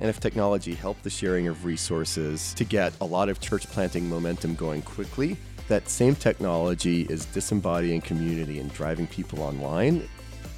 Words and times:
And 0.00 0.08
if 0.08 0.18
technology 0.18 0.74
helped 0.74 1.04
the 1.04 1.10
sharing 1.10 1.46
of 1.46 1.64
resources 1.66 2.54
to 2.54 2.64
get 2.64 2.92
a 3.02 3.04
lot 3.04 3.28
of 3.28 3.38
church 3.38 3.66
planting 3.66 4.08
momentum 4.08 4.54
going 4.54 4.80
quickly, 4.82 5.36
that 5.68 5.88
same 5.88 6.14
technology 6.14 7.02
is 7.02 7.26
disembodying 7.26 8.00
community 8.00 8.58
and 8.58 8.72
driving 8.72 9.06
people 9.06 9.42
online. 9.42 10.08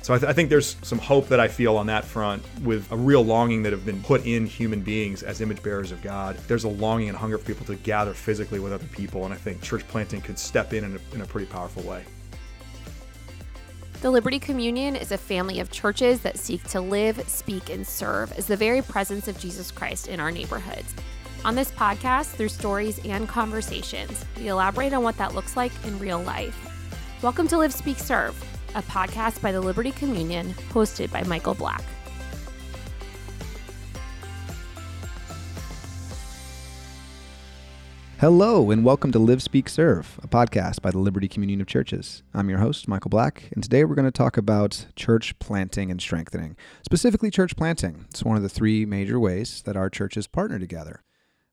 So 0.03 0.15
I, 0.15 0.19
th- 0.19 0.31
I, 0.31 0.33
think 0.33 0.49
there's 0.49 0.77
some 0.83 0.99
hope 0.99 1.29
that 1.29 1.39
I 1.39 1.47
feel 1.47 1.77
on 1.77 1.87
that 1.87 2.05
front 2.05 2.43
with 2.63 2.91
a 2.91 2.97
real 2.97 3.23
longing 3.25 3.63
that 3.65 3.73
have 3.73 3.85
been 3.85 4.03
put 4.03 4.27
in 4.27 4.47
human 4.47 4.81
beings 4.81 5.23
as 5.23 5.41
image 5.41 5.63
bearers 5.63 5.93
of 5.93 6.03
God. 6.03 6.37
There's 6.49 6.65
a 6.65 6.69
longing 6.69 7.09
and 7.09 7.17
hunger 7.17 7.39
for 7.39 7.45
people 7.45 7.67
to 7.67 7.77
gather 7.77 8.15
physically 8.15 8.59
with 8.59 8.73
other 8.73 8.87
people, 8.87 9.25
and 9.25 9.35
I 9.35 9.37
think 9.37 9.63
church 9.63 9.87
planting 9.87 10.21
could 10.21 10.39
step 10.39 10.73
in 10.73 10.83
in 10.83 10.97
a, 10.97 11.15
in 11.15 11.21
a 11.21 11.27
pretty 11.27 11.47
powerful 11.47 11.83
way. 11.85 12.05
The 14.03 14.11
Liberti 14.11 14.43
Communion 14.43 14.97
is 14.97 15.13
a 15.13 15.17
family 15.17 15.61
of 15.61 15.71
churches 15.71 16.23
that 16.23 16.37
seek 16.37 16.65
to 16.71 16.81
live, 16.81 17.23
speak, 17.29 17.71
and 17.71 17.87
serve 17.87 18.33
as 18.33 18.49
the 18.49 18.57
very 18.57 18.83
presence 18.83 19.29
of 19.29 19.39
Jesus 19.39 19.71
Christ 19.71 20.09
in 20.09 20.19
our 20.19 20.33
neighborhoods. 20.33 20.93
On 21.45 21.55
this 21.55 21.71
podcast, 21.71 22.35
through 22.35 22.49
stories 22.49 22.99
and 23.05 23.29
conversations, 23.29 24.25
we 24.37 24.49
elaborate 24.49 24.93
on 24.93 25.05
what 25.05 25.17
that 25.19 25.37
looks 25.37 25.57
like 25.57 25.71
in 25.85 26.01
real 26.01 26.21
life. 26.21 26.59
Welcome 27.23 27.47
to 27.47 27.59
Live, 27.59 27.73
Speak, 27.73 27.97
Serve, 27.97 28.35
a 28.75 28.83
podcast 28.83 29.41
by 29.41 29.53
the 29.53 29.63
Liberti 29.63 29.95
Communion, 29.95 30.53
hosted 30.71 31.13
by 31.13 31.23
Michael 31.23 31.55
Black. 31.55 31.85
Hello, 38.23 38.71
and 38.71 38.85
welcome 38.85 39.11
to 39.11 39.19
Live, 39.19 39.43
Speak, 39.43 39.69
Serve, 39.69 40.21
a 40.23 40.29
podcast 40.29 40.81
by 40.81 40.93
the 40.93 40.99
Liberti 40.99 41.29
Communion 41.29 41.61
of 41.61 41.67
Churches. 41.67 42.23
I'm 42.33 42.49
your 42.49 42.61
host, 42.61 42.87
Michael 42.87 43.09
Black, 43.09 43.51
and 43.53 43.65
today 43.65 43.85
we're 43.85 43.97
going 43.97 44.05
to 44.05 44.13
talk 44.13 44.37
about 44.37 44.87
church 44.95 45.37
planting 45.41 45.91
and 45.91 46.01
strengthening, 46.01 46.57
specifically 46.85 47.33
church 47.33 47.57
planting. 47.57 48.05
It's 48.11 48.23
one 48.23 48.37
of 48.37 48.45
the 48.45 48.49
three 48.49 48.87
major 48.87 49.19
ways 49.19 49.61
that 49.63 49.77
our 49.77 49.91
churches 49.91 50.29
partner 50.29 50.61
together. 50.61 51.03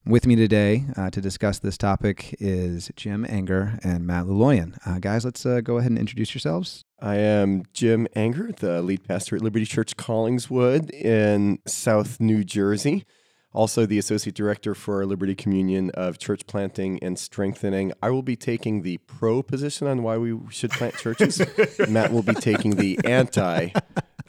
With 0.05 0.27
me 0.27 0.35
today 0.35 0.85
uh, 0.95 1.09
to 1.09 1.19
discuss 1.19 1.57
this 1.57 1.75
topic 1.75 2.35
is 2.39 2.91
Jim 2.95 3.25
Anger 3.27 3.79
and 3.83 4.05
Matt 4.05 4.25
Looloian. 4.25 4.77
Uh, 4.85 4.99
guys, 4.99 5.25
let's 5.25 5.47
uh, 5.47 5.61
go 5.61 5.77
ahead 5.77 5.89
and 5.89 5.97
introduce 5.97 6.35
yourselves. 6.35 6.85
I 7.01 7.15
am 7.15 7.63
Jim 7.73 8.07
Anger, 8.15 8.51
the 8.51 8.83
lead 8.83 9.07
pastor 9.07 9.35
at 9.35 9.41
Liberti 9.41 9.67
Church 9.67 9.97
Collingswood 9.97 10.91
in 10.91 11.57
South 11.65 12.19
New 12.19 12.43
Jersey 12.43 13.07
also 13.53 13.85
the 13.85 13.97
associate 13.97 14.35
director 14.35 14.75
for 14.75 15.03
Liberti 15.05 15.37
Communion 15.37 15.89
of 15.91 16.19
Church 16.19 16.45
Planting 16.45 16.99
and 17.01 17.17
Strengthening. 17.17 17.93
I 18.01 18.09
will 18.09 18.21
be 18.21 18.35
taking 18.35 18.83
the 18.83 18.97
pro 18.99 19.41
position 19.41 19.87
on 19.87 20.03
why 20.03 20.17
we 20.17 20.37
should 20.49 20.71
plant 20.71 20.95
churches. 20.95 21.41
Matt 21.89 22.11
will 22.11 22.23
be 22.23 22.35
taking 22.35 22.75
the 22.75 22.99
anti. 23.05 23.69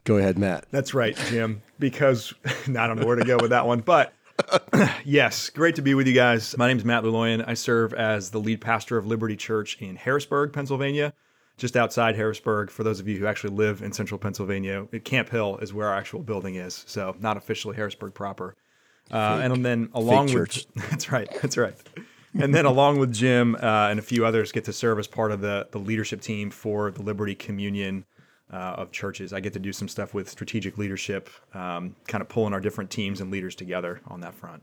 Go 0.04 0.16
ahead, 0.16 0.38
Matt. 0.38 0.66
That's 0.70 0.94
right, 0.94 1.16
Jim, 1.28 1.62
because 1.78 2.32
I 2.44 2.86
don't 2.86 2.98
know 2.98 3.06
where 3.06 3.16
to 3.16 3.24
go 3.24 3.36
with 3.36 3.50
that 3.50 3.66
one, 3.66 3.80
but 3.80 4.12
yes, 5.04 5.50
great 5.50 5.74
to 5.76 5.82
be 5.82 5.94
with 5.94 6.06
you 6.06 6.14
guys. 6.14 6.56
My 6.56 6.68
name 6.68 6.78
is 6.78 6.84
Matt 6.84 7.04
Looloian. 7.04 7.44
I 7.46 7.54
serve 7.54 7.92
as 7.92 8.30
the 8.30 8.40
lead 8.40 8.60
pastor 8.60 8.96
of 8.96 9.04
Liberti 9.04 9.38
Church 9.38 9.76
in 9.80 9.96
Harrisburg, 9.96 10.52
Pennsylvania, 10.52 11.12
just 11.58 11.76
outside 11.76 12.16
Harrisburg. 12.16 12.70
For 12.70 12.82
those 12.82 13.00
of 13.00 13.08
you 13.08 13.18
who 13.18 13.26
actually 13.26 13.54
live 13.54 13.82
in 13.82 13.92
central 13.92 14.18
Pennsylvania, 14.18 14.86
Camp 15.04 15.28
Hill 15.28 15.58
is 15.58 15.74
where 15.74 15.88
our 15.88 15.94
actual 15.96 16.22
building 16.22 16.54
is, 16.54 16.84
so 16.86 17.14
not 17.20 17.36
officially 17.36 17.76
Harrisburg 17.76 18.14
proper. 18.14 18.56
Uh, 19.10 19.40
and 19.42 19.64
then 19.64 19.90
along 19.94 20.32
with 20.32 20.66
that's 20.90 21.10
right, 21.10 21.28
that's 21.40 21.56
right. 21.56 21.74
and 22.34 22.54
then 22.54 22.64
along 22.64 22.98
with 22.98 23.12
Jim 23.12 23.56
uh, 23.56 23.88
and 23.88 23.98
a 23.98 24.02
few 24.02 24.24
others, 24.24 24.52
get 24.52 24.64
to 24.64 24.72
serve 24.72 24.98
as 24.98 25.06
part 25.06 25.32
of 25.32 25.40
the 25.40 25.68
the 25.70 25.78
leadership 25.78 26.20
team 26.20 26.50
for 26.50 26.90
the 26.90 27.02
Liberti 27.02 27.38
Communion 27.38 28.04
uh, 28.52 28.74
of 28.76 28.92
churches. 28.92 29.32
I 29.32 29.40
get 29.40 29.52
to 29.54 29.58
do 29.58 29.72
some 29.72 29.88
stuff 29.88 30.14
with 30.14 30.28
strategic 30.28 30.78
leadership, 30.78 31.30
um, 31.54 31.96
kind 32.08 32.22
of 32.22 32.28
pulling 32.28 32.52
our 32.52 32.60
different 32.60 32.90
teams 32.90 33.20
and 33.20 33.30
leaders 33.30 33.54
together 33.54 34.00
on 34.06 34.20
that 34.20 34.34
front. 34.34 34.62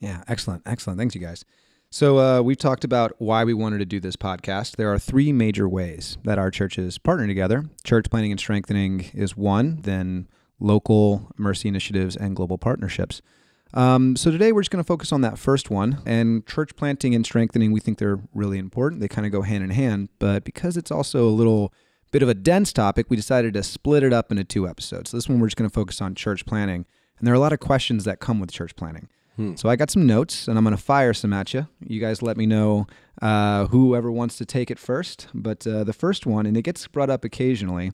Yeah, 0.00 0.24
excellent, 0.28 0.62
excellent. 0.66 0.98
Thanks, 0.98 1.14
you 1.14 1.20
guys. 1.20 1.44
So 1.90 2.18
uh, 2.18 2.42
we've 2.42 2.58
talked 2.58 2.84
about 2.84 3.12
why 3.18 3.44
we 3.44 3.54
wanted 3.54 3.78
to 3.78 3.84
do 3.86 4.00
this 4.00 4.16
podcast. 4.16 4.76
There 4.76 4.92
are 4.92 4.98
three 4.98 5.32
major 5.32 5.68
ways 5.68 6.18
that 6.24 6.38
our 6.38 6.50
churches 6.50 6.98
partner 6.98 7.26
together. 7.26 7.64
Church 7.84 8.10
planting 8.10 8.32
and 8.32 8.40
strengthening 8.40 9.06
is 9.14 9.36
one. 9.36 9.80
Then 9.82 10.28
local 10.58 11.32
mercy 11.36 11.68
initiatives 11.68 12.16
and 12.16 12.34
global 12.34 12.58
partnerships. 12.58 13.22
Um, 13.74 14.16
so 14.16 14.30
today 14.30 14.52
we're 14.52 14.62
just 14.62 14.70
going 14.70 14.82
to 14.82 14.86
focus 14.86 15.12
on 15.12 15.20
that 15.22 15.38
first 15.38 15.70
one. 15.70 16.02
And 16.06 16.46
church 16.46 16.76
planting 16.76 17.14
and 17.14 17.24
strengthening, 17.24 17.72
we 17.72 17.80
think 17.80 17.98
they're 17.98 18.20
really 18.34 18.58
important. 18.58 19.00
They 19.00 19.08
kind 19.08 19.26
of 19.26 19.32
go 19.32 19.42
hand 19.42 19.64
in 19.64 19.70
hand. 19.70 20.08
But 20.18 20.44
because 20.44 20.76
it's 20.76 20.90
also 20.90 21.26
a 21.26 21.30
little 21.30 21.72
bit 22.12 22.22
of 22.22 22.28
a 22.28 22.34
dense 22.34 22.72
topic, 22.72 23.06
we 23.08 23.16
decided 23.16 23.54
to 23.54 23.62
split 23.62 24.02
it 24.02 24.12
up 24.12 24.30
into 24.30 24.44
two 24.44 24.68
episodes. 24.68 25.10
So 25.10 25.16
this 25.16 25.28
one 25.28 25.40
we're 25.40 25.48
just 25.48 25.56
going 25.56 25.68
to 25.68 25.74
focus 25.74 26.00
on 26.00 26.14
church 26.14 26.46
planting. 26.46 26.86
And 27.18 27.26
there 27.26 27.32
are 27.32 27.36
a 27.36 27.40
lot 27.40 27.52
of 27.52 27.60
questions 27.60 28.04
that 28.04 28.20
come 28.20 28.40
with 28.40 28.50
church 28.50 28.76
planting. 28.76 29.08
Hmm. 29.36 29.54
So 29.54 29.68
I 29.68 29.76
got 29.76 29.90
some 29.90 30.06
notes, 30.06 30.48
and 30.48 30.56
I'm 30.56 30.64
going 30.64 30.76
to 30.76 30.82
fire 30.82 31.12
some 31.12 31.32
at 31.32 31.52
you. 31.52 31.66
You 31.80 32.00
guys 32.00 32.22
let 32.22 32.36
me 32.36 32.46
know 32.46 32.86
uh, 33.20 33.66
whoever 33.66 34.10
wants 34.10 34.38
to 34.38 34.46
take 34.46 34.70
it 34.70 34.78
first. 34.78 35.28
But 35.34 35.66
uh, 35.66 35.84
the 35.84 35.92
first 35.92 36.26
one, 36.26 36.46
and 36.46 36.56
it 36.56 36.62
gets 36.62 36.86
brought 36.88 37.10
up 37.10 37.24
occasionally. 37.24 37.92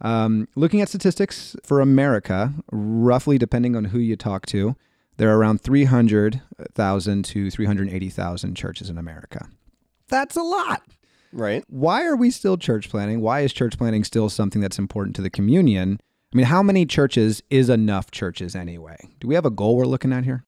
Um, 0.00 0.48
looking 0.54 0.80
at 0.80 0.88
statistics 0.88 1.56
for 1.62 1.80
America, 1.80 2.54
roughly 2.70 3.36
depending 3.36 3.74
on 3.74 3.86
who 3.86 3.98
you 3.98 4.16
talk 4.16 4.46
to, 4.46 4.76
there 5.18 5.30
are 5.30 5.36
around 5.36 5.60
300,000 5.60 7.24
to 7.24 7.50
380,000 7.50 8.54
churches 8.54 8.88
in 8.88 8.98
America. 8.98 9.48
That's 10.08 10.36
a 10.36 10.42
lot. 10.42 10.82
Right. 11.32 11.64
Why 11.68 12.06
are 12.06 12.16
we 12.16 12.30
still 12.30 12.56
church 12.56 12.88
planting? 12.88 13.20
Why 13.20 13.40
is 13.40 13.52
church 13.52 13.76
planting 13.76 14.04
still 14.04 14.30
something 14.30 14.62
that's 14.62 14.78
important 14.78 15.14
to 15.16 15.22
the 15.22 15.28
communion? 15.28 16.00
I 16.32 16.36
mean, 16.36 16.46
how 16.46 16.62
many 16.62 16.86
churches 16.86 17.42
is 17.50 17.68
enough 17.68 18.10
churches 18.10 18.56
anyway? 18.56 18.96
Do 19.20 19.28
we 19.28 19.34
have 19.34 19.44
a 19.44 19.50
goal 19.50 19.76
we're 19.76 19.86
looking 19.86 20.12
at 20.12 20.24
here? 20.24 20.44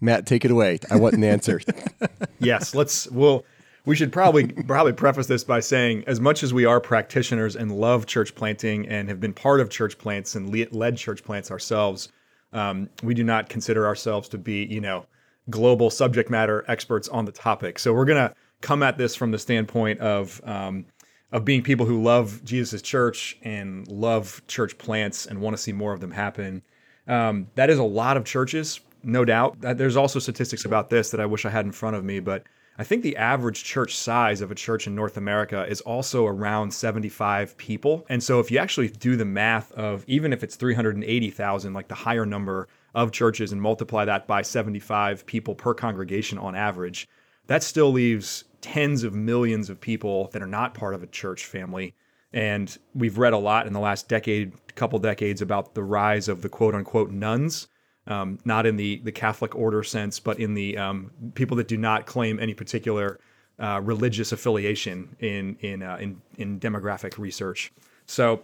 Matt, 0.00 0.26
take 0.26 0.44
it 0.44 0.50
away. 0.50 0.80
I 0.90 0.96
want 0.96 1.14
an 1.14 1.24
answer. 1.24 1.60
yes, 2.40 2.74
let's 2.74 3.10
well 3.10 3.44
we 3.84 3.96
should 3.96 4.12
probably 4.12 4.48
probably 4.48 4.92
preface 4.92 5.26
this 5.26 5.44
by 5.44 5.60
saying 5.60 6.04
as 6.06 6.20
much 6.20 6.42
as 6.42 6.52
we 6.52 6.64
are 6.64 6.80
practitioners 6.80 7.56
and 7.56 7.72
love 7.72 8.06
church 8.06 8.34
planting 8.34 8.88
and 8.88 9.08
have 9.08 9.20
been 9.20 9.32
part 9.32 9.60
of 9.60 9.70
church 9.70 9.98
plants 9.98 10.34
and 10.34 10.74
led 10.74 10.96
church 10.96 11.22
plants 11.24 11.50
ourselves, 11.50 12.08
um, 12.52 12.88
we 13.02 13.14
do 13.14 13.24
not 13.24 13.48
consider 13.48 13.86
ourselves 13.86 14.28
to 14.30 14.38
be, 14.38 14.64
you 14.64 14.80
know, 14.80 15.06
global 15.50 15.90
subject 15.90 16.30
matter 16.30 16.64
experts 16.68 17.08
on 17.08 17.24
the 17.24 17.32
topic. 17.32 17.78
So 17.78 17.92
we're 17.92 18.04
going 18.04 18.28
to 18.28 18.34
come 18.60 18.82
at 18.82 18.96
this 18.96 19.14
from 19.14 19.30
the 19.30 19.38
standpoint 19.38 20.00
of 20.00 20.40
um, 20.44 20.86
of 21.32 21.44
being 21.44 21.62
people 21.62 21.86
who 21.86 22.02
love 22.02 22.44
Jesus' 22.44 22.82
church 22.82 23.38
and 23.42 23.88
love 23.88 24.42
church 24.48 24.76
plants 24.76 25.26
and 25.26 25.40
want 25.40 25.56
to 25.56 25.62
see 25.62 25.72
more 25.72 25.94
of 25.94 26.00
them 26.00 26.10
happen. 26.10 26.62
Um, 27.08 27.48
that 27.54 27.70
is 27.70 27.78
a 27.78 27.84
lot 27.84 28.18
of 28.18 28.24
churches, 28.24 28.80
no 29.02 29.24
doubt. 29.24 29.56
There's 29.60 29.96
also 29.96 30.18
statistics 30.18 30.66
about 30.66 30.90
this 30.90 31.10
that 31.10 31.20
I 31.20 31.26
wish 31.26 31.46
I 31.46 31.50
had 31.50 31.64
in 31.64 31.72
front 31.72 31.96
of 31.96 32.04
me, 32.04 32.20
but 32.20 32.44
I 32.78 32.84
think 32.84 33.02
the 33.02 33.16
average 33.16 33.64
church 33.64 33.96
size 33.96 34.40
of 34.40 34.50
a 34.50 34.54
church 34.54 34.86
in 34.86 34.94
North 34.94 35.18
America 35.18 35.66
is 35.68 35.82
also 35.82 36.26
around 36.26 36.72
75 36.72 37.56
people. 37.58 38.06
And 38.08 38.22
so 38.22 38.40
if 38.40 38.50
you 38.50 38.58
actually 38.58 38.88
do 38.88 39.14
the 39.14 39.26
math 39.26 39.72
of 39.72 40.04
even 40.06 40.32
if 40.32 40.42
it's 40.42 40.56
380,000, 40.56 41.74
like 41.74 41.88
the 41.88 41.94
higher 41.94 42.24
number 42.24 42.68
of 42.94 43.12
churches, 43.12 43.52
and 43.52 43.60
multiply 43.60 44.04
that 44.06 44.26
by 44.26 44.42
75 44.42 45.26
people 45.26 45.54
per 45.54 45.74
congregation 45.74 46.38
on 46.38 46.54
average, 46.54 47.08
that 47.46 47.62
still 47.62 47.92
leaves 47.92 48.44
tens 48.62 49.04
of 49.04 49.14
millions 49.14 49.68
of 49.68 49.80
people 49.80 50.30
that 50.32 50.42
are 50.42 50.46
not 50.46 50.74
part 50.74 50.94
of 50.94 51.02
a 51.02 51.06
church 51.08 51.44
family. 51.44 51.94
And 52.32 52.76
we've 52.94 53.18
read 53.18 53.34
a 53.34 53.38
lot 53.38 53.66
in 53.66 53.74
the 53.74 53.80
last 53.80 54.08
decade, 54.08 54.52
couple 54.76 54.98
decades, 54.98 55.42
about 55.42 55.74
the 55.74 55.82
rise 55.82 56.28
of 56.28 56.40
the 56.40 56.48
quote 56.48 56.74
unquote 56.74 57.10
nones 57.10 57.68
um, 58.06 58.38
not 58.44 58.66
in 58.66 58.76
the 58.76 59.00
the 59.04 59.12
Catholic 59.12 59.54
order 59.54 59.82
sense, 59.82 60.18
but 60.20 60.38
in 60.38 60.54
the 60.54 60.76
um, 60.76 61.10
people 61.34 61.56
that 61.58 61.68
do 61.68 61.76
not 61.76 62.06
claim 62.06 62.40
any 62.40 62.54
particular 62.54 63.18
uh, 63.58 63.80
religious 63.82 64.32
affiliation 64.32 65.16
in 65.20 65.56
in, 65.60 65.82
uh, 65.82 65.96
in 66.00 66.20
in 66.36 66.58
demographic 66.58 67.18
research. 67.18 67.72
So 68.06 68.42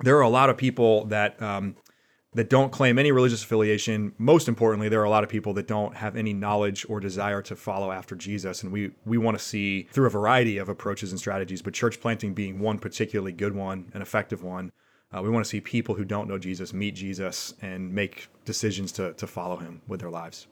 there 0.00 0.16
are 0.16 0.22
a 0.22 0.28
lot 0.28 0.50
of 0.50 0.56
people 0.56 1.04
that 1.06 1.40
um, 1.42 1.76
that 2.34 2.50
don't 2.50 2.72
claim 2.72 2.98
any 2.98 3.12
religious 3.12 3.42
affiliation. 3.42 4.12
Most 4.18 4.48
importantly, 4.48 4.88
there 4.88 5.00
are 5.00 5.04
a 5.04 5.10
lot 5.10 5.24
of 5.24 5.30
people 5.30 5.54
that 5.54 5.66
don't 5.66 5.96
have 5.96 6.16
any 6.16 6.32
knowledge 6.32 6.84
or 6.88 7.00
desire 7.00 7.40
to 7.42 7.56
follow 7.56 7.90
after 7.92 8.14
Jesus, 8.14 8.62
and 8.62 8.72
we 8.72 8.92
we 9.04 9.18
want 9.18 9.38
to 9.38 9.44
see 9.44 9.88
through 9.90 10.06
a 10.06 10.10
variety 10.10 10.58
of 10.58 10.68
approaches 10.68 11.10
and 11.10 11.18
strategies, 11.18 11.62
but 11.62 11.74
church 11.74 12.00
planting 12.00 12.34
being 12.34 12.58
one 12.58 12.78
particularly 12.78 13.32
good 13.32 13.54
one, 13.54 13.90
an 13.94 14.02
effective 14.02 14.42
one. 14.42 14.72
Uh, 15.14 15.22
we 15.22 15.30
want 15.30 15.44
to 15.44 15.48
see 15.48 15.60
people 15.60 15.94
who 15.94 16.04
don't 16.04 16.28
know 16.28 16.38
Jesus 16.38 16.72
meet 16.72 16.94
Jesus 16.94 17.54
and 17.62 17.92
make 17.92 18.28
decisions 18.44 18.90
to 18.92 19.12
to 19.14 19.26
follow 19.26 19.56
him 19.56 19.80
with 19.86 20.00
their 20.00 20.10
lives. 20.10 20.46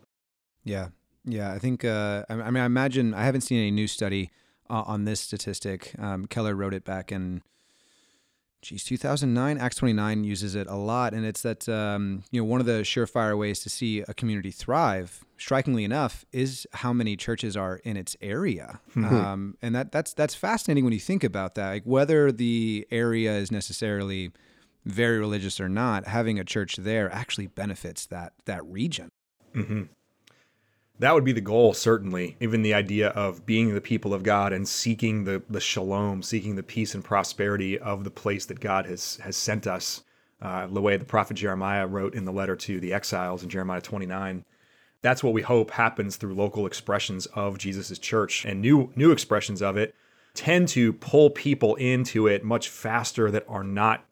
Yeah, 0.65 0.89
yeah. 1.25 1.53
I 1.53 1.59
think. 1.59 1.85
Uh, 1.85 2.25
I, 2.29 2.35
I, 2.35 2.51
mean, 2.51 2.63
I 2.63 2.67
imagine 2.67 3.13
I 3.15 3.25
haven't 3.25 3.41
seen 3.41 3.59
any 3.59 3.73
new 3.73 3.89
study 3.89 4.31
uh, 4.71 4.85
on 4.87 5.05
this 5.05 5.21
statistic. 5.21 5.95
Um, 5.99 6.27
Keller 6.27 6.55
wrote 6.55 6.75
it 6.75 6.85
back 6.85 7.11
in. 7.11 7.43
Geez, 8.61 8.85
2009, 8.85 9.59
Acts 9.59 9.75
29 9.75 10.23
uses 10.23 10.55
it 10.55 10.69
a 10.69 10.77
lot, 10.77 11.15
and 11.15 11.27
it's 11.27 11.43
that 11.43 11.69
um, 11.69 12.23
you 12.31 12.41
know 12.41 12.45
one 12.45 12.61
of 12.61 12.67
the 12.67 12.83
surefire 12.83 13.37
ways 13.37 13.59
to 13.65 13.69
see 13.69 14.03
a 14.03 14.15
community 14.15 14.53
thrive. 14.53 15.25
Strikingly 15.37 15.83
enough, 15.83 16.25
is 16.31 16.69
how 16.75 16.93
many 16.93 17.17
churches 17.17 17.57
are 17.57 17.79
in 17.79 17.97
its 17.97 18.17
area, 18.21 18.79
mm-hmm. 18.95 19.13
um, 19.13 19.57
and 19.61 19.75
that 19.75 19.91
that's 19.91 20.15
that's 20.15 20.37
fascinating 20.37 20.85
when 20.85 20.93
you 20.93 21.01
think 21.01 21.25
about 21.25 21.57
that. 21.57 21.71
Like 21.71 21.83
whether 21.83 22.31
the 22.31 22.87
area 22.93 23.33
is 23.33 23.51
necessarily 23.51 24.31
very 24.85 25.19
religious 25.19 25.61
or 25.61 25.69
not, 25.69 26.07
having 26.07 26.39
a 26.39 26.45
church 26.45 26.77
there 26.77 27.13
actually 27.13 27.47
benefits 27.47 28.07
that 28.07 28.33
that 28.45 28.65
region. 28.65 29.11
Mm-hmm. 29.55 29.83
That 30.99 31.15
would 31.15 31.25
be 31.25 31.33
the 31.33 31.41
goal, 31.41 31.75
certainly. 31.75 32.37
Even 32.39 32.63
the 32.63 32.75
idea 32.75 33.09
of 33.09 33.45
being 33.45 33.75
the 33.75 33.81
people 33.81 34.15
of 34.15 34.23
God 34.23 34.53
and 34.53 34.69
seeking 34.69 35.25
the, 35.25 35.43
the 35.49 35.61
shalom, 35.61 36.23
seeking 36.23 36.55
the 36.55 36.63
peace 36.63 36.95
and 36.95 37.03
prosperity 37.03 37.79
of 37.79 38.05
the 38.05 38.11
place 38.11 38.47
that 38.47 38.61
God 38.61 38.87
has 38.87 39.17
has 39.17 39.37
sent 39.37 39.67
us. 39.67 40.03
Uh, 40.41 40.67
the 40.67 40.81
way 40.81 40.97
the 40.97 41.05
prophet 41.05 41.35
Jeremiah 41.35 41.87
wrote 41.87 42.17
in 42.17 42.25
the 42.25 42.33
letter 42.33 42.57
to 42.57 42.81
the 42.81 42.93
exiles 42.93 43.45
in 43.45 43.49
Jeremiah 43.49 43.81
29. 43.81 44.45
That's 45.01 45.23
what 45.23 45.33
we 45.33 45.43
hope 45.43 45.71
happens 45.71 46.17
through 46.17 46.35
local 46.35 46.67
expressions 46.67 47.27
of 47.27 47.59
Jesus' 47.59 47.97
church 47.99 48.45
and 48.45 48.61
new 48.61 48.93
new 48.97 49.13
expressions 49.13 49.63
of 49.63 49.77
it 49.77 49.95
tend 50.35 50.69
to 50.69 50.93
pull 50.95 51.31
people 51.31 51.75
into 51.77 52.27
it 52.27 52.45
much 52.45 52.69
faster 52.69 53.31
that 53.31 53.45
are 53.49 53.65
not 53.65 54.05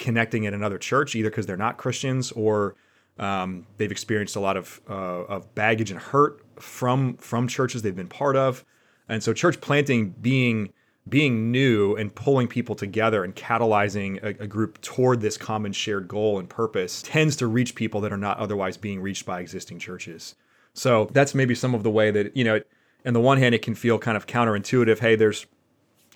connecting 0.00 0.46
at 0.46 0.52
another 0.52 0.78
church, 0.78 1.14
either 1.14 1.30
because 1.30 1.46
they're 1.46 1.56
not 1.56 1.76
Christians 1.76 2.32
or 2.32 2.74
um, 3.20 3.66
they've 3.76 3.92
experienced 3.92 4.34
a 4.34 4.40
lot 4.40 4.56
of 4.56 4.80
uh, 4.88 5.24
of 5.24 5.54
baggage 5.54 5.92
and 5.92 6.00
hurt 6.00 6.42
from 6.58 7.16
from 7.18 7.46
churches 7.46 7.82
they've 7.82 7.94
been 7.94 8.08
part 8.08 8.34
of, 8.34 8.64
and 9.08 9.22
so 9.22 9.32
church 9.32 9.60
planting 9.60 10.10
being 10.20 10.72
being 11.08 11.50
new 11.50 11.96
and 11.96 12.14
pulling 12.14 12.48
people 12.48 12.74
together 12.74 13.24
and 13.24 13.34
catalyzing 13.34 14.22
a, 14.22 14.42
a, 14.42 14.46
group 14.46 14.80
toward 14.82 15.20
this 15.20 15.36
common 15.36 15.72
shared 15.72 16.06
goal 16.06 16.38
and 16.38 16.48
purpose 16.48 17.02
tends 17.02 17.34
to 17.36 17.46
reach 17.46 17.74
people 17.74 18.02
that 18.02 18.12
are 18.12 18.18
not 18.18 18.36
otherwise 18.36 18.76
being 18.76 19.00
reached 19.00 19.24
by 19.24 19.40
existing 19.40 19.78
churches. 19.78 20.34
So 20.74 21.08
that's 21.12 21.34
maybe 21.34 21.54
some 21.54 21.74
of 21.74 21.82
the 21.82 21.90
way 21.90 22.10
that 22.10 22.36
you 22.36 22.44
know. 22.44 22.60
On 23.06 23.14
the 23.14 23.20
one 23.20 23.38
hand, 23.38 23.54
it 23.54 23.62
can 23.62 23.74
feel 23.74 23.98
kind 23.98 24.14
of 24.16 24.26
counterintuitive. 24.26 24.98
Hey, 24.98 25.14
there's 25.16 25.46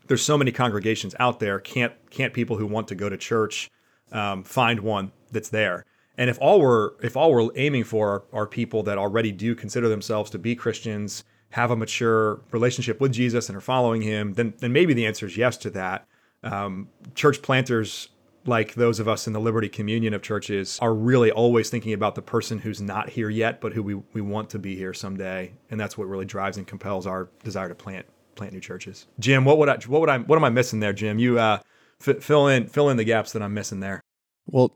there's 0.06 0.22
so 0.22 0.36
many 0.36 0.52
congregations 0.52 1.14
out 1.18 1.40
there. 1.40 1.58
Can't 1.58 1.92
can't 2.10 2.32
people 2.32 2.56
who 2.56 2.66
want 2.66 2.88
to 2.88 2.94
go 2.94 3.08
to 3.08 3.16
church 3.16 3.70
um, 4.12 4.44
find 4.44 4.80
one 4.80 5.12
that's 5.32 5.48
there? 5.48 5.84
And 6.16 6.30
if 6.30 6.38
all 6.40 6.60
we're 6.60 6.92
if 7.02 7.16
all 7.16 7.32
we're 7.32 7.50
aiming 7.56 7.84
for 7.84 8.24
are, 8.32 8.46
people 8.46 8.82
that 8.84 8.98
already 8.98 9.32
do 9.32 9.54
consider 9.54 9.88
themselves 9.88 10.30
to 10.30 10.38
be 10.38 10.54
Christians, 10.54 11.24
have 11.50 11.70
a 11.70 11.76
mature 11.76 12.40
relationship 12.52 13.00
with 13.00 13.12
Jesus, 13.12 13.48
and 13.48 13.56
are 13.56 13.60
following 13.60 14.02
Him, 14.02 14.34
then 14.34 14.54
then 14.58 14.72
maybe 14.72 14.94
the 14.94 15.06
answer 15.06 15.26
is 15.26 15.36
yes 15.36 15.56
to 15.58 15.70
that. 15.70 16.06
Um, 16.42 16.88
church 17.14 17.42
planters 17.42 18.10
like 18.46 18.74
those 18.74 19.00
of 19.00 19.08
us 19.08 19.26
in 19.26 19.32
the 19.32 19.40
Liberti 19.40 19.72
Communion 19.72 20.12
of 20.14 20.22
churches 20.22 20.78
are 20.80 20.94
really 20.94 21.30
always 21.30 21.70
thinking 21.70 21.92
about 21.92 22.14
the 22.14 22.22
person 22.22 22.58
who's 22.58 22.80
not 22.80 23.08
here 23.08 23.30
yet, 23.30 23.60
but 23.60 23.72
who 23.72 23.82
we, 23.82 23.94
we 24.12 24.20
want 24.20 24.50
to 24.50 24.58
be 24.58 24.76
here 24.76 24.92
someday. 24.92 25.52
And 25.70 25.80
that's 25.80 25.96
what 25.96 26.08
really 26.08 26.26
drives 26.26 26.58
and 26.58 26.66
compels 26.66 27.06
our 27.06 27.30
desire 27.42 27.68
to 27.68 27.74
plant 27.74 28.06
plant 28.34 28.52
new 28.52 28.60
churches. 28.60 29.06
Jim, 29.20 29.44
what 29.44 29.58
would 29.58 29.68
I 29.68 29.76
what 29.86 30.00
would 30.00 30.10
I 30.10 30.18
what 30.18 30.36
am 30.36 30.44
I 30.44 30.50
missing 30.50 30.80
there, 30.80 30.92
Jim? 30.92 31.18
You 31.18 31.38
uh, 31.38 31.58
f- 32.06 32.22
fill 32.22 32.48
in 32.48 32.66
fill 32.66 32.90
in 32.90 32.96
the 32.96 33.04
gaps 33.04 33.32
that 33.32 33.42
I'm 33.42 33.54
missing 33.54 33.80
there. 33.80 34.00
Well, 34.46 34.72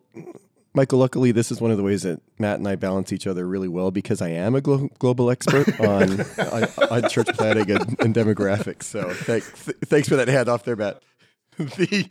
Michael, 0.74 0.98
luckily 0.98 1.32
this 1.32 1.50
is 1.50 1.60
one 1.60 1.70
of 1.70 1.76
the 1.76 1.82
ways 1.82 2.02
that 2.02 2.20
Matt 2.38 2.58
and 2.58 2.68
I 2.68 2.76
balance 2.76 3.12
each 3.12 3.26
other 3.26 3.46
really 3.46 3.68
well 3.68 3.90
because 3.90 4.22
I 4.22 4.28
am 4.28 4.54
a 4.54 4.60
glo- 4.60 4.88
global 4.98 5.30
expert 5.30 5.68
on, 5.80 6.20
on, 6.20 6.68
on 6.90 7.08
church 7.08 7.28
planting 7.34 7.70
and, 7.70 8.00
and 8.00 8.14
demographics. 8.14 8.84
So 8.84 9.12
thanks 9.12 9.48
thanks 9.50 10.08
for 10.08 10.16
that 10.16 10.28
handoff 10.28 10.64
there, 10.64 10.76
Matt. 10.76 11.02
The 11.58 12.08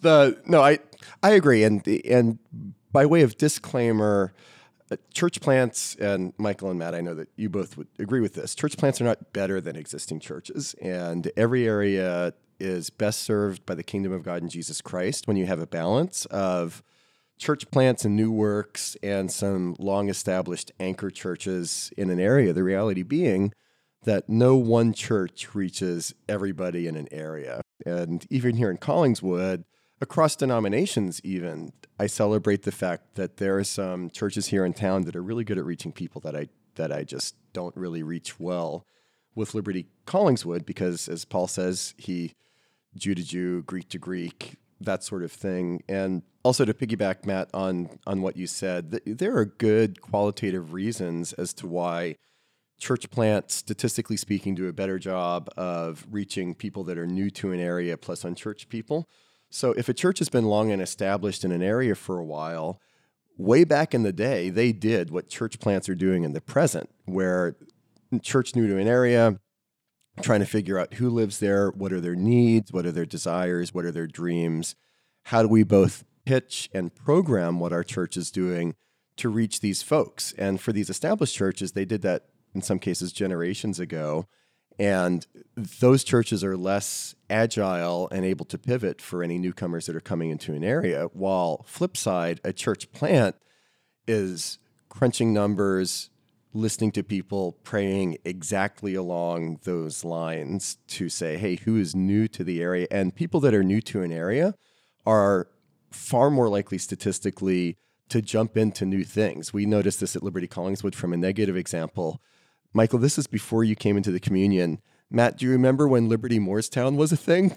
the 0.00 0.42
no, 0.46 0.62
I 0.62 0.80
I 1.22 1.30
agree, 1.30 1.62
and 1.62 1.86
and 1.86 2.38
by 2.90 3.06
way 3.06 3.22
of 3.22 3.36
disclaimer 3.36 4.32
uh, 4.90 4.96
church 5.14 5.40
plants, 5.40 5.94
and 5.96 6.32
Michael 6.38 6.70
and 6.70 6.78
Matt, 6.78 6.94
I 6.94 7.00
know 7.00 7.14
that 7.14 7.28
you 7.36 7.48
both 7.48 7.76
would 7.76 7.86
agree 7.98 8.20
with 8.20 8.34
this. 8.34 8.54
Church 8.54 8.76
plants 8.76 9.00
are 9.00 9.04
not 9.04 9.32
better 9.32 9.60
than 9.60 9.76
existing 9.76 10.18
churches, 10.20 10.74
and 10.82 11.30
every 11.36 11.68
area 11.68 12.34
is 12.60 12.90
best 12.90 13.22
served 13.22 13.64
by 13.66 13.74
the 13.74 13.82
kingdom 13.82 14.12
of 14.12 14.22
God 14.22 14.42
in 14.42 14.48
Jesus 14.48 14.80
Christ 14.80 15.26
when 15.26 15.36
you 15.36 15.46
have 15.46 15.60
a 15.60 15.66
balance 15.66 16.26
of 16.26 16.82
church 17.38 17.70
plants 17.70 18.04
and 18.04 18.14
new 18.14 18.30
works 18.30 18.96
and 19.02 19.32
some 19.32 19.74
long 19.78 20.08
established 20.08 20.70
anchor 20.78 21.10
churches 21.10 21.90
in 21.96 22.10
an 22.10 22.20
area. 22.20 22.52
The 22.52 22.62
reality 22.62 23.02
being 23.02 23.52
that 24.04 24.28
no 24.28 24.56
one 24.56 24.92
church 24.92 25.54
reaches 25.54 26.14
everybody 26.28 26.86
in 26.86 26.96
an 26.96 27.08
area. 27.10 27.62
And 27.84 28.26
even 28.30 28.56
here 28.56 28.70
in 28.70 28.78
Collingswood, 28.78 29.64
across 30.00 30.36
denominations, 30.36 31.20
even, 31.24 31.72
I 31.98 32.06
celebrate 32.06 32.62
the 32.62 32.72
fact 32.72 33.14
that 33.16 33.38
there 33.38 33.58
are 33.58 33.64
some 33.64 34.10
churches 34.10 34.48
here 34.48 34.64
in 34.64 34.72
town 34.72 35.02
that 35.02 35.16
are 35.16 35.22
really 35.22 35.44
good 35.44 35.58
at 35.58 35.64
reaching 35.64 35.92
people 35.92 36.20
that 36.22 36.36
I 36.36 36.48
that 36.76 36.92
I 36.92 37.02
just 37.02 37.34
don't 37.52 37.76
really 37.76 38.02
reach 38.02 38.38
well 38.38 38.86
with 39.34 39.52
Liberti 39.52 39.86
Collingswood 40.06 40.64
because, 40.64 41.08
as 41.08 41.24
Paul 41.24 41.46
says, 41.46 41.94
he 41.98 42.34
Jew 42.96 43.14
to 43.14 43.22
Jew, 43.22 43.62
Greek 43.62 43.88
to 43.90 43.98
Greek, 43.98 44.56
that 44.80 45.04
sort 45.04 45.22
of 45.22 45.32
thing. 45.32 45.82
And 45.88 46.22
also 46.42 46.64
to 46.64 46.74
piggyback, 46.74 47.24
Matt, 47.26 47.50
on 47.54 47.98
on 48.06 48.22
what 48.22 48.36
you 48.36 48.46
said, 48.46 48.90
th- 48.90 49.18
there 49.18 49.36
are 49.36 49.44
good 49.44 50.00
qualitative 50.00 50.72
reasons 50.72 51.32
as 51.34 51.52
to 51.54 51.66
why 51.66 52.16
church 52.78 53.10
plants, 53.10 53.54
statistically 53.54 54.16
speaking, 54.16 54.54
do 54.54 54.66
a 54.66 54.72
better 54.72 54.98
job 54.98 55.50
of 55.56 56.06
reaching 56.10 56.54
people 56.54 56.82
that 56.84 56.98
are 56.98 57.06
new 57.06 57.30
to 57.30 57.52
an 57.52 57.60
area 57.60 57.96
plus 57.96 58.24
unchurched 58.24 58.68
people. 58.68 59.06
So 59.50 59.72
if 59.72 59.88
a 59.88 59.94
church 59.94 60.18
has 60.18 60.28
been 60.28 60.46
long 60.46 60.72
and 60.72 60.80
established 60.80 61.44
in 61.44 61.52
an 61.52 61.62
area 61.62 61.94
for 61.94 62.18
a 62.18 62.24
while, 62.24 62.80
way 63.36 63.64
back 63.64 63.94
in 63.94 64.02
the 64.02 64.12
day, 64.12 64.48
they 64.48 64.72
did 64.72 65.10
what 65.10 65.28
church 65.28 65.58
plants 65.60 65.88
are 65.88 65.94
doing 65.94 66.24
in 66.24 66.32
the 66.32 66.40
present, 66.40 66.88
where 67.04 67.56
church 68.22 68.56
new 68.56 68.66
to 68.66 68.78
an 68.78 68.88
area, 68.88 69.38
trying 70.22 70.40
to 70.40 70.46
figure 70.46 70.78
out 70.78 70.94
who 70.94 71.10
lives 71.10 71.38
there, 71.38 71.70
what 71.70 71.92
are 71.92 72.00
their 72.00 72.16
needs, 72.16 72.72
what 72.72 72.86
are 72.86 72.92
their 72.92 73.06
desires, 73.06 73.74
what 73.74 73.84
are 73.84 73.92
their 73.92 74.06
dreams, 74.06 74.74
how 75.24 75.42
do 75.42 75.48
we 75.48 75.62
both 75.62 76.04
pitch 76.24 76.68
and 76.72 76.94
program 76.94 77.58
what 77.58 77.72
our 77.72 77.84
church 77.84 78.16
is 78.16 78.30
doing 78.30 78.74
to 79.16 79.28
reach 79.28 79.60
these 79.60 79.82
folks. 79.82 80.32
And 80.38 80.60
for 80.60 80.72
these 80.72 80.90
established 80.90 81.34
churches, 81.34 81.72
they 81.72 81.84
did 81.84 82.02
that 82.02 82.26
in 82.54 82.62
some 82.62 82.78
cases 82.78 83.12
generations 83.12 83.78
ago. 83.78 84.26
And 84.78 85.26
those 85.56 86.04
churches 86.04 86.42
are 86.42 86.56
less 86.56 87.14
agile 87.28 88.08
and 88.10 88.24
able 88.24 88.46
to 88.46 88.58
pivot 88.58 89.00
for 89.02 89.22
any 89.22 89.38
newcomers 89.38 89.86
that 89.86 89.96
are 89.96 90.00
coming 90.00 90.30
into 90.30 90.54
an 90.54 90.64
area. 90.64 91.08
While 91.12 91.64
flip 91.66 91.96
side, 91.96 92.40
a 92.44 92.52
church 92.52 92.90
plant 92.92 93.36
is 94.06 94.58
crunching 94.88 95.32
numbers, 95.32 96.09
listening 96.52 96.92
to 96.92 97.02
people, 97.02 97.52
praying 97.62 98.18
exactly 98.24 98.94
along 98.94 99.60
those 99.64 100.04
lines 100.04 100.78
to 100.88 101.08
say, 101.08 101.36
hey, 101.36 101.56
who 101.56 101.76
is 101.76 101.94
new 101.94 102.26
to 102.28 102.42
the 102.42 102.60
area? 102.60 102.86
And 102.90 103.14
people 103.14 103.40
that 103.40 103.54
are 103.54 103.62
new 103.62 103.80
to 103.82 104.02
an 104.02 104.12
area 104.12 104.54
are 105.06 105.48
far 105.90 106.30
more 106.30 106.48
likely 106.48 106.78
statistically 106.78 107.76
to 108.08 108.20
jump 108.20 108.56
into 108.56 108.84
new 108.84 109.04
things. 109.04 109.52
We 109.52 109.66
noticed 109.66 110.00
this 110.00 110.16
at 110.16 110.22
Liberti 110.22 110.48
Collingswood 110.48 110.94
from 110.94 111.12
a 111.12 111.16
negative 111.16 111.56
example 111.56 112.20
Michael, 112.72 113.00
this 113.00 113.18
is 113.18 113.26
before 113.26 113.64
you 113.64 113.74
came 113.74 113.96
into 113.96 114.12
the 114.12 114.20
communion. 114.20 114.80
Matt, 115.10 115.38
do 115.38 115.46
you 115.46 115.52
remember 115.52 115.88
when 115.88 116.08
Liberti 116.08 116.38
Moorestown 116.38 116.96
was 116.96 117.10
a 117.10 117.16
thing? 117.16 117.56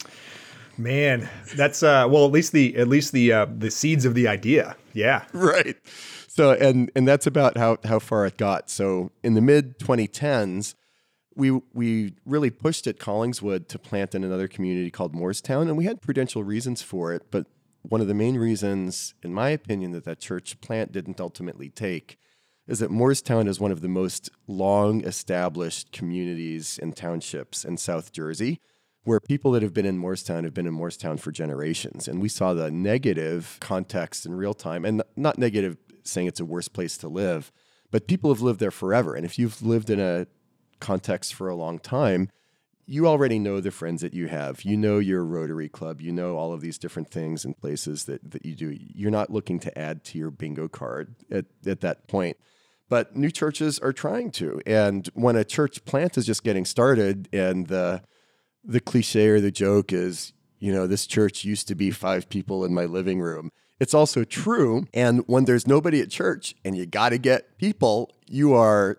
Man, 0.76 1.30
that's 1.56 1.84
uh 1.84 2.08
well 2.10 2.26
at 2.26 2.32
least 2.32 2.52
the 2.52 2.76
at 2.78 2.88
least 2.88 3.12
the 3.12 3.32
uh 3.32 3.46
the 3.46 3.70
seeds 3.70 4.06
of 4.06 4.16
the 4.16 4.28
idea. 4.28 4.76
Yeah. 4.94 5.26
Right. 5.32 5.76
So 6.36 6.54
and 6.54 6.90
and 6.96 7.08
that's 7.08 7.28
about 7.28 7.58
how 7.58 7.78
how 7.84 8.00
far 8.00 8.26
it 8.26 8.38
got. 8.38 8.68
So 8.68 9.12
in 9.22 9.36
the 9.36 9.42
mid 9.42 9.78
2010s, 9.78 10.74
we 11.36 11.52
we 11.74 12.16
really 12.26 12.50
pushed 12.50 12.88
at 12.88 12.98
Collingswood 12.98 13.68
to 13.68 13.78
plant 13.78 14.16
in 14.16 14.24
another 14.24 14.48
community 14.48 14.90
called 14.90 15.14
Moorestown 15.14 15.64
and 15.64 15.78
we 15.78 15.86
had 15.86 16.02
prudential 16.02 16.44
reasons 16.44 16.82
for 16.82 17.14
it, 17.14 17.30
but 17.30 17.46
one 17.84 18.02
of 18.02 18.08
the 18.08 18.16
main 18.16 18.38
reasons 18.38 19.14
in 19.22 19.32
my 19.32 19.50
opinion 19.50 19.92
that 19.92 20.06
that 20.06 20.20
church 20.20 20.60
plant 20.60 20.92
didn't 20.92 21.22
ultimately 21.22 21.70
take 21.70 22.18
is 22.68 22.80
that 22.80 22.90
Moorestown 22.90 23.48
is 23.48 23.60
one 23.60 23.72
of 23.72 23.82
the 23.82 23.88
most 23.90 24.32
long 24.48 25.04
established 25.04 25.92
communities 25.92 26.80
and 26.82 26.96
townships 26.96 27.64
in 27.64 27.78
South 27.78 28.12
Jersey, 28.12 28.60
where 29.04 29.20
people 29.20 29.52
that 29.52 29.62
have 29.62 29.74
been 29.74 29.86
in 29.86 30.00
Moorestown 30.00 30.46
have 30.46 30.54
been 30.54 30.66
in 30.66 30.74
Moorestown 30.74 31.20
for 31.20 31.32
generations. 31.32 32.08
And 32.08 32.22
we 32.22 32.30
saw 32.30 32.54
the 32.54 32.72
negative 32.72 33.58
context 33.60 34.26
in 34.26 34.34
real 34.34 34.54
time, 34.54 34.86
and 34.86 35.04
not 35.18 35.38
negative 35.38 35.76
saying 36.04 36.28
it's 36.28 36.40
a 36.40 36.46
worse 36.46 36.68
place 36.68 36.98
to 36.98 37.08
live, 37.08 37.52
but 37.92 38.08
people 38.08 38.34
have 38.34 38.42
lived 38.42 38.60
there 38.60 38.72
forever. 38.72 39.16
And 39.16 39.26
if 39.26 39.38
you've 39.38 39.62
lived 39.62 39.90
in 39.90 40.00
a 40.00 40.28
context 40.80 41.34
for 41.34 41.48
a 41.50 41.56
long 41.56 41.80
time, 41.80 42.30
you 42.86 43.08
already 43.08 43.40
know 43.40 43.62
the 43.62 43.72
friends 43.72 44.02
that 44.02 44.14
you 44.14 44.28
have. 44.28 44.64
You 44.64 44.76
know 44.76 45.00
your 45.00 45.24
Rotary 45.24 45.70
Club. 45.70 46.02
You 46.02 46.12
know 46.12 46.36
all 46.36 46.52
of 46.52 46.62
these 46.62 46.78
different 46.78 47.10
things 47.10 47.46
and 47.46 47.58
places 47.58 48.06
that, 48.06 48.32
that 48.32 48.46
you 48.46 48.56
do. 48.56 48.78
You're 48.78 49.12
not 49.12 49.30
looking 49.30 49.60
to 49.60 49.78
add 49.78 50.04
to 50.06 50.18
your 50.18 50.32
bingo 50.32 50.68
card 50.68 51.16
at, 51.32 51.46
at 51.66 51.82
that 51.82 52.08
point 52.08 52.38
but 52.94 53.16
new 53.16 53.32
churches 53.32 53.80
are 53.80 53.92
trying 53.92 54.30
to. 54.30 54.62
And 54.68 55.10
when 55.16 55.36
a 55.36 55.44
church 55.44 55.84
plant 55.84 56.16
is 56.16 56.28
just 56.28 56.44
getting 56.44 56.64
started, 56.64 57.28
and 57.34 57.66
the 57.66 58.04
the 58.64 58.80
cliche 58.80 59.30
or 59.30 59.42
the 59.42 59.50
joke 59.50 59.92
is, 59.92 60.32
you 60.60 60.72
know, 60.72 60.86
this 60.86 61.08
church 61.08 61.44
used 61.44 61.68
to 61.70 61.76
be 61.76 61.90
five 61.90 62.30
people 62.30 62.64
in 62.64 62.72
my 62.72 62.86
living 62.86 63.20
room. 63.20 63.50
It's 63.80 63.94
also 63.94 64.24
true. 64.24 64.86
And 64.94 65.24
when 65.28 65.46
there's 65.46 65.68
nobody 65.68 66.02
at 66.02 66.10
church 66.10 66.56
and 66.64 66.78
you 66.78 66.86
got 66.86 67.10
to 67.10 67.18
get 67.18 67.58
people, 67.58 68.12
you 68.28 68.54
are 68.54 68.98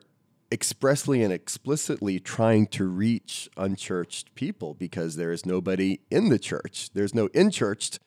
expressly 0.52 1.22
and 1.22 1.32
explicitly 1.32 2.20
trying 2.20 2.66
to 2.68 2.86
reach 2.86 3.48
unchurched 3.56 4.34
people 4.34 4.74
because 4.74 5.16
there 5.16 5.32
is 5.32 5.46
nobody 5.46 6.00
in 6.10 6.28
the 6.28 6.38
church. 6.38 6.90
There's 6.92 7.14
no 7.14 7.26
in 7.28 7.50
churched 7.50 7.98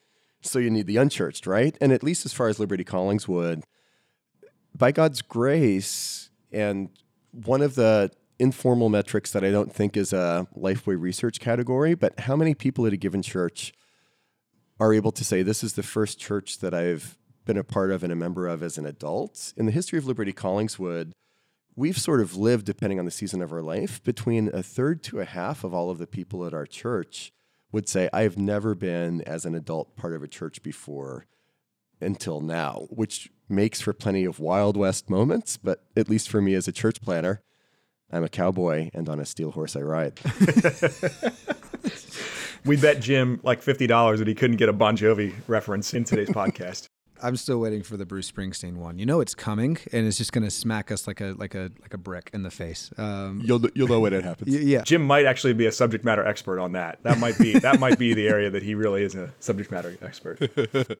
So 0.42 0.60
you 0.60 0.70
need 0.70 0.88
the 0.88 0.98
unchurched, 0.98 1.48
right? 1.48 1.76
And 1.82 1.92
at 1.92 2.04
least 2.04 2.26
as 2.26 2.34
far 2.34 2.48
as 2.48 2.58
Liberti 2.58 2.86
Collingswood, 2.86 3.64
by 4.76 4.92
God's 4.92 5.22
grace, 5.22 6.30
and 6.52 6.90
one 7.32 7.62
of 7.62 7.76
the 7.76 8.12
informal 8.40 8.90
metrics 8.90 9.32
that 9.32 9.44
I 9.44 9.50
don't 9.52 9.74
think 9.74 9.98
is 9.98 10.14
a 10.14 10.48
Lifeway 10.56 11.00
research 11.00 11.40
category, 11.40 11.96
but 11.96 12.20
how 12.22 12.36
many 12.36 12.54
people 12.54 12.86
at 12.86 12.94
a 12.94 12.98
given 12.98 13.24
church 13.24 13.74
are 14.80 14.94
able 14.94 15.12
to 15.12 15.24
say, 15.24 15.44
This 15.44 15.64
is 15.64 15.74
the 15.74 15.84
first 15.84 16.20
church 16.20 16.60
that 16.60 16.74
I've 16.74 17.18
been 17.46 17.58
a 17.58 17.64
part 17.64 17.92
of 17.92 18.04
and 18.04 18.12
a 18.12 18.16
member 18.16 18.48
of 18.48 18.62
as 18.62 18.78
an 18.78 18.86
adult? 18.86 19.54
In 19.58 19.66
the 19.66 19.72
history 19.72 19.98
of 19.98 20.06
Liberti 20.06 20.34
Collingswood, 20.34 21.12
we've 21.76 21.98
sort 21.98 22.22
of 22.22 22.36
lived, 22.36 22.66
depending 22.66 23.00
on 23.00 23.06
the 23.06 23.12
season 23.12 23.42
of 23.42 23.54
our 23.54 23.62
life, 23.62 24.04
between 24.04 24.50
a 24.54 24.64
third 24.64 25.04
to 25.04 25.20
a 25.20 25.26
half 25.26 25.64
of 25.64 25.74
all 25.74 25.90
of 25.90 25.98
the 25.98 26.08
people 26.08 26.46
at 26.46 26.54
our 26.54 26.66
church 26.66 27.32
would 27.72 27.90
say, 27.90 28.10
I 28.14 28.22
have 28.22 28.38
never 28.38 28.76
been 28.76 29.22
as 29.22 29.46
an 29.46 29.56
adult 29.56 29.96
part 29.96 30.14
of 30.14 30.24
a 30.24 30.28
church 30.28 30.64
before 30.64 31.26
until 32.00 32.42
now, 32.42 32.88
which 32.90 33.30
makes 33.50 33.82
for 33.82 33.94
plenty 33.94 34.26
of 34.26 34.40
Wild 34.40 34.78
West 34.78 35.10
moments. 35.10 35.58
But 35.58 35.84
at 35.96 36.10
least 36.10 36.30
for 36.30 36.42
me 36.42 36.54
as 36.54 36.68
a 36.68 36.72
church 36.72 37.02
planter, 37.02 37.42
I'm 38.12 38.24
a 38.24 38.30
cowboy 38.30 38.90
and 38.94 39.10
on 39.10 39.20
a 39.20 39.26
steel 39.26 39.52
horse 39.52 39.76
I 39.76 39.82
ride. 39.82 40.20
we 42.66 42.78
bet 42.78 43.00
Jim 43.00 43.40
like 43.44 43.62
$50 43.62 44.18
that 44.18 44.28
he 44.28 44.36
couldn't 44.36 44.58
get 44.58 44.70
a 44.70 44.74
Bon 44.74 44.98
Jovi 44.98 45.34
reference 45.48 45.94
in 45.94 46.04
today's 46.04 46.30
podcast. 46.30 46.88
I'm 47.22 47.36
still 47.36 47.60
waiting 47.60 47.82
for 47.82 47.98
the 47.98 48.06
Bruce 48.06 48.32
Springsteen 48.32 48.76
one. 48.76 49.00
You 49.00 49.06
know 49.06 49.22
it's 49.22 49.34
coming, 49.34 49.78
and 49.92 50.06
it's 50.06 50.18
just 50.18 50.32
going 50.32 50.44
to 50.44 50.52
smack 50.52 50.92
us 50.92 51.08
like 51.08 51.20
a 51.20 51.34
like 51.38 51.56
a 51.56 51.72
like 51.82 51.94
a 51.94 51.98
brick 51.98 52.30
in 52.32 52.44
the 52.44 52.52
face. 52.52 52.92
Um, 52.98 53.42
you'll 53.44 53.62
you'll 53.74 53.88
know 53.88 54.00
when 54.00 54.14
it 54.14 54.24
happens. 54.24 54.56
yeah, 54.64 54.84
Jim 54.84 55.02
might 55.02 55.26
actually 55.26 55.54
be 55.54 55.66
a 55.66 55.72
subject 55.72 56.06
matter 56.06 56.24
expert 56.26 56.60
on 56.60 56.74
that. 56.74 57.02
That 57.02 57.18
might 57.18 57.38
be 57.40 57.58
that 57.58 57.80
might 57.80 57.98
be 57.98 58.14
the 58.14 58.28
area 58.28 58.52
that 58.52 58.62
he 58.62 58.76
really 58.76 59.04
is 59.04 59.16
a 59.16 59.34
subject 59.40 59.72
matter 59.72 59.98
expert. 60.02 60.40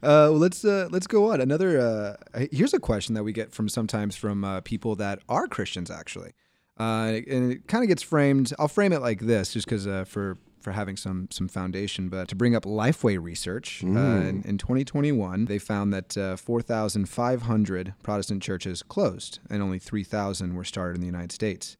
Uh, 0.00 0.30
well, 0.30 0.38
let's 0.38 0.64
uh, 0.64 0.88
let's 0.92 1.08
go 1.08 1.32
on. 1.32 1.40
Another 1.40 1.80
uh, 1.80 2.46
here's 2.52 2.72
a 2.72 2.78
question 2.78 3.16
that 3.16 3.24
we 3.24 3.32
get 3.32 3.52
from 3.52 3.68
sometimes 3.68 4.14
from 4.14 4.44
uh, 4.44 4.60
people 4.60 4.94
that 4.94 5.18
are 5.28 5.48
Christians 5.48 5.90
actually, 5.90 6.34
uh, 6.78 7.18
and 7.28 7.52
it 7.52 7.66
kind 7.66 7.82
of 7.82 7.88
gets 7.88 8.00
framed. 8.00 8.54
I'll 8.60 8.68
frame 8.68 8.92
it 8.92 9.00
like 9.00 9.20
this, 9.22 9.52
just 9.52 9.66
because 9.66 9.88
uh, 9.88 10.04
for 10.04 10.38
for 10.68 10.72
having 10.72 10.98
some 10.98 11.28
some 11.30 11.48
foundation. 11.48 12.10
But 12.10 12.28
to 12.28 12.36
bring 12.36 12.54
up 12.54 12.64
Lifeway 12.64 13.20
research, 13.20 13.82
uh, 13.82 13.88
in, 13.88 14.42
in 14.44 14.58
2021, 14.58 15.46
they 15.46 15.58
found 15.58 15.94
that 15.94 16.16
uh, 16.16 16.36
4,500 16.36 17.94
Protestant 18.02 18.42
churches 18.42 18.82
closed, 18.82 19.38
and 19.48 19.62
only 19.62 19.78
3,000 19.78 20.54
were 20.54 20.64
started 20.64 20.96
in 20.96 21.00
the 21.00 21.06
United 21.06 21.32
States. 21.32 21.78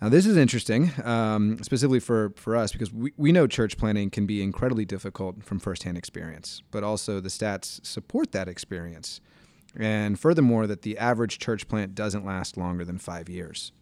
Now, 0.00 0.08
this 0.10 0.26
is 0.26 0.36
interesting, 0.36 0.92
um, 1.04 1.58
specifically 1.62 2.00
for, 2.00 2.32
for 2.36 2.54
us, 2.54 2.70
because 2.70 2.92
we, 2.92 3.12
we 3.16 3.32
know 3.32 3.46
church 3.46 3.78
planting 3.78 4.10
can 4.10 4.26
be 4.26 4.42
incredibly 4.42 4.84
difficult 4.84 5.42
from 5.42 5.58
firsthand 5.58 5.96
experience, 5.96 6.62
but 6.70 6.84
also 6.84 7.18
the 7.18 7.30
stats 7.30 7.84
support 7.84 8.30
that 8.32 8.46
experience. 8.46 9.20
And 9.74 10.20
furthermore, 10.20 10.66
that 10.66 10.82
the 10.82 10.98
average 10.98 11.38
church 11.38 11.66
plant 11.66 11.94
doesn't 11.94 12.26
last 12.26 12.56
longer 12.58 12.84
than 12.84 12.98
five 12.98 13.28
years. 13.28 13.72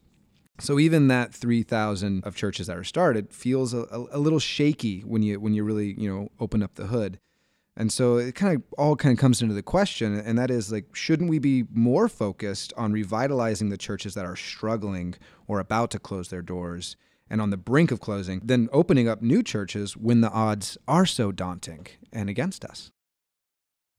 So 0.60 0.78
even 0.78 1.08
that 1.08 1.34
3,000 1.34 2.24
of 2.24 2.36
churches 2.36 2.68
that 2.68 2.76
are 2.76 2.84
started 2.84 3.32
feels 3.32 3.74
a, 3.74 3.82
a, 3.90 4.06
a 4.12 4.18
little 4.18 4.38
shaky 4.38 5.00
when 5.00 5.22
you 5.22 5.40
when 5.40 5.52
you 5.52 5.64
really 5.64 5.94
you 5.98 6.08
know 6.08 6.30
open 6.38 6.62
up 6.62 6.74
the 6.74 6.86
hood. 6.86 7.18
And 7.76 7.92
so 7.92 8.18
it 8.18 8.36
kind 8.36 8.54
of 8.54 8.62
all 8.78 8.94
kind 8.94 9.12
of 9.12 9.18
comes 9.18 9.42
into 9.42 9.54
the 9.54 9.62
question, 9.62 10.14
and 10.14 10.38
that 10.38 10.48
is 10.48 10.70
like, 10.70 10.94
shouldn't 10.94 11.28
we 11.28 11.40
be 11.40 11.64
more 11.72 12.08
focused 12.08 12.72
on 12.76 12.92
revitalizing 12.92 13.68
the 13.68 13.76
churches 13.76 14.14
that 14.14 14.24
are 14.24 14.36
struggling 14.36 15.16
or 15.48 15.58
about 15.58 15.90
to 15.90 15.98
close 15.98 16.28
their 16.28 16.42
doors 16.42 16.96
and 17.28 17.40
on 17.40 17.50
the 17.50 17.56
brink 17.56 17.90
of 17.90 17.98
closing 17.98 18.40
than 18.44 18.68
opening 18.72 19.08
up 19.08 19.22
new 19.22 19.42
churches 19.42 19.96
when 19.96 20.20
the 20.20 20.30
odds 20.30 20.78
are 20.86 21.06
so 21.06 21.32
daunting 21.32 21.88
and 22.12 22.30
against 22.30 22.64
us? 22.64 22.92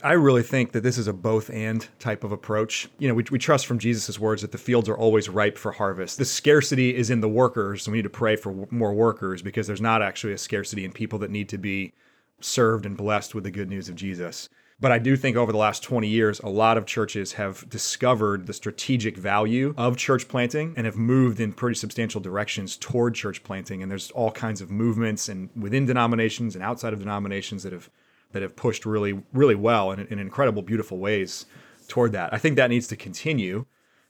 I 0.04 0.14
really 0.14 0.44
think 0.44 0.74
that 0.74 0.84
this 0.84 0.98
is 0.98 1.08
a 1.08 1.14
both 1.14 1.50
and 1.50 1.88
type 2.00 2.24
of 2.24 2.32
approach. 2.32 2.90
You 3.00 3.08
know, 3.08 3.14
we, 3.14 3.24
we 3.32 3.40
trust 3.40 3.66
from 3.66 3.80
Jesus' 3.80 4.20
words 4.20 4.42
that 4.42 4.52
the 4.52 4.58
fields 4.58 4.90
are 4.90 4.98
always 4.98 5.30
ripe 5.30 5.58
for 5.58 5.72
harvest. 5.72 6.18
The 6.18 6.26
scarcity 6.26 6.96
is 6.96 7.10
in 7.10 7.22
the 7.22 7.30
workers, 7.30 7.88
and 7.88 7.94
we 7.94 8.00
need 8.00 8.04
to 8.04 8.10
pray 8.10 8.36
for 8.36 8.52
w- 8.52 8.68
more 8.72 8.94
workers 8.94 9.42
because 9.42 9.68
there's 9.68 9.82
not 9.82 10.02
actually 10.02 10.34
a 10.34 10.38
scarcity 10.38 10.84
in 10.84 10.92
people 10.92 11.18
that 11.20 11.32
need 11.32 11.48
to 11.50 11.58
be 11.58 11.94
served 12.42 12.86
and 12.86 12.98
blessed 12.98 13.34
with 13.34 13.46
the 13.46 13.52
good 13.52 13.70
news 13.70 13.88
of 13.88 13.96
Jesus. 13.96 14.50
But 14.80 14.92
I 14.92 15.00
do 15.00 15.16
think 15.16 15.38
over 15.38 15.54
the 15.54 15.58
last 15.58 15.84
20 15.84 16.08
years, 16.08 16.42
a 16.42 16.50
lot 16.50 16.78
of 16.78 16.86
churches 16.86 17.32
have 17.34 17.68
discovered 17.70 18.46
the 18.46 18.54
strategic 18.54 19.16
value 19.16 19.74
of 19.78 19.96
church 19.96 20.28
planting 20.28 20.74
and 20.76 20.86
have 20.86 20.98
moved 20.98 21.40
in 21.40 21.54
pretty 21.54 21.76
substantial 21.76 22.20
directions 22.20 22.76
toward 22.76 23.16
church 23.16 23.42
planting. 23.44 23.82
And 23.82 23.90
there's 23.90 24.12
all 24.12 24.32
kinds 24.32 24.60
of 24.60 24.70
movements 24.70 25.30
and 25.30 25.50
within 25.56 25.86
denominations 25.86 26.56
and 26.56 26.64
outside 26.64 26.92
of 26.92 27.00
denominations 27.00 27.64
that 27.64 27.72
have 27.72 27.90
that 28.36 28.42
have 28.42 28.58
pushed 28.58 28.86
really, 28.86 29.24
really 29.32 29.56
well 29.56 29.94
in, 29.94 30.02
in 30.08 30.20
incredible, 30.20 30.62
beautiful 30.62 30.98
ways 30.98 31.46
toward 31.88 32.12
that. 32.12 32.34
I 32.34 32.38
think 32.38 32.58
that 32.58 32.70
needs 32.70 32.86
to 32.88 32.98
continue. 32.98 33.66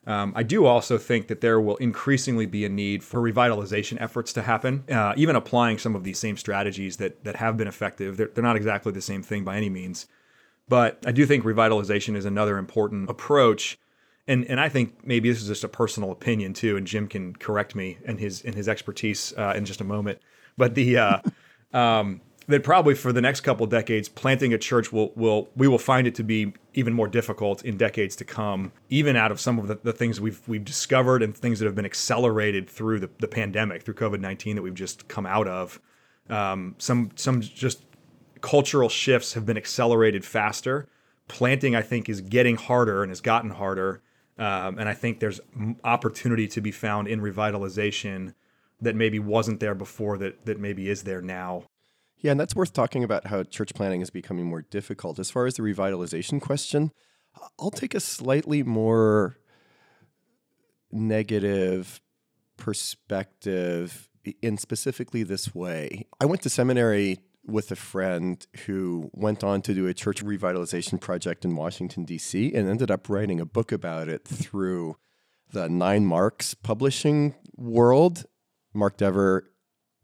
Um, 0.08 0.34
I 0.36 0.42
do 0.42 0.66
also 0.66 0.98
think 0.98 1.28
that 1.28 1.42
there 1.42 1.62
will 1.62 1.76
increasingly 1.76 2.48
be 2.48 2.66
a 2.66 2.70
need 2.70 3.04
for 3.04 3.22
revitalization 3.22 4.02
efforts 4.02 4.34
to 4.34 4.42
happen, 4.42 4.84
uh, 4.90 5.14
even 5.16 5.36
applying 5.36 5.78
some 5.78 5.96
of 5.96 6.04
these 6.04 6.18
same 6.18 6.38
strategies 6.38 6.98
that 6.98 7.24
that 7.24 7.36
have 7.36 7.56
been 7.56 7.68
effective. 7.68 8.18
They're, 8.18 8.30
they're 8.34 8.44
not 8.44 8.56
exactly 8.56 8.92
the 8.92 9.02
same 9.02 9.22
thing 9.22 9.44
by 9.44 9.58
any 9.58 9.70
means, 9.70 10.08
but 10.68 11.04
I 11.06 11.12
do 11.12 11.28
think 11.28 11.44
revitalization 11.44 12.16
is 12.16 12.26
another 12.26 12.58
important 12.58 13.12
approach. 13.12 13.78
And 14.28 14.44
and 14.46 14.60
I 14.60 14.70
think 14.70 15.06
maybe 15.06 15.30
this 15.30 15.40
is 15.40 15.48
just 15.50 15.64
a 15.64 15.68
personal 15.68 16.12
opinion 16.12 16.54
too, 16.54 16.78
and 16.78 16.88
Jim 16.88 17.08
can 17.08 17.36
correct 17.36 17.76
me 17.76 18.00
and 18.08 18.20
his 18.20 18.42
and 18.42 18.56
his 18.56 18.68
expertise 18.68 19.36
uh, 19.38 19.54
in 19.56 19.66
just 19.66 19.82
a 19.82 19.86
moment. 19.86 20.20
But 20.58 20.74
the 20.74 20.98
uh, 20.98 21.20
um, 21.78 22.22
that 22.48 22.64
probably 22.64 22.94
for 22.96 23.12
the 23.12 23.22
next 23.22 23.42
couple 23.42 23.66
decades, 23.66 24.08
planting 24.08 24.54
a 24.54 24.58
church 24.58 24.92
will 24.92 25.12
will 25.16 25.50
we 25.56 25.68
will 25.68 25.80
find 25.80 26.08
it 26.08 26.16
to 26.16 26.24
be 26.24 26.54
even 26.74 26.94
more 26.94 27.08
difficult 27.08 27.64
in 27.64 27.78
decades 27.78 28.16
to 28.18 28.26
come, 28.26 28.72
even 28.90 29.16
out 29.16 29.32
of 29.32 29.40
some 29.40 29.58
of 29.58 29.68
the, 29.68 29.80
the 29.84 29.94
things 29.94 30.22
we've 30.22 30.48
we've 30.48 30.66
discovered 30.66 31.24
and 31.24 31.36
things 31.36 31.60
that 31.60 31.66
have 31.66 31.76
been 31.76 31.86
accelerated 31.86 32.70
through 32.70 33.00
the, 33.00 33.10
the 33.20 33.28
pandemic, 33.28 33.84
through 33.84 33.96
COVID 33.96 34.20
nineteen 34.20 34.56
that 34.56 34.62
we've 34.62 34.76
just 34.76 35.08
come 35.08 35.26
out 35.26 35.48
of. 35.48 35.80
Um, 36.30 36.76
some 36.78 37.12
some 37.16 37.42
just 37.42 37.84
cultural 38.42 38.90
shifts 38.90 39.34
have 39.34 39.46
been 39.46 39.58
accelerated 39.58 40.24
faster. 40.24 40.88
Planting, 41.28 41.76
I 41.76 41.82
think, 41.82 42.08
is 42.08 42.22
getting 42.22 42.56
harder 42.56 43.02
and 43.02 43.10
has 43.10 43.22
gotten 43.22 43.50
harder. 43.50 44.02
Um, 44.38 44.78
and 44.78 44.88
I 44.88 44.94
think 44.94 45.20
there's 45.20 45.40
opportunity 45.84 46.48
to 46.50 46.62
be 46.62 46.72
found 46.72 47.08
in 47.08 47.22
revitalization 47.22 48.36
that 48.82 48.96
maybe 48.96 49.18
wasn't 49.18 49.60
there 49.60 49.74
before 49.74 50.18
that 50.20 50.46
that 50.46 50.60
maybe 50.60 50.90
is 50.90 51.04
there 51.04 51.22
now. 51.22 51.64
Yeah, 52.26 52.32
and 52.32 52.40
that's 52.40 52.56
worth 52.56 52.74
talking 52.74 53.04
about 53.04 53.28
how 53.28 53.44
church 53.44 53.76
planting 53.76 54.02
is 54.02 54.10
becoming 54.10 54.48
more 54.48 54.64
difficult. 54.64 55.20
As 55.20 55.30
far 55.30 55.46
as 55.46 55.58
the 55.58 55.62
revitalization 55.62 56.42
question, 56.42 56.92
I'll 57.60 57.70
take 57.70 57.94
a 57.94 58.00
slightly 58.00 58.64
more 58.64 59.38
negative 60.92 62.02
perspective 62.58 64.10
in 64.42 64.58
specifically 64.58 65.22
this 65.22 65.54
way. 65.54 66.08
I 66.20 66.26
went 66.26 66.42
to 66.42 66.50
seminary 66.50 67.20
with 67.46 67.70
a 67.70 67.76
friend 67.76 68.44
who 68.66 69.12
went 69.14 69.44
on 69.44 69.62
to 69.62 69.76
do 69.76 69.86
a 69.86 69.94
church 69.94 70.26
revitalization 70.26 71.00
project 71.00 71.46
in 71.46 71.56
Washington, 71.56 72.06
D.C., 72.06 72.56
and 72.56 72.68
ended 72.68 72.90
up 72.90 73.08
writing 73.08 73.40
a 73.40 73.46
book 73.46 73.72
about 73.72 74.10
it 74.10 74.28
through 74.28 74.96
the 75.52 75.68
9Marks 75.68 76.56
publishing 76.64 77.36
world. 77.56 78.26
Mark 78.74 78.98
Dever 78.98 79.52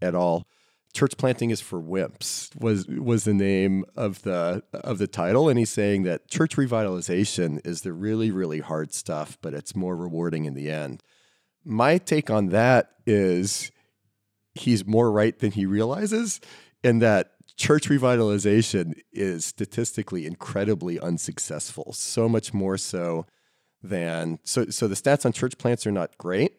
et 0.04 0.14
al 0.14 0.46
church 0.92 1.18
planting 1.18 1.50
is 1.50 1.62
for 1.62 1.82
wimps 1.82 2.56
was 2.60 2.88
was 2.88 3.24
the 3.24 3.34
name 3.34 3.86
of 3.96 4.24
the 4.24 4.64
of 4.74 4.98
the 4.98 5.08
title. 5.08 5.50
And 5.50 5.58
he's 5.58 5.72
saying 5.72 6.04
that 6.04 6.28
church 6.28 6.56
revitalization 6.56 7.66
is 7.66 7.82
the 7.82 7.94
really 7.94 8.32
really 8.32 8.60
hard 8.60 8.94
stuff 8.94 9.38
but 9.42 9.54
it's 9.54 9.76
more 9.76 9.96
rewarding 9.96 10.46
in 10.46 10.54
the 10.54 10.70
end. 10.70 11.04
My 11.64 11.98
take 11.98 12.30
on 12.30 12.50
that 12.50 12.92
is 13.06 13.72
he's 14.54 14.86
more 14.86 15.12
right 15.12 15.38
than 15.40 15.52
he 15.52 15.66
realizes 15.66 16.42
and 16.84 17.02
that 17.02 17.32
church 17.58 17.90
revitalization 17.90 18.94
is 19.12 19.46
statistically 19.46 20.26
incredibly 20.26 21.00
unsuccessful 21.00 21.94
so 21.94 22.28
much 22.28 22.54
more 22.54 22.78
so 22.78 23.26
than 23.84 24.40
so 24.44 24.66
so 24.70 24.88
the 24.88 24.96
stats 24.96 25.26
on 25.26 25.32
church 25.32 25.58
plants 25.58 25.86
are 25.86 25.92
not 25.92 26.18
great 26.18 26.54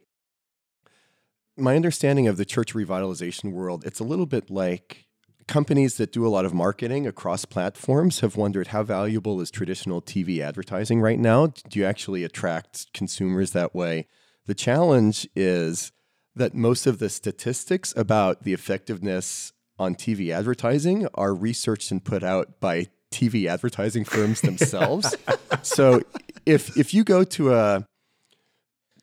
my 1.63 1.77
understanding 1.77 2.27
of 2.27 2.37
the 2.37 2.45
church 2.45 2.75
revitalization 2.75 3.53
world, 3.53 3.85
it's 3.87 4.01
a 4.01 4.05
little 4.05 4.27
bit 4.27 4.51
like 4.51 5.07
companies 5.47 5.97
that 5.97 6.13
do 6.13 6.27
a 6.27 6.29
lot 6.29 6.45
of 6.45 6.53
marketing 6.53 7.07
across 7.07 7.45
platforms 7.45 8.21
have 8.21 8.37
wondered 8.37 8.69
how 8.69 8.83
valuable 8.83 9.41
is 9.41 9.51
traditional 9.51 10.03
TV 10.03 10.41
advertising 10.41 11.01
right 11.01 11.19
now? 11.19 11.47
Do 11.69 11.79
you 11.79 11.85
actually 11.85 12.25
attract 12.25 12.93
consumers 12.93 13.53
that 13.53 13.75
way? 13.75 14.09
The 14.47 14.55
challenge 14.55 15.29
is 15.37 15.93
that 16.35 16.55
most 16.55 16.87
of 16.87 16.99
the 16.99 17.09
statistics 17.09 17.95
about 17.97 18.43
the 18.43 18.53
effectiveness 18.53 19.53
on 19.79 19.95
TV 19.95 20.33
advertising 20.33 21.07
are 21.15 21.35
researched 21.35 21.91
and 21.91 22.05
put 22.05 22.23
out 22.23 22.61
by 22.61 22.89
TV 23.13 23.47
advertising 23.47 24.05
firms 24.05 24.41
themselves. 24.43 25.15
so 25.63 26.03
if 26.47 26.77
if 26.77 26.93
you 26.93 27.05
go 27.05 27.25
to 27.25 27.55
a 27.55 27.87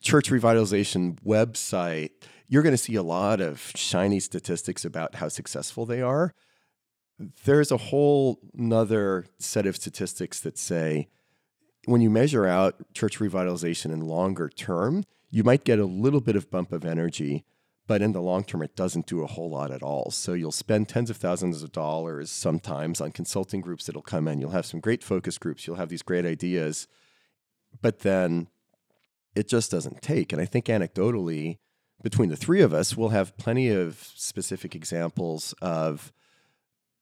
church 0.00 0.30
revitalization 0.30 1.18
website, 1.20 2.10
you're 2.50 2.64
going 2.64 2.74
to 2.74 2.78
see 2.78 2.96
a 2.96 3.02
lot 3.02 3.40
of 3.40 3.72
shiny 3.76 4.18
statistics 4.18 4.84
about 4.84 5.14
how 5.14 5.28
successful 5.28 5.86
they 5.86 6.02
are. 6.02 6.34
there's 7.44 7.70
a 7.70 7.76
whole 7.76 8.40
nother 8.54 9.26
set 9.38 9.66
of 9.66 9.76
statistics 9.76 10.40
that 10.40 10.56
say 10.58 11.06
when 11.84 12.00
you 12.00 12.10
measure 12.10 12.46
out 12.46 12.74
church 12.94 13.18
revitalization 13.18 13.92
in 13.92 14.00
longer 14.00 14.48
term, 14.48 15.04
you 15.30 15.44
might 15.44 15.64
get 15.64 15.78
a 15.78 15.84
little 15.84 16.20
bit 16.20 16.34
of 16.34 16.50
bump 16.50 16.72
of 16.72 16.84
energy, 16.84 17.44
but 17.86 18.00
in 18.00 18.12
the 18.12 18.22
long 18.22 18.42
term, 18.42 18.62
it 18.62 18.74
doesn't 18.74 19.06
do 19.06 19.22
a 19.22 19.26
whole 19.26 19.50
lot 19.50 19.70
at 19.70 19.82
all. 19.82 20.10
So 20.10 20.32
you'll 20.32 20.50
spend 20.50 20.88
tens 20.88 21.10
of 21.10 21.18
thousands 21.18 21.62
of 21.62 21.72
dollars 21.72 22.30
sometimes 22.30 23.00
on 23.00 23.12
consulting 23.12 23.60
groups 23.60 23.84
that'll 23.86 24.02
come 24.02 24.26
in. 24.26 24.40
You'll 24.40 24.50
have 24.50 24.66
some 24.66 24.80
great 24.80 25.04
focus 25.04 25.38
groups, 25.38 25.66
you'll 25.66 25.76
have 25.76 25.90
these 25.90 26.02
great 26.02 26.24
ideas, 26.24 26.88
but 27.82 28.00
then 28.00 28.48
it 29.34 29.46
just 29.46 29.70
doesn't 29.70 30.02
take. 30.02 30.32
And 30.32 30.40
I 30.40 30.46
think 30.46 30.66
anecdotally, 30.66 31.58
between 32.02 32.28
the 32.28 32.36
three 32.36 32.60
of 32.60 32.72
us, 32.72 32.96
we'll 32.96 33.10
have 33.10 33.36
plenty 33.36 33.68
of 33.68 33.98
specific 34.14 34.74
examples 34.74 35.54
of 35.60 36.12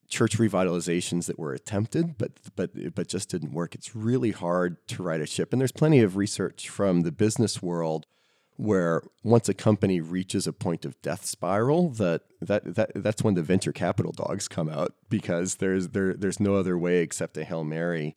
church 0.09 0.39
revitalizations 0.39 1.27
that 1.27 1.39
were 1.39 1.53
attempted 1.53 2.17
but 2.17 2.33
but 2.57 2.71
but 2.95 3.09
just 3.09 3.29
didn't 3.29 3.53
work. 3.53 3.75
It's 3.75 3.95
really 3.95 4.31
hard 4.31 4.77
to 4.89 5.03
right 5.03 5.21
a 5.21 5.27
ship 5.27 5.53
and 5.53 5.61
there's 5.61 5.73
plenty 5.73 6.01
of 6.01 6.17
research 6.17 6.69
from 6.69 7.03
the 7.03 7.13
business 7.13 7.63
world 7.63 8.07
where 8.57 9.03
once 9.23 9.49
a 9.49 9.55
company 9.55 10.01
reaches 10.01 10.47
a 10.47 10.53
point 10.53 10.85
of 10.85 11.01
death 11.03 11.25
spiral 11.27 11.91
that 11.91 12.23
that, 12.41 12.75
that 12.75 12.91
that's 12.95 13.23
when 13.23 13.35
the 13.35 13.43
venture 13.43 13.71
capital 13.71 14.13
dogs 14.13 14.49
come 14.49 14.69
out 14.69 14.95
because 15.11 15.57
there's 15.57 15.89
there 15.89 16.15
there's 16.15 16.41
no 16.41 16.55
other 16.55 16.79
way 16.79 17.01
except 17.03 17.37
a 17.37 17.45
hail 17.45 17.63
mary. 17.63 18.17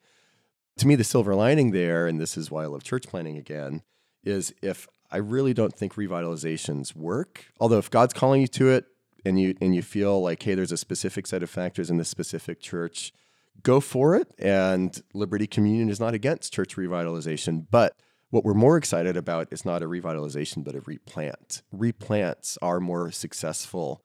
To 0.78 0.88
me 0.88 0.96
the 0.96 1.04
silver 1.04 1.36
lining 1.36 1.72
there 1.72 2.08
and 2.08 2.22
this 2.22 2.38
is 2.38 2.50
why 2.50 2.64
I 2.64 2.68
love 2.68 2.84
church 2.84 3.06
planting 3.08 3.38
again 3.38 3.84
is 4.24 4.54
if 4.62 4.88
I 5.12 5.18
really 5.18 5.54
don't 5.54 5.74
think 5.74 5.96
revitalizations 5.96 6.96
work 6.96 7.46
although 7.60 7.78
if 7.78 7.90
God's 7.90 8.14
calling 8.14 8.42
you 8.42 8.48
to 8.48 8.70
it 8.70 8.86
and 9.26 9.40
you 9.40 9.56
and 9.62 9.76
you 9.76 9.82
feel 9.82 10.22
like 10.22 10.42
hey 10.44 10.56
there's 10.56 10.72
a 10.72 10.78
specific 10.78 11.28
set 11.28 11.44
of 11.44 11.50
factors 11.50 11.90
in 11.90 11.98
this 11.98 12.10
specific 12.10 12.62
church 12.62 13.14
go 13.64 13.80
for 13.80 14.16
it 14.16 14.28
and 14.40 15.02
liberti 15.14 15.50
communion 15.50 15.90
is 15.90 16.00
not 16.00 16.14
against 16.14 16.54
church 16.54 16.76
revitalization 16.76 17.66
but 17.70 17.96
what 18.30 18.46
we're 18.46 18.54
more 18.54 18.78
excited 18.78 19.18
about 19.18 19.48
is 19.52 19.66
not 19.66 19.84
a 19.84 19.88
revitalization 19.88 20.64
but 20.64 20.76
a 20.76 20.82
replant 20.82 21.62
replants 21.76 22.58
are 22.62 22.80
more 22.80 23.12
successful 23.12 24.02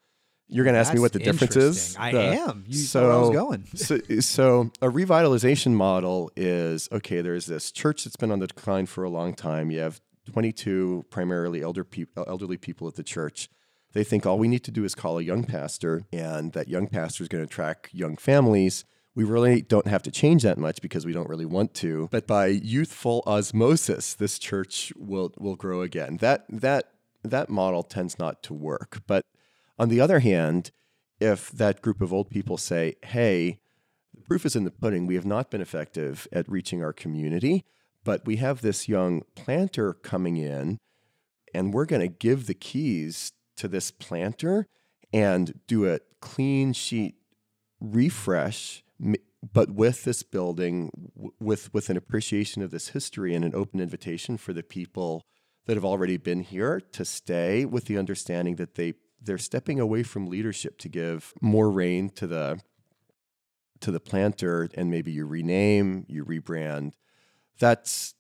you're 0.49 0.65
going 0.65 0.75
to 0.75 0.81
ask 0.81 0.95
me 0.95 1.01
what 1.01 1.13
the 1.13 1.19
difference 1.19 1.57
is 1.57 1.97
I 1.99 2.13
The- 2.13 2.21
am. 2.21 2.65
You 2.69 2.87
where 3.01 3.13
I 3.13 3.17
was 3.17 3.31
going. 3.31 3.67
so, 3.75 3.99
so 4.21 4.71
a 4.81 4.87
revitalization 4.89 5.73
model 5.73 6.31
is 6.37 6.89
okay. 6.93 7.21
There's 7.21 7.47
this 7.47 7.73
church 7.73 8.05
that's 8.05 8.17
been 8.17 8.31
on 8.31 8.39
the 8.39 8.47
decline 8.47 8.87
for 8.87 9.03
a 9.03 9.11
long 9.11 9.35
time. 9.35 9.73
You 9.73 9.81
have 9.81 10.01
22 10.27 11.07
primarily 11.11 11.63
elder 11.63 11.85
peop 11.85 12.11
elderly 12.17 12.57
people 12.57 12.89
at 12.89 12.95
the 12.95 13.03
church. 13.03 13.49
They 13.93 14.05
think 14.05 14.27
all 14.27 14.39
we 14.39 14.49
need 14.49 14.65
to 14.65 14.71
do 14.71 14.85
is 14.85 14.95
call 14.95 15.19
a 15.19 15.23
young 15.23 15.45
pastor, 15.45 16.03
and 16.13 16.53
that 16.53 16.69
young 16.69 16.87
pastor 16.87 17.23
is 17.23 17.29
going 17.29 17.43
to 17.43 17.51
attract 17.51 17.95
young 17.95 18.17
families. 18.17 18.85
We 19.15 19.25
really 19.25 19.63
don't 19.63 19.87
have 19.87 20.03
to 20.03 20.11
change 20.11 20.43
that 20.43 20.59
much 20.59 20.83
because 20.83 21.07
we 21.07 21.15
don't 21.15 21.31
really 21.31 21.47
want 21.47 21.73
to. 21.77 22.09
But 22.11 22.27
by 22.27 22.49
youthful 22.49 23.23
osmosis, 23.27 24.13
this 24.15 24.39
church 24.39 24.93
will 24.97 25.33
will 25.39 25.57
grow 25.57 25.81
again. 25.81 26.19
That 26.19 26.45
that 26.51 26.91
that 27.23 27.49
model 27.49 27.83
tends 27.83 28.19
not 28.19 28.43
to 28.45 28.55
work. 28.55 29.03
But 29.07 29.25
on 29.79 29.89
the 29.89 30.01
other 30.01 30.21
hand, 30.21 30.71
if 31.21 31.51
that 31.51 31.83
group 31.83 32.01
of 32.01 32.13
old 32.13 32.31
people 32.31 32.57
say, 32.57 32.97
hey, 33.03 33.61
the 34.15 34.23
proof 34.23 34.45
is 34.45 34.57
in 34.57 34.65
the 34.65 34.71
pudding, 34.71 35.07
we 35.07 35.15
have 35.15 35.27
not 35.27 35.51
been 35.51 35.61
effective 35.61 36.27
at 36.33 36.49
reaching 36.49 36.83
our 36.83 36.93
community, 36.93 37.65
but 38.07 38.25
we 38.25 38.37
have 38.37 38.63
this 38.63 38.89
young 38.89 39.23
planter 39.35 39.93
coming 39.93 40.37
in, 40.37 40.79
and 41.53 41.75
we're 41.75 41.85
going 41.85 42.01
to 42.01 42.07
give 42.09 42.47
the 42.47 42.55
keys 42.55 43.33
to 43.57 43.67
this 43.67 43.91
planter 43.91 44.69
and 45.13 45.59
do 45.67 45.93
a 45.93 45.99
clean 46.21 46.73
sheet 46.73 47.17
refresh 47.81 48.85
but 49.53 49.71
with 49.71 50.05
this 50.05 50.23
building 50.23 50.91
with 51.39 51.73
with 51.75 51.91
an 51.91 51.97
appreciation 51.97 52.63
of 52.63 52.71
this 52.71 52.89
history 52.89 53.35
and 53.35 53.45
an 53.45 53.55
open 53.55 53.81
invitation 53.81 54.37
for 54.37 54.53
the 54.53 54.63
people 54.63 55.23
that 55.67 55.77
have 55.77 55.85
already 55.85 56.17
been 56.17 56.41
here 56.41 56.81
to 56.81 57.05
stay 57.05 57.65
with 57.65 57.85
the 57.85 57.99
understanding 57.99 58.57
that 58.57 58.77
they 58.77 58.95
they're 59.21 59.37
stepping 59.37 59.79
away 59.79 60.03
from 60.03 60.27
leadership 60.27 60.79
to 60.79 60.89
give 60.89 61.35
more 61.43 61.71
reign 61.71 62.09
to 62.09 62.27
the 62.27 62.59
to 63.81 63.91
the 63.91 64.01
planter 64.01 64.69
and 64.75 64.91
maybe 64.91 65.13
you 65.13 65.27
rename 65.27 66.07
you 66.09 66.25
rebrand 66.25 66.93
that's 67.59 68.15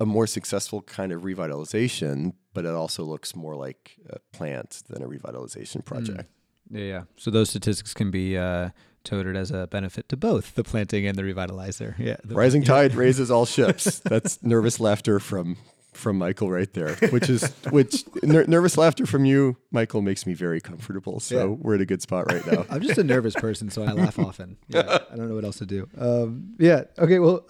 a 0.00 0.06
more 0.06 0.26
successful 0.26 0.82
kind 0.82 1.12
of 1.12 1.22
revitalization 1.22 2.32
but 2.52 2.64
it 2.64 2.72
also 2.72 3.02
looks 3.04 3.34
more 3.36 3.54
like 3.56 3.96
a 4.10 4.18
plant 4.36 4.82
than 4.88 5.02
a 5.02 5.06
revitalization 5.08 5.84
project 5.84 6.28
Yeah, 6.70 6.82
yeah. 6.82 7.02
So 7.16 7.30
those 7.30 7.48
statistics 7.50 7.94
can 7.94 8.10
be 8.10 8.36
uh, 8.36 8.70
toted 9.04 9.36
as 9.36 9.50
a 9.52 9.66
benefit 9.68 10.08
to 10.08 10.16
both 10.16 10.54
the 10.56 10.64
planting 10.64 11.06
and 11.06 11.16
the 11.16 11.22
revitalizer. 11.22 11.94
Yeah. 11.98 12.16
The- 12.24 12.34
Rising 12.34 12.64
tide 12.64 12.94
raises 13.04 13.30
all 13.30 13.46
ships. 13.46 14.00
That's 14.00 14.42
nervous 14.42 14.80
laughter 14.80 15.20
from 15.20 15.56
from 15.96 16.18
Michael 16.18 16.50
right 16.50 16.72
there, 16.74 16.94
which 17.10 17.28
is 17.30 17.50
which 17.70 18.04
ner- 18.22 18.44
nervous 18.46 18.76
laughter 18.78 19.06
from 19.06 19.24
you, 19.24 19.56
Michael, 19.70 20.02
makes 20.02 20.26
me 20.26 20.34
very 20.34 20.60
comfortable. 20.60 21.18
So 21.20 21.36
Yeah. 21.38 21.44
we're 21.46 21.74
in 21.76 21.80
a 21.80 21.86
good 21.86 22.02
spot 22.02 22.30
right 22.30 22.46
now. 22.46 22.64
I'm 22.70 22.82
just 22.82 22.98
a 22.98 23.04
nervous 23.04 23.34
person, 23.34 23.70
so 23.70 23.82
I 23.82 23.92
laugh 23.92 24.18
often. 24.28 24.56
Yeah, 24.68 24.98
I 25.10 25.16
don't 25.16 25.28
know 25.28 25.34
what 25.34 25.44
else 25.44 25.58
to 25.58 25.66
do. 25.66 25.88
Um, 25.98 26.54
yeah. 26.58 26.84
Okay. 26.98 27.18
Well, 27.18 27.44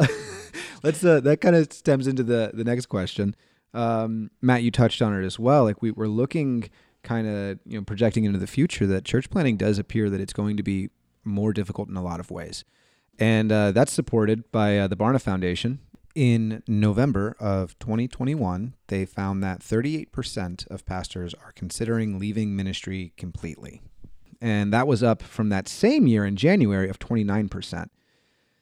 let's. 0.83 1.05
Uh, 1.05 1.21
that 1.21 1.41
kind 1.41 1.57
of 1.57 1.73
stems 1.73 2.07
into 2.07 2.23
the 2.23 2.51
the 2.55 2.65
next 2.65 2.87
question. 2.87 3.35
Um, 3.75 4.31
Matt, 4.41 4.63
you 4.63 4.71
touched 4.71 5.03
on 5.03 5.15
it 5.21 5.25
as 5.27 5.39
well. 5.39 5.65
Like 5.65 5.83
we 5.83 5.91
we're 5.91 6.07
looking 6.09 6.71
kind 7.03 7.27
of 7.29 7.59
you 7.67 7.79
know 7.79 7.85
projecting 7.85 8.25
into 8.25 8.39
the 8.39 8.47
future 8.47 8.87
that 8.87 9.05
church 9.05 9.31
planting 9.31 9.57
does 9.57 9.79
appear 9.79 10.11
that 10.11 10.21
it's 10.21 10.33
going 10.33 10.57
to 10.57 10.63
be 10.63 10.91
more 11.25 11.53
difficult 11.53 11.89
in 11.89 11.97
a 11.97 12.03
lot 12.03 12.21
of 12.21 12.31
ways, 12.31 12.65
and 13.19 13.51
uh, 13.53 13.73
that's 13.73 13.93
supported 13.93 14.51
by 14.53 14.79
uh, 14.79 14.87
the 14.89 14.97
Barna 14.97 15.21
Foundation. 15.21 15.81
In 16.17 16.63
November 16.67 17.37
of 17.39 17.79
2021, 17.79 18.75
they 18.89 19.05
found 19.05 19.45
that 19.45 19.61
38% 19.61 20.67
of 20.69 20.87
pastors 20.87 21.35
are 21.35 21.53
considering 21.53 22.19
leaving 22.19 22.57
ministry 22.57 23.13
completely 23.19 23.83
and 24.41 24.73
that 24.73 24.87
was 24.87 25.03
up 25.03 25.23
from 25.23 25.49
that 25.49 25.69
same 25.69 26.07
year 26.07 26.25
in 26.25 26.37
January 26.37 26.89
of 26.89 26.99
29%. 26.99 27.89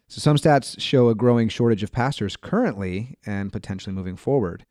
So 0.08 0.20
some 0.20 0.36
stats 0.36 0.80
show 0.80 1.08
a 1.08 1.14
growing 1.14 1.48
shortage 1.48 1.82
of 1.82 1.92
pastors 1.92 2.36
currently 2.36 3.16
and 3.26 3.52
potentially 3.52 3.94
moving 3.94 4.16
forward. 4.16 4.64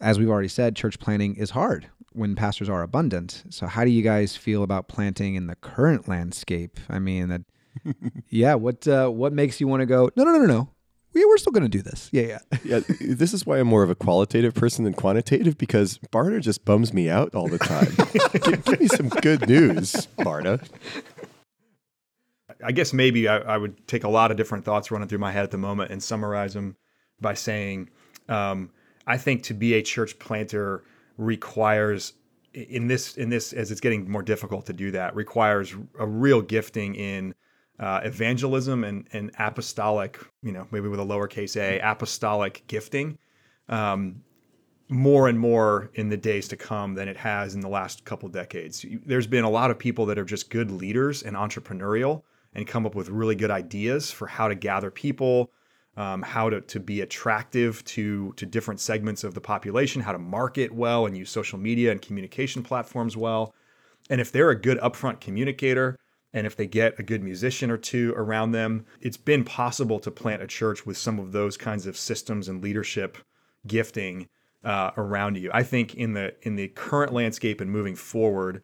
As 0.00 0.18
we've 0.18 0.28
already 0.28 0.48
said, 0.48 0.76
church 0.76 0.98
planting 0.98 1.36
is 1.36 1.50
hard 1.50 1.88
when 2.12 2.34
pastors 2.34 2.68
are 2.68 2.82
abundant. 2.82 3.44
So 3.50 3.66
how 3.66 3.84
do 3.84 3.90
you 3.90 4.02
guys 4.02 4.36
feel 4.36 4.62
about 4.62 4.88
planting 4.88 5.34
in 5.34 5.46
the 5.46 5.56
current 5.56 6.08
landscape? 6.08 6.78
I 6.88 6.98
mean, 6.98 7.28
that 7.28 7.42
yeah, 8.28 8.54
what 8.54 8.88
uh, 8.88 9.08
what 9.08 9.32
makes 9.32 9.60
you 9.60 9.68
want 9.68 9.80
to 9.80 9.86
go? 9.86 10.10
No, 10.16 10.24
no, 10.24 10.32
no, 10.32 10.38
no, 10.38 10.46
no. 10.46 10.68
We, 11.16 11.24
we're 11.24 11.38
still 11.38 11.52
going 11.52 11.62
to 11.62 11.68
do 11.70 11.80
this. 11.80 12.10
Yeah, 12.12 12.22
yeah. 12.22 12.58
yeah, 12.64 12.80
this 13.00 13.32
is 13.32 13.46
why 13.46 13.58
I'm 13.58 13.66
more 13.66 13.82
of 13.82 13.88
a 13.88 13.94
qualitative 13.94 14.52
person 14.52 14.84
than 14.84 14.92
quantitative 14.92 15.56
because 15.56 15.96
Barna 16.12 16.42
just 16.42 16.66
bums 16.66 16.92
me 16.92 17.08
out 17.08 17.34
all 17.34 17.48
the 17.48 17.56
time. 17.56 17.86
give, 18.44 18.62
give 18.66 18.80
me 18.80 18.86
some 18.88 19.08
good 19.08 19.48
news, 19.48 20.08
Barna. 20.18 20.62
I 22.62 22.70
guess 22.70 22.92
maybe 22.92 23.28
I, 23.28 23.38
I 23.38 23.56
would 23.56 23.88
take 23.88 24.04
a 24.04 24.10
lot 24.10 24.30
of 24.30 24.36
different 24.36 24.66
thoughts 24.66 24.90
running 24.90 25.08
through 25.08 25.20
my 25.20 25.32
head 25.32 25.42
at 25.42 25.50
the 25.50 25.56
moment 25.56 25.90
and 25.90 26.02
summarize 26.02 26.52
them 26.52 26.76
by 27.18 27.32
saying, 27.32 27.88
um, 28.28 28.70
I 29.06 29.16
think 29.16 29.42
to 29.44 29.54
be 29.54 29.72
a 29.72 29.80
church 29.80 30.18
planter 30.18 30.84
requires 31.16 32.12
in 32.52 32.88
this 32.88 33.16
in 33.16 33.30
this 33.30 33.54
as 33.54 33.70
it's 33.70 33.80
getting 33.80 34.10
more 34.10 34.22
difficult 34.22 34.66
to 34.66 34.74
do 34.74 34.90
that 34.90 35.16
requires 35.16 35.74
a 35.98 36.06
real 36.06 36.42
gifting 36.42 36.94
in 36.94 37.34
uh, 37.78 38.00
evangelism 38.04 38.84
and 38.84 39.06
and 39.12 39.30
apostolic, 39.38 40.18
you 40.42 40.52
know, 40.52 40.66
maybe 40.70 40.88
with 40.88 41.00
a 41.00 41.04
lowercase 41.04 41.56
a 41.56 41.78
apostolic 41.80 42.64
gifting. 42.66 43.18
Um, 43.68 44.22
more 44.88 45.28
and 45.28 45.38
more 45.38 45.90
in 45.94 46.08
the 46.08 46.16
days 46.16 46.46
to 46.48 46.56
come 46.56 46.94
than 46.94 47.08
it 47.08 47.16
has 47.16 47.54
in 47.54 47.60
the 47.60 47.68
last 47.68 48.04
couple 48.04 48.28
decades. 48.28 48.84
There's 49.04 49.26
been 49.26 49.44
a 49.44 49.50
lot 49.50 49.70
of 49.70 49.78
people 49.78 50.06
that 50.06 50.18
are 50.18 50.24
just 50.24 50.48
good 50.48 50.70
leaders 50.70 51.22
and 51.22 51.36
entrepreneurial 51.36 52.22
and 52.54 52.66
come 52.66 52.86
up 52.86 52.94
with 52.94 53.08
really 53.08 53.34
good 53.34 53.50
ideas 53.50 54.10
for 54.10 54.26
how 54.26 54.48
to 54.48 54.54
gather 54.54 54.90
people, 54.90 55.50
um, 55.96 56.22
how 56.22 56.48
to, 56.50 56.60
to 56.60 56.78
be 56.78 57.00
attractive 57.00 57.84
to, 57.84 58.32
to 58.36 58.46
different 58.46 58.80
segments 58.80 59.24
of 59.24 59.34
the 59.34 59.40
population, 59.40 60.00
how 60.00 60.12
to 60.12 60.18
market 60.18 60.72
well 60.72 61.06
and 61.06 61.16
use 61.16 61.30
social 61.30 61.58
media 61.58 61.90
and 61.90 62.00
communication 62.00 62.62
platforms 62.62 63.16
well. 63.16 63.54
And 64.08 64.20
if 64.20 64.30
they're 64.30 64.50
a 64.50 64.60
good 64.60 64.78
upfront 64.78 65.20
communicator, 65.20 65.98
and 66.36 66.46
if 66.46 66.54
they 66.54 66.66
get 66.66 66.98
a 66.98 67.02
good 67.02 67.22
musician 67.22 67.70
or 67.70 67.78
two 67.78 68.12
around 68.14 68.52
them, 68.52 68.84
it's 69.00 69.16
been 69.16 69.42
possible 69.42 69.98
to 69.98 70.10
plant 70.10 70.42
a 70.42 70.46
church 70.46 70.84
with 70.84 70.98
some 70.98 71.18
of 71.18 71.32
those 71.32 71.56
kinds 71.56 71.86
of 71.86 71.96
systems 71.96 72.46
and 72.46 72.62
leadership 72.62 73.16
gifting 73.66 74.28
uh, 74.62 74.90
around 74.98 75.38
you. 75.38 75.50
I 75.54 75.62
think 75.62 75.94
in 75.94 76.12
the 76.12 76.34
in 76.42 76.56
the 76.56 76.68
current 76.68 77.14
landscape 77.14 77.62
and 77.62 77.70
moving 77.70 77.96
forward, 77.96 78.62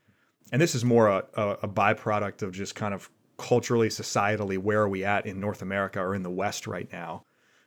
and 0.52 0.60
this 0.60 0.74
is 0.74 0.84
more 0.84 1.08
a, 1.08 1.24
a, 1.34 1.48
a 1.62 1.68
byproduct 1.68 2.42
of 2.42 2.52
just 2.52 2.74
kind 2.74 2.92
of 2.92 3.08
culturally, 3.38 3.88
societally, 3.88 4.58
where 4.58 4.82
are 4.82 4.88
we 4.88 5.02
at 5.02 5.24
in 5.24 5.40
North 5.40 5.62
America 5.62 5.98
or 5.98 6.14
in 6.14 6.22
the 6.22 6.30
West 6.30 6.66
right 6.66 6.92
now? 6.92 7.24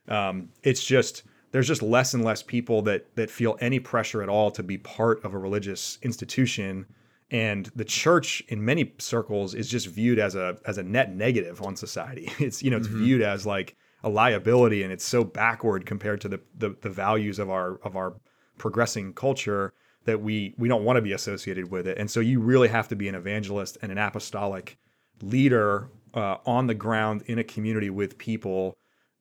Um, 0.07 0.49
it's 0.61 0.83
just 0.83 1.23
there's 1.51 1.67
just 1.67 1.81
less 1.81 2.13
and 2.13 2.23
less 2.23 2.43
people 2.43 2.83
that 2.83 3.07
that 3.15 3.31
feel 3.31 3.57
any 3.59 3.79
pressure 3.79 4.21
at 4.21 4.29
all 4.29 4.51
to 4.51 4.61
be 4.61 4.77
part 4.77 5.25
of 5.25 5.33
a 5.33 5.39
religious 5.39 5.97
institution 6.03 6.85
and 7.31 7.71
the 7.75 7.85
church 7.85 8.43
in 8.49 8.63
many 8.63 8.93
circles 8.99 9.53
is 9.55 9.67
just 9.67 9.87
viewed 9.87 10.19
as 10.19 10.35
a 10.35 10.57
as 10.65 10.77
a 10.77 10.83
net 10.83 11.13
negative 11.13 11.61
on 11.61 11.75
society 11.75 12.31
it's 12.39 12.61
you 12.61 12.69
know 12.69 12.77
it's 12.77 12.87
mm-hmm. 12.87 13.03
viewed 13.03 13.21
as 13.21 13.45
like 13.45 13.75
a 14.03 14.09
liability 14.09 14.83
and 14.83 14.93
it's 14.93 15.05
so 15.05 15.23
backward 15.23 15.85
compared 15.85 16.21
to 16.21 16.29
the, 16.29 16.39
the 16.57 16.75
the 16.81 16.89
values 16.89 17.39
of 17.39 17.49
our 17.49 17.77
of 17.83 17.95
our 17.95 18.15
progressing 18.57 19.13
culture 19.13 19.73
that 20.05 20.21
we 20.21 20.53
we 20.57 20.67
don't 20.67 20.83
want 20.83 20.97
to 20.97 21.01
be 21.01 21.13
associated 21.13 21.71
with 21.71 21.87
it 21.87 21.97
and 21.97 22.09
so 22.09 22.19
you 22.19 22.39
really 22.39 22.67
have 22.67 22.87
to 22.87 22.95
be 22.95 23.07
an 23.07 23.15
evangelist 23.15 23.77
and 23.81 23.91
an 23.91 23.97
apostolic 23.97 24.77
leader 25.21 25.89
uh, 26.13 26.37
on 26.45 26.67
the 26.67 26.75
ground 26.75 27.23
in 27.25 27.39
a 27.39 27.43
community 27.43 27.89
with 27.89 28.17
people 28.17 28.77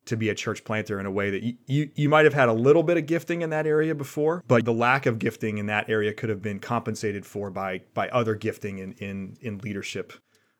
to 0.07 0.17
be 0.17 0.29
a 0.29 0.35
church 0.35 0.65
planter 0.65 1.01
in 1.01 1.07
a 1.07 1.11
way 1.11 1.31
that 1.31 1.43
you, 1.43 1.55
you, 1.67 1.91
you 1.95 2.09
might 2.09 2.25
have 2.25 2.35
had 2.35 2.49
a 2.49 2.53
little 2.53 2.83
bit 2.83 2.97
of 2.97 3.07
gifting 3.07 3.43
in 3.43 3.51
that 3.51 3.67
area 3.67 3.95
before, 3.95 4.43
but 4.47 4.65
the 4.65 4.73
lack 4.73 5.07
of 5.07 5.19
gifting 5.19 5.59
in 5.59 5.67
that 5.67 5.89
area 5.89 6.13
could 6.13 6.29
have 6.29 6.43
been 6.43 6.59
compensated 6.59 7.25
for 7.25 7.51
by 7.51 7.81
by 7.95 8.09
other 8.11 8.35
gifting 8.35 8.79
in 8.79 8.93
in 8.95 9.37
in 9.41 9.59
leadership 9.59 10.13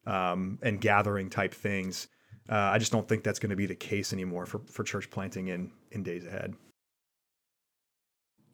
um, 0.07 0.59
and 0.63 0.81
gathering 0.81 1.29
type 1.29 1.55
things. 1.55 2.09
Uh, 2.49 2.57
I 2.57 2.79
just 2.79 2.93
don't 2.93 3.09
think 3.09 3.25
that's 3.25 3.39
going 3.39 3.51
to 3.51 3.57
be 3.57 3.67
the 3.67 3.75
case 3.75 4.13
anymore 4.13 4.47
for 4.47 4.61
for 4.67 4.83
church 4.83 5.11
planting 5.11 5.49
in 5.49 5.71
in 5.91 6.03
days 6.03 6.27
ahead. 6.27 6.55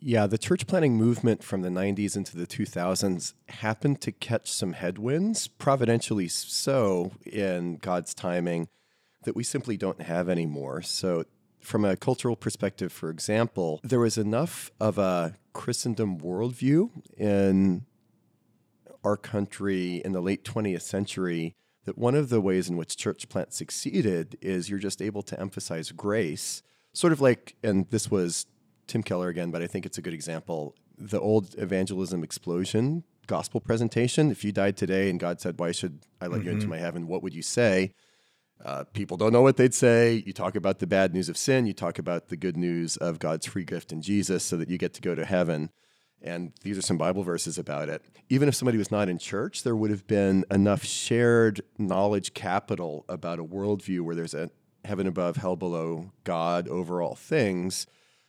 Yeah, 0.03 0.27
the 0.27 0.39
church 0.39 0.67
planting 0.67 0.97
movement 0.97 1.45
from 1.45 1.61
the 1.61 1.69
90s 1.69 2.17
into 2.17 2.35
the 2.35 2.47
2000s 2.47 3.35
happened 3.49 4.01
to 4.01 4.11
catch 4.11 4.51
some 4.51 4.73
headwinds, 4.73 5.47
providentially 5.47 6.27
so 6.27 7.13
in 7.27 7.77
God's 7.77 8.15
timing 8.15 8.69
that 9.25 9.37
we 9.37 9.45
simply 9.45 9.77
don't 9.77 10.03
have 10.03 10.29
anymore. 10.29 10.83
So, 10.83 11.25
from 11.61 11.85
a 11.85 11.97
cultural 11.97 12.37
perspective, 12.37 12.91
for 12.91 13.11
example, 13.11 13.81
there 13.83 14.01
was 14.01 14.17
enough 14.17 14.71
of 14.81 14.97
a 14.97 15.35
Christendom 15.53 16.19
worldview 16.19 16.91
in 17.19 17.85
our 19.05 19.17
country 19.17 19.97
in 20.05 20.13
the 20.13 20.23
late 20.23 20.45
20th 20.45 20.83
century 20.83 21.55
that 21.85 21.99
one 21.99 22.15
of 22.15 22.29
the 22.29 22.41
ways 22.41 22.69
in 22.69 22.77
which 22.77 22.97
church 22.97 23.29
plant 23.29 23.53
succeeded 23.53 24.39
is 24.41 24.71
you're 24.71 24.79
just 24.79 25.03
able 25.03 25.23
to 25.23 25.39
emphasize 25.39 25.93
grace, 25.93 26.63
sort 26.93 27.13
of 27.13 27.21
like, 27.21 27.57
and 27.63 27.89
this 27.91 28.11
was 28.11 28.47
Tim 28.87 29.03
Keller 29.03 29.29
again, 29.29 29.51
but 29.51 29.63
I 29.63 29.67
think 29.67 29.87
it's 29.87 29.99
a 29.99 30.03
good 30.03 30.15
example. 30.15 30.75
The 30.99 31.21
old 31.21 31.55
evangelism 31.59 32.23
explosion 32.23 33.05
gospel 33.31 33.61
presentation. 33.61 34.31
If 34.33 34.45
you 34.45 34.51
died 34.51 34.77
today 34.77 35.09
and 35.09 35.21
God 35.21 35.41
said, 35.41 35.59
Why 35.59 35.71
should 35.71 36.01
I 36.21 36.27
let 36.27 36.41
mm-hmm. 36.41 36.47
you 36.47 36.51
into 36.51 36.63
mm-hmm. 36.63 36.71
my 36.71 36.79
heaven? 36.79 37.07
What 37.07 37.23
would 37.23 37.35
you 37.35 37.43
say? 37.43 37.93
Uh, 38.65 38.85
people 38.93 39.17
don't 39.17 39.33
know 39.33 39.43
what 39.43 39.57
they'd 39.57 39.75
say. 39.75 40.23
You 40.27 40.33
talk 40.33 40.55
about 40.55 40.79
the 40.79 40.87
bad 40.87 41.15
news 41.15 41.29
of 41.29 41.37
sin, 41.37 41.67
you 41.67 41.73
talk 41.73 41.99
about 41.99 42.29
the 42.29 42.37
good 42.37 42.57
news 42.57 42.97
of 42.99 43.19
God's 43.19 43.47
free 43.47 43.65
gift 43.65 43.93
in 43.93 44.03
Jesus 44.03 44.45
so 44.45 44.57
that 44.57 44.69
you 44.69 44.77
get 44.77 44.93
to 44.95 45.01
go 45.01 45.15
to 45.15 45.25
heaven. 45.25 45.71
And 46.23 46.53
these 46.63 46.77
are 46.77 46.83
some 46.83 46.99
Bible 46.99 47.23
verses 47.23 47.57
about 47.57 47.89
it. 47.89 48.03
Even 48.29 48.49
if 48.49 48.55
somebody 48.55 48.77
was 48.77 48.91
not 48.91 49.09
in 49.09 49.19
church, 49.19 49.63
there 49.63 49.75
would 49.75 49.91
have 49.91 50.07
been 50.07 50.45
enough 50.51 50.85
shared 50.85 51.63
knowledge 51.79 52.35
capital 52.35 53.07
about 53.09 53.39
a 53.39 53.45
worldview 53.45 54.03
where 54.03 54.15
there's 54.15 54.35
a 54.35 54.51
heaven 54.85 55.07
above, 55.07 55.37
hell 55.37 55.57
below, 55.57 56.13
God 56.25 56.69
over 56.69 57.01
all 57.01 57.15
things. 57.15 57.87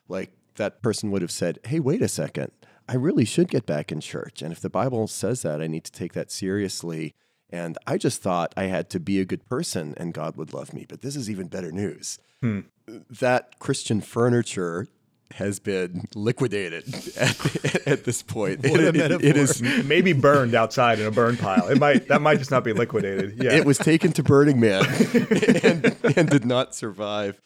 Like 0.08 0.32
that 0.56 0.82
person 0.82 1.12
would 1.12 1.22
have 1.22 1.32
said, 1.32 1.60
Hey, 1.66 1.82
wait 1.82 2.02
a 2.02 2.08
second. 2.08 2.52
I 2.88 2.96
really 2.96 3.26
should 3.26 3.50
get 3.50 3.66
back 3.66 3.92
in 3.92 4.00
church. 4.00 4.42
And 4.42 4.52
if 4.52 4.60
the 4.60 4.70
Bible 4.70 5.08
says 5.08 5.42
that, 5.42 5.62
I 5.62 5.68
need 5.68 5.84
to 5.86 5.92
take 5.92 6.14
that 6.14 6.32
seriously. 6.32 7.14
And 7.52 7.78
I 7.86 7.98
just 7.98 8.22
thought 8.22 8.54
I 8.56 8.64
had 8.64 8.90
to 8.92 9.00
be 9.00 9.20
a 9.20 9.26
good 9.26 9.48
person 9.48 9.94
and 9.98 10.14
God 10.14 10.38
would 10.38 10.54
love 10.54 10.74
me. 10.74 10.86
But 10.88 11.02
this 11.02 11.16
is 11.16 11.30
even 11.30 11.48
better 11.48 11.72
news. 11.72 12.20
Hmm. 12.42 12.62
That 13.10 13.60
Christian 13.60 14.02
furniture 14.02 14.88
has 15.34 15.60
been 15.60 16.08
liquidated 16.16 16.84
at, 17.18 17.88
at 17.88 18.04
this 18.04 18.22
point. 18.22 18.64
What 18.68 18.80
it, 18.80 18.96
it, 18.96 19.24
it 19.24 19.38
is 19.38 19.62
maybe 19.62 20.14
burned 20.14 20.56
outside 20.56 21.00
in 21.00 21.06
a 21.06 21.12
burn 21.12 21.38
pile. 21.38 21.68
It 21.70 21.80
might 21.80 22.08
that 22.08 22.22
might 22.22 22.40
just 22.40 22.52
not 22.52 22.64
be 22.64 22.74
liquidated. 22.74 23.32
Yeah, 23.42 23.54
it 23.54 23.66
was 23.66 23.78
taken 23.78 24.12
to 24.14 24.24
Burning 24.24 24.60
Man 24.60 24.86
and, 25.64 25.96
and 26.16 26.30
did 26.30 26.46
not 26.46 26.76
survive 26.76 27.42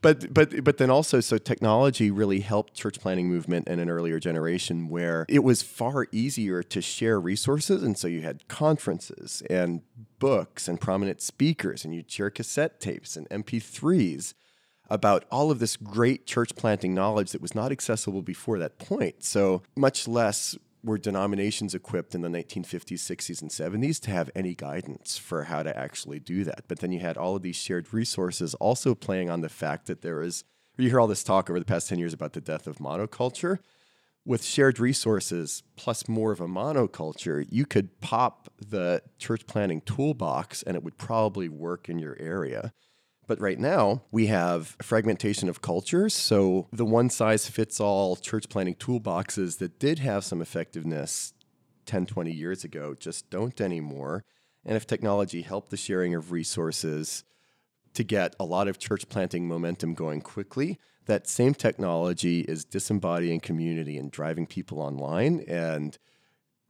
but 0.00 0.32
but 0.32 0.64
but 0.64 0.78
then 0.78 0.90
also 0.90 1.20
so 1.20 1.38
technology 1.38 2.10
really 2.10 2.40
helped 2.40 2.74
church 2.74 3.00
planting 3.00 3.28
movement 3.28 3.68
in 3.68 3.78
an 3.78 3.90
earlier 3.90 4.20
generation 4.20 4.88
where 4.88 5.26
it 5.28 5.42
was 5.42 5.62
far 5.62 6.06
easier 6.12 6.62
to 6.62 6.80
share 6.80 7.20
resources. 7.20 7.82
And 7.82 7.98
so 7.98 8.06
you 8.06 8.22
had 8.22 8.46
conferences 8.48 9.42
and 9.50 9.82
books 10.18 10.68
and 10.68 10.80
prominent 10.80 11.20
speakers 11.20 11.84
and 11.84 11.94
you'd 11.94 12.10
share 12.10 12.30
cassette 12.30 12.80
tapes 12.80 13.16
and 13.16 13.28
mp3s 13.28 14.34
about 14.90 15.24
all 15.30 15.50
of 15.50 15.58
this 15.58 15.76
great 15.76 16.26
church 16.26 16.54
planting 16.56 16.94
knowledge 16.94 17.32
that 17.32 17.42
was 17.42 17.54
not 17.54 17.70
accessible 17.70 18.22
before 18.22 18.58
that 18.58 18.78
point. 18.78 19.22
So 19.22 19.62
much 19.76 20.08
less 20.08 20.56
were 20.82 20.98
denominations 20.98 21.74
equipped 21.74 22.14
in 22.14 22.22
the 22.22 22.28
1950s, 22.28 22.98
60s, 22.98 23.42
and 23.42 23.50
70s 23.50 24.00
to 24.00 24.10
have 24.10 24.30
any 24.34 24.54
guidance 24.54 25.18
for 25.18 25.44
how 25.44 25.62
to 25.62 25.76
actually 25.76 26.18
do 26.20 26.44
that? 26.44 26.64
But 26.68 26.80
then 26.80 26.92
you 26.92 27.00
had 27.00 27.16
all 27.16 27.36
of 27.36 27.42
these 27.42 27.56
shared 27.56 27.92
resources 27.92 28.54
also 28.54 28.94
playing 28.94 29.30
on 29.30 29.40
the 29.40 29.48
fact 29.48 29.86
that 29.86 30.02
there 30.02 30.22
is, 30.22 30.44
you 30.76 30.88
hear 30.88 31.00
all 31.00 31.06
this 31.06 31.24
talk 31.24 31.50
over 31.50 31.58
the 31.58 31.64
past 31.64 31.88
10 31.88 31.98
years 31.98 32.12
about 32.12 32.32
the 32.32 32.40
death 32.40 32.66
of 32.66 32.78
monoculture. 32.78 33.58
With 34.24 34.44
shared 34.44 34.78
resources 34.78 35.62
plus 35.76 36.06
more 36.06 36.32
of 36.32 36.40
a 36.40 36.46
monoculture, 36.46 37.46
you 37.50 37.64
could 37.64 38.00
pop 38.00 38.52
the 38.60 39.02
church 39.18 39.46
planting 39.46 39.80
toolbox 39.80 40.62
and 40.62 40.76
it 40.76 40.84
would 40.84 40.98
probably 40.98 41.48
work 41.48 41.88
in 41.88 41.98
your 41.98 42.16
area. 42.20 42.72
But 43.28 43.40
right 43.42 43.58
now, 43.58 44.02
we 44.10 44.26
have 44.28 44.74
fragmentation 44.80 45.50
of 45.50 45.60
cultures. 45.60 46.14
So 46.14 46.66
the 46.72 46.86
one 46.86 47.10
size 47.10 47.46
fits 47.46 47.78
all 47.78 48.16
church 48.16 48.48
planting 48.48 48.74
toolboxes 48.74 49.58
that 49.58 49.78
did 49.78 49.98
have 49.98 50.24
some 50.24 50.40
effectiveness 50.40 51.34
10, 51.84 52.06
20 52.06 52.32
years 52.32 52.64
ago 52.64 52.96
just 52.98 53.28
don't 53.28 53.60
anymore. 53.60 54.24
And 54.64 54.76
if 54.76 54.86
technology 54.86 55.42
helped 55.42 55.70
the 55.70 55.76
sharing 55.76 56.14
of 56.14 56.32
resources 56.32 57.22
to 57.92 58.02
get 58.02 58.34
a 58.40 58.46
lot 58.46 58.66
of 58.66 58.78
church 58.78 59.10
planting 59.10 59.46
momentum 59.46 59.92
going 59.92 60.22
quickly, 60.22 60.78
that 61.04 61.28
same 61.28 61.52
technology 61.52 62.40
is 62.40 62.64
disembodying 62.64 63.40
community 63.40 63.98
and 63.98 64.10
driving 64.10 64.46
people 64.46 64.80
online. 64.80 65.44
And 65.46 65.98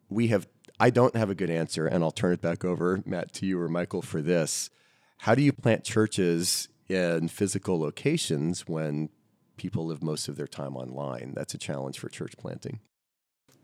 we 0.09 0.29
have, 0.29 0.49
I 0.81 0.90
don't 0.90 1.14
have 1.14 1.31
a 1.31 1.37
good 1.37 1.51
answer, 1.51 1.87
and 1.87 2.03
I'll 2.03 2.11
turn 2.11 2.33
it 2.33 2.40
back 2.40 2.64
over, 2.64 3.01
Matt, 3.07 3.33
to 3.35 3.47
you 3.47 3.61
or 3.61 3.68
Michael 3.68 4.03
for 4.03 4.21
this 4.21 4.71
how 5.18 5.35
do 5.35 5.42
you 5.42 5.52
plant 5.52 5.85
churches 5.85 6.68
in 6.88 7.28
physical 7.28 7.78
locations 7.78 8.66
when 8.66 9.11
people 9.57 9.85
live 9.85 10.02
most 10.02 10.28
of 10.28 10.37
their 10.37 10.46
time 10.46 10.76
online? 10.76 11.35
That's 11.35 11.54
a 11.54 11.59
challenge 11.59 11.98
for 11.98 12.09
church 12.09 12.37
planting. 12.38 12.81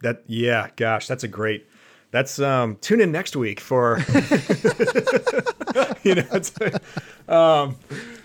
That 0.02 0.24
yeah, 0.26 0.68
gosh, 0.76 1.06
that's 1.06 1.24
a 1.24 1.28
great. 1.28 1.66
That's 2.10 2.38
um 2.38 2.76
tune 2.80 3.00
in 3.00 3.10
next 3.10 3.34
week 3.34 3.60
for 3.60 3.98
you 6.02 6.14
know 6.14 6.26
it's, 6.32 6.52
um 7.28 7.76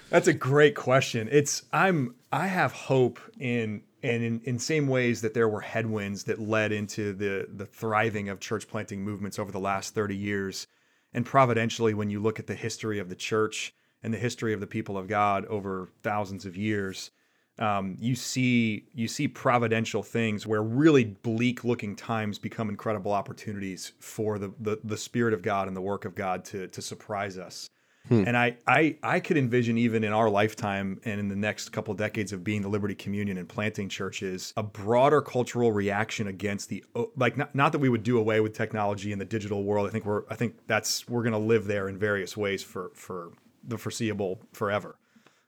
that's 0.09 0.27
a 0.27 0.33
great 0.33 0.75
question. 0.75 1.29
It's 1.31 1.63
I'm 1.71 2.15
I 2.31 2.47
have 2.47 2.71
hope 2.71 3.19
in 3.39 3.83
and 4.01 4.23
in, 4.23 4.41
in 4.43 4.59
same 4.59 4.87
ways 4.87 5.21
that 5.21 5.33
there 5.33 5.47
were 5.47 5.61
headwinds 5.61 6.23
that 6.25 6.39
led 6.39 6.71
into 6.71 7.13
the 7.13 7.47
the 7.55 7.65
thriving 7.65 8.29
of 8.29 8.39
church 8.39 8.67
planting 8.67 9.03
movements 9.03 9.39
over 9.39 9.51
the 9.51 9.59
last 9.59 9.93
30 9.93 10.15
years 10.15 10.67
and 11.13 11.25
providentially, 11.25 11.93
when 11.93 12.09
you 12.09 12.19
look 12.19 12.39
at 12.39 12.47
the 12.47 12.55
history 12.55 12.99
of 12.99 13.09
the 13.09 13.15
church 13.15 13.73
and 14.03 14.13
the 14.13 14.17
history 14.17 14.53
of 14.53 14.59
the 14.59 14.67
people 14.67 14.97
of 14.97 15.07
God 15.07 15.45
over 15.45 15.89
thousands 16.03 16.45
of 16.45 16.55
years, 16.55 17.11
um, 17.57 17.97
you 17.99 18.15
see 18.15 18.85
you 18.93 19.07
see 19.07 19.27
providential 19.27 20.01
things 20.01 20.47
where 20.47 20.63
really 20.63 21.03
bleak 21.03 21.63
looking 21.65 21.95
times 21.95 22.39
become 22.39 22.69
incredible 22.69 23.11
opportunities 23.11 23.91
for 23.99 24.39
the, 24.39 24.53
the 24.59 24.79
the 24.83 24.97
spirit 24.97 25.33
of 25.33 25.41
God 25.41 25.67
and 25.67 25.75
the 25.75 25.81
work 25.81 26.05
of 26.05 26.15
God 26.15 26.45
to 26.45 26.67
to 26.67 26.81
surprise 26.81 27.37
us. 27.37 27.69
Hmm. 28.07 28.23
And 28.25 28.37
I, 28.37 28.57
I 28.65 28.97
I 29.03 29.19
could 29.19 29.37
envision 29.37 29.77
even 29.77 30.03
in 30.03 30.13
our 30.13 30.29
lifetime 30.29 30.99
and 31.05 31.19
in 31.19 31.27
the 31.27 31.35
next 31.35 31.69
couple 31.69 31.91
of 31.91 31.97
decades 31.97 32.31
of 32.31 32.43
being 32.43 32.61
the 32.61 32.69
Liberti 32.69 32.97
Communion 32.97 33.37
and 33.37 33.47
planting 33.47 33.89
churches, 33.89 34.53
a 34.57 34.63
broader 34.63 35.21
cultural 35.21 35.71
reaction 35.71 36.27
against 36.27 36.69
the 36.69 36.83
like 37.15 37.37
not, 37.37 37.53
not 37.53 37.71
that 37.73 37.79
we 37.79 37.89
would 37.89 38.03
do 38.03 38.17
away 38.17 38.39
with 38.39 38.53
technology 38.53 39.11
in 39.11 39.19
the 39.19 39.25
digital 39.25 39.63
world. 39.63 39.87
I 39.87 39.91
think 39.91 40.05
we're 40.05 40.23
I 40.29 40.35
think 40.35 40.55
that's 40.65 41.07
we're 41.07 41.23
going 41.23 41.33
to 41.33 41.39
live 41.39 41.65
there 41.65 41.89
in 41.89 41.97
various 41.97 42.37
ways 42.37 42.63
for 42.63 42.91
for 42.95 43.31
the 43.63 43.77
foreseeable 43.77 44.41
forever. 44.53 44.97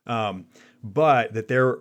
Um, 0.06 0.48
but 0.84 1.34
that 1.34 1.48
there 1.48 1.80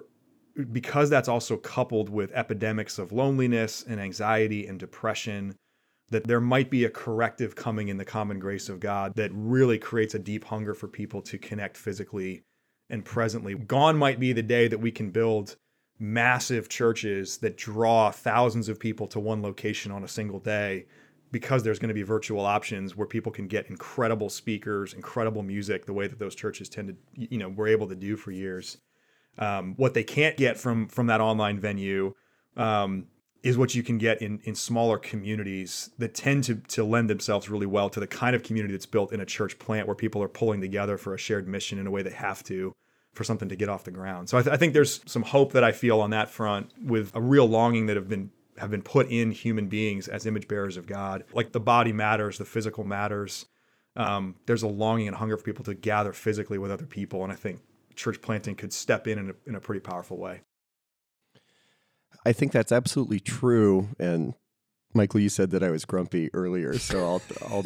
because 0.72 1.10
that's 1.10 1.28
also 1.28 1.56
coupled 1.56 2.08
with 2.08 2.32
epidemics 2.32 2.98
of 2.98 3.12
loneliness 3.12 3.84
and 3.86 4.00
anxiety 4.00 4.66
and 4.66 4.78
depression 4.78 5.54
that 6.10 6.26
there 6.26 6.40
might 6.40 6.70
be 6.70 6.84
a 6.84 6.90
corrective 6.90 7.54
coming 7.54 7.88
in 7.88 7.96
the 7.96 8.04
common 8.04 8.38
grace 8.38 8.68
of 8.68 8.80
God 8.80 9.14
that 9.16 9.30
really 9.32 9.78
creates 9.78 10.14
a 10.14 10.18
deep 10.18 10.44
hunger 10.44 10.74
for 10.74 10.88
people 10.88 11.22
to 11.22 11.38
connect 11.38 11.76
physically 11.76 12.42
and 12.88 13.04
presently. 13.04 13.54
Gone 13.54 13.96
might 13.96 14.18
be 14.18 14.32
the 14.32 14.42
day 14.42 14.68
that 14.68 14.80
we 14.80 14.90
can 14.90 15.10
build 15.10 15.56
massive 15.98 16.68
churches 16.68 17.38
that 17.38 17.56
draw 17.56 18.10
thousands 18.10 18.68
of 18.68 18.80
people 18.80 19.06
to 19.06 19.20
one 19.20 19.42
location 19.42 19.92
on 19.92 20.02
a 20.02 20.08
single 20.08 20.40
day 20.40 20.86
because 21.30 21.62
there's 21.62 21.78
going 21.78 21.88
to 21.88 21.94
be 21.94 22.02
virtual 22.02 22.44
options 22.44 22.96
where 22.96 23.06
people 23.06 23.30
can 23.30 23.46
get 23.46 23.70
incredible 23.70 24.28
speakers, 24.28 24.94
incredible 24.94 25.42
music, 25.42 25.86
the 25.86 25.92
way 25.92 26.08
that 26.08 26.18
those 26.18 26.34
churches 26.34 26.68
tend 26.68 26.88
to, 26.88 26.96
you 27.14 27.38
know, 27.38 27.48
were 27.48 27.68
able 27.68 27.86
to 27.86 27.94
do 27.94 28.16
for 28.16 28.32
years. 28.32 28.78
Um, 29.38 29.74
what 29.76 29.94
they 29.94 30.02
can't 30.02 30.36
get 30.36 30.58
from 30.58 30.88
from 30.88 31.06
that 31.06 31.20
online 31.20 31.60
venue 31.60 32.14
um, 32.56 33.06
is 33.42 33.56
what 33.56 33.74
you 33.74 33.82
can 33.82 33.98
get 33.98 34.20
in 34.20 34.40
in 34.44 34.54
smaller 34.54 34.98
communities 34.98 35.90
that 35.98 36.14
tend 36.14 36.44
to 36.44 36.56
to 36.56 36.84
lend 36.84 37.08
themselves 37.08 37.48
really 37.48 37.66
well 37.66 37.88
to 37.90 38.00
the 38.00 38.06
kind 38.06 38.36
of 38.36 38.42
community 38.42 38.72
that's 38.72 38.86
built 38.86 39.12
in 39.12 39.20
a 39.20 39.26
church 39.26 39.58
plant 39.58 39.86
where 39.86 39.96
people 39.96 40.22
are 40.22 40.28
pulling 40.28 40.60
together 40.60 40.98
for 40.98 41.14
a 41.14 41.18
shared 41.18 41.48
mission 41.48 41.78
in 41.78 41.86
a 41.86 41.90
way 41.90 42.02
they 42.02 42.10
have 42.10 42.42
to 42.44 42.74
for 43.12 43.24
something 43.24 43.48
to 43.48 43.56
get 43.56 43.68
off 43.68 43.84
the 43.84 43.90
ground. 43.90 44.28
So 44.28 44.38
I, 44.38 44.42
th- 44.42 44.54
I 44.54 44.56
think 44.56 44.72
there's 44.72 45.00
some 45.06 45.22
hope 45.22 45.52
that 45.52 45.64
I 45.64 45.72
feel 45.72 46.00
on 46.00 46.10
that 46.10 46.30
front 46.30 46.70
with 46.82 47.14
a 47.14 47.20
real 47.20 47.46
longing 47.46 47.86
that 47.86 47.96
have 47.96 48.08
been 48.08 48.30
have 48.58 48.70
been 48.70 48.82
put 48.82 49.08
in 49.08 49.30
human 49.30 49.68
beings 49.68 50.06
as 50.06 50.26
image 50.26 50.46
bearers 50.46 50.76
of 50.76 50.86
God. 50.86 51.24
Like 51.32 51.52
the 51.52 51.60
body 51.60 51.92
matters, 51.92 52.36
the 52.36 52.44
physical 52.44 52.84
matters. 52.84 53.46
Um, 53.96 54.36
there's 54.46 54.62
a 54.62 54.68
longing 54.68 55.08
and 55.08 55.16
hunger 55.16 55.36
for 55.36 55.42
people 55.42 55.64
to 55.64 55.74
gather 55.74 56.12
physically 56.12 56.58
with 56.58 56.70
other 56.70 56.86
people, 56.86 57.24
and 57.24 57.32
I 57.32 57.36
think 57.36 57.60
church 57.96 58.20
planting 58.20 58.54
could 58.54 58.72
step 58.72 59.08
in 59.08 59.18
in 59.18 59.30
a, 59.30 59.34
in 59.46 59.54
a 59.54 59.60
pretty 59.60 59.80
powerful 59.80 60.16
way. 60.16 60.42
I 62.24 62.32
think 62.32 62.52
that's 62.52 62.72
absolutely 62.72 63.20
true. 63.20 63.88
And 63.98 64.34
Michael, 64.92 65.20
you 65.20 65.28
said 65.28 65.50
that 65.50 65.62
I 65.62 65.70
was 65.70 65.84
grumpy 65.84 66.30
earlier, 66.34 66.76
so 66.78 66.98
I'll 67.06 67.22
I'll 67.48 67.64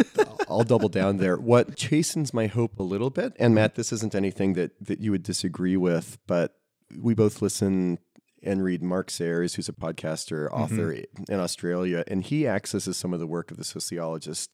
I'll 0.48 0.64
double 0.64 0.88
down 0.88 1.16
there. 1.16 1.36
What 1.36 1.76
chastens 1.76 2.34
my 2.34 2.46
hope 2.46 2.78
a 2.78 2.82
little 2.82 3.10
bit, 3.10 3.32
and 3.38 3.54
Matt, 3.54 3.76
this 3.76 3.92
isn't 3.92 4.14
anything 4.14 4.52
that 4.54 4.72
that 4.80 5.00
you 5.00 5.10
would 5.10 5.22
disagree 5.22 5.76
with, 5.76 6.18
but 6.26 6.56
we 6.96 7.14
both 7.14 7.40
listen 7.40 7.98
and 8.42 8.62
read 8.62 8.82
Mark 8.82 9.10
Sayers, 9.10 9.54
who's 9.54 9.70
a 9.70 9.72
podcaster, 9.72 10.50
author 10.52 10.92
mm-hmm. 10.92 11.32
in 11.32 11.40
Australia, 11.40 12.04
and 12.06 12.22
he 12.22 12.46
accesses 12.46 12.96
some 12.98 13.14
of 13.14 13.20
the 13.20 13.26
work 13.26 13.50
of 13.50 13.56
the 13.56 13.64
sociologist 13.64 14.50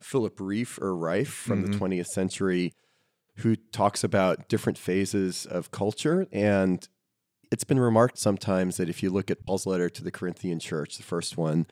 Philip 0.00 0.38
Rieff 0.38 0.80
or 0.80 0.96
Rife 0.96 1.28
from 1.28 1.62
mm-hmm. 1.62 1.72
the 1.72 1.78
20th 1.78 2.06
century, 2.06 2.72
who 3.38 3.56
talks 3.56 4.02
about 4.02 4.48
different 4.48 4.78
phases 4.78 5.44
of 5.44 5.70
culture 5.70 6.26
and 6.32 6.88
it's 7.50 7.64
been 7.64 7.80
remarked 7.80 8.18
sometimes 8.18 8.76
that 8.76 8.88
if 8.88 9.02
you 9.02 9.10
look 9.10 9.30
at 9.30 9.44
Paul's 9.44 9.66
letter 9.66 9.88
to 9.88 10.04
the 10.04 10.10
Corinthian 10.10 10.58
church, 10.60 10.96
the 10.96 11.02
first 11.02 11.36
one, 11.36 11.66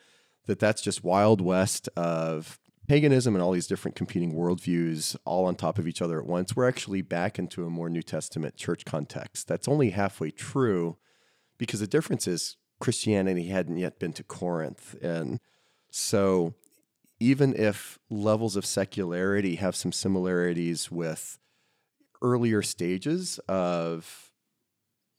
that 0.46 0.58
that's 0.58 0.82
just 0.82 1.04
wild 1.04 1.40
west 1.40 1.88
of 1.96 2.58
paganism 2.86 3.34
and 3.34 3.42
all 3.42 3.52
these 3.52 3.66
different 3.66 3.96
competing 3.96 4.32
worldviews 4.32 5.16
all 5.24 5.46
on 5.46 5.56
top 5.56 5.78
of 5.78 5.88
each 5.88 6.00
other 6.00 6.20
at 6.20 6.26
once. 6.26 6.54
We're 6.54 6.68
actually 6.68 7.02
back 7.02 7.38
into 7.38 7.66
a 7.66 7.70
more 7.70 7.90
New 7.90 8.02
Testament 8.02 8.56
church 8.56 8.84
context. 8.84 9.48
That's 9.48 9.68
only 9.68 9.90
halfway 9.90 10.30
true 10.30 10.96
because 11.58 11.80
the 11.80 11.86
difference 11.86 12.28
is 12.28 12.56
Christianity 12.78 13.48
hadn't 13.48 13.78
yet 13.78 13.98
been 13.98 14.12
to 14.14 14.22
Corinth. 14.22 14.94
And 15.02 15.40
so 15.90 16.54
even 17.18 17.54
if 17.56 17.98
levels 18.10 18.56
of 18.56 18.66
secularity 18.66 19.56
have 19.56 19.74
some 19.74 19.92
similarities 19.92 20.90
with 20.90 21.38
earlier 22.22 22.62
stages 22.62 23.38
of 23.48 24.25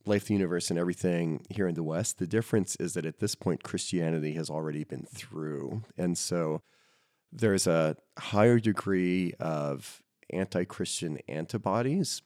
life, 0.07 0.25
the 0.25 0.33
universe, 0.33 0.69
and 0.69 0.79
everything 0.79 1.45
here 1.49 1.67
in 1.67 1.75
the 1.75 1.83
West. 1.83 2.17
The 2.17 2.27
difference 2.27 2.75
is 2.77 2.93
that 2.93 3.05
at 3.05 3.19
this 3.19 3.35
point, 3.35 3.63
Christianity 3.63 4.33
has 4.33 4.49
already 4.49 4.83
been 4.83 5.05
through. 5.05 5.83
And 5.97 6.17
so 6.17 6.61
there's 7.31 7.67
a 7.67 7.97
higher 8.17 8.59
degree 8.59 9.33
of 9.39 10.01
anti 10.29 10.63
Christian 10.65 11.19
antibodies 11.27 12.21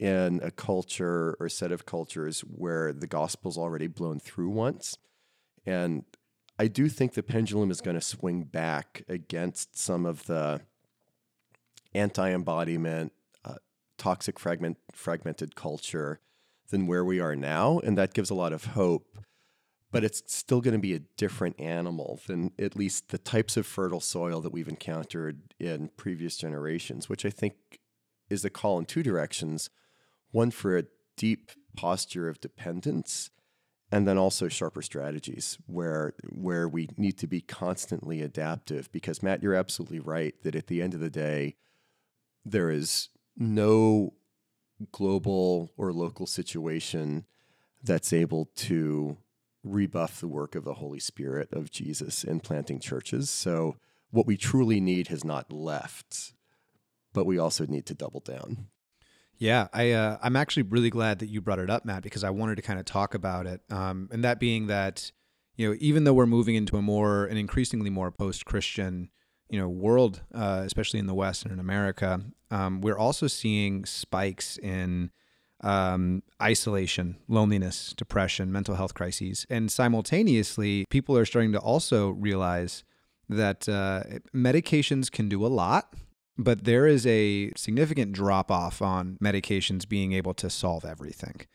in 0.00 0.40
a 0.42 0.50
culture 0.50 1.36
or 1.38 1.48
set 1.48 1.72
of 1.72 1.86
cultures 1.86 2.40
where 2.40 2.92
the 2.92 3.06
gospel's 3.06 3.56
already 3.58 3.86
blown 3.86 4.18
through 4.18 4.50
once. 4.50 4.98
And 5.64 6.04
I 6.58 6.68
do 6.68 6.88
think 6.88 7.14
the 7.14 7.22
pendulum 7.22 7.70
is 7.70 7.80
going 7.80 7.96
to 7.96 8.00
swing 8.00 8.44
back 8.44 9.02
against 9.08 9.78
some 9.78 10.04
of 10.06 10.26
the 10.26 10.62
anti 11.94 12.30
embodiment, 12.30 13.12
uh, 13.44 13.56
toxic 13.98 14.38
fragment, 14.38 14.78
fragmented 14.92 15.54
culture 15.54 16.20
than 16.74 16.88
where 16.88 17.04
we 17.04 17.20
are 17.20 17.36
now. 17.36 17.78
And 17.78 17.96
that 17.96 18.14
gives 18.14 18.30
a 18.30 18.34
lot 18.34 18.52
of 18.52 18.64
hope. 18.64 19.16
But 19.92 20.02
it's 20.02 20.24
still 20.26 20.60
going 20.60 20.74
to 20.74 20.80
be 20.80 20.94
a 20.94 21.02
different 21.16 21.60
animal 21.60 22.18
than 22.26 22.50
at 22.58 22.74
least 22.74 23.10
the 23.10 23.18
types 23.18 23.56
of 23.56 23.64
fertile 23.64 24.00
soil 24.00 24.40
that 24.40 24.52
we've 24.52 24.66
encountered 24.66 25.54
in 25.60 25.90
previous 25.96 26.36
generations, 26.36 27.08
which 27.08 27.24
I 27.24 27.30
think 27.30 27.54
is 28.28 28.44
a 28.44 28.50
call 28.50 28.80
in 28.80 28.86
two 28.86 29.04
directions 29.04 29.70
one 30.32 30.50
for 30.50 30.76
a 30.76 30.86
deep 31.16 31.52
posture 31.76 32.28
of 32.28 32.40
dependence 32.40 33.30
and 33.92 34.08
then 34.08 34.18
also 34.18 34.48
sharper 34.48 34.82
strategies 34.82 35.56
where 35.66 36.14
where 36.28 36.68
we 36.68 36.88
need 36.96 37.16
to 37.18 37.28
be 37.28 37.40
constantly 37.40 38.20
adaptive 38.20 38.90
because 38.90 39.22
Matt 39.22 39.44
you're 39.44 39.54
absolutely 39.54 40.00
right 40.00 40.34
that 40.42 40.56
at 40.56 40.66
the 40.66 40.82
end 40.82 40.92
of 40.94 40.98
the 40.98 41.10
day 41.10 41.54
there 42.44 42.68
is 42.68 43.10
no 43.36 44.14
global 44.92 45.72
or 45.76 45.92
local 45.92 46.26
situation 46.26 47.26
that's 47.82 48.12
able 48.12 48.50
to 48.56 49.18
rebuff 49.62 50.20
the 50.20 50.28
work 50.28 50.54
of 50.54 50.64
the 50.64 50.74
Holy 50.74 51.00
Spirit 51.00 51.52
of 51.52 51.70
Jesus 51.70 52.24
in 52.24 52.40
planting 52.40 52.80
churches. 52.80 53.30
So, 53.30 53.76
what 54.10 54.26
we 54.26 54.36
truly 54.36 54.80
need 54.80 55.08
has 55.08 55.24
not 55.24 55.52
left, 55.52 56.34
but 57.12 57.26
we 57.26 57.38
also 57.38 57.66
need 57.66 57.86
to 57.86 57.94
double 57.94 58.20
down. 58.20 58.68
Yeah, 59.38 59.68
I 59.72 59.90
uh, 59.90 60.18
I'm 60.22 60.36
actually 60.36 60.62
really 60.62 60.90
glad 60.90 61.18
that 61.18 61.28
you 61.28 61.40
brought 61.40 61.58
it 61.58 61.70
up, 61.70 61.84
Matt, 61.84 62.02
because 62.02 62.22
I 62.22 62.30
wanted 62.30 62.56
to 62.56 62.62
kind 62.62 62.78
of 62.78 62.84
talk 62.84 63.14
about 63.14 63.46
it. 63.46 63.60
Um, 63.70 64.08
and 64.12 64.22
that 64.22 64.38
being 64.38 64.68
that, 64.68 65.10
you 65.56 65.68
know, 65.68 65.76
even 65.80 66.04
though 66.04 66.14
we're 66.14 66.26
moving 66.26 66.54
into 66.54 66.76
a 66.76 66.82
more 66.82 67.24
an 67.26 67.36
increasingly 67.36 67.90
more 67.90 68.12
post-Christian 68.12 69.10
you 69.54 69.60
know 69.60 69.68
world, 69.68 70.20
uh, 70.34 70.62
especially 70.64 70.98
in 70.98 71.06
the 71.06 71.14
West 71.14 71.44
and 71.44 71.52
in 71.52 71.60
America, 71.60 72.20
um, 72.50 72.80
we're 72.80 72.98
also 72.98 73.28
seeing 73.28 73.84
spikes 73.84 74.58
in 74.58 75.12
um, 75.60 76.24
isolation, 76.42 77.18
loneliness, 77.28 77.94
depression, 77.96 78.50
mental 78.50 78.74
health 78.74 78.94
crises, 78.94 79.46
and 79.48 79.70
simultaneously, 79.70 80.86
people 80.90 81.16
are 81.16 81.24
starting 81.24 81.52
to 81.52 81.60
also 81.60 82.10
realize 82.10 82.82
that 83.28 83.68
uh, 83.68 84.02
medications 84.34 85.08
can 85.08 85.28
do 85.28 85.46
a 85.46 85.52
lot, 85.62 85.94
but 86.36 86.64
there 86.64 86.88
is 86.88 87.06
a 87.06 87.52
significant 87.56 88.10
drop 88.10 88.50
off 88.50 88.82
on 88.82 89.16
medications 89.22 89.88
being 89.88 90.12
able 90.12 90.34
to 90.34 90.50
solve 90.50 90.84
everything 90.84 91.46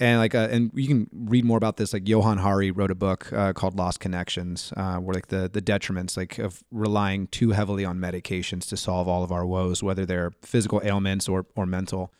and 0.00 0.18
like 0.18 0.34
uh, 0.34 0.48
and 0.50 0.70
you 0.74 0.88
can 0.88 1.08
read 1.12 1.44
more 1.44 1.56
about 1.56 1.76
this 1.76 1.92
like 1.92 2.08
johann 2.08 2.38
hari 2.38 2.70
wrote 2.70 2.90
a 2.90 2.94
book 2.94 3.32
uh, 3.32 3.52
called 3.52 3.76
lost 3.76 4.00
connections 4.00 4.72
uh, 4.76 4.96
where 4.96 5.14
like 5.14 5.28
the 5.28 5.48
the 5.52 5.62
detriments 5.62 6.16
like 6.16 6.38
of 6.38 6.64
relying 6.70 7.26
too 7.28 7.50
heavily 7.50 7.84
on 7.84 7.98
medications 7.98 8.68
to 8.68 8.76
solve 8.76 9.06
all 9.06 9.22
of 9.22 9.30
our 9.30 9.46
woes 9.46 9.82
whether 9.82 10.04
they're 10.04 10.32
physical 10.42 10.80
ailments 10.84 11.28
or 11.28 11.46
or 11.54 11.66
mental 11.66 12.12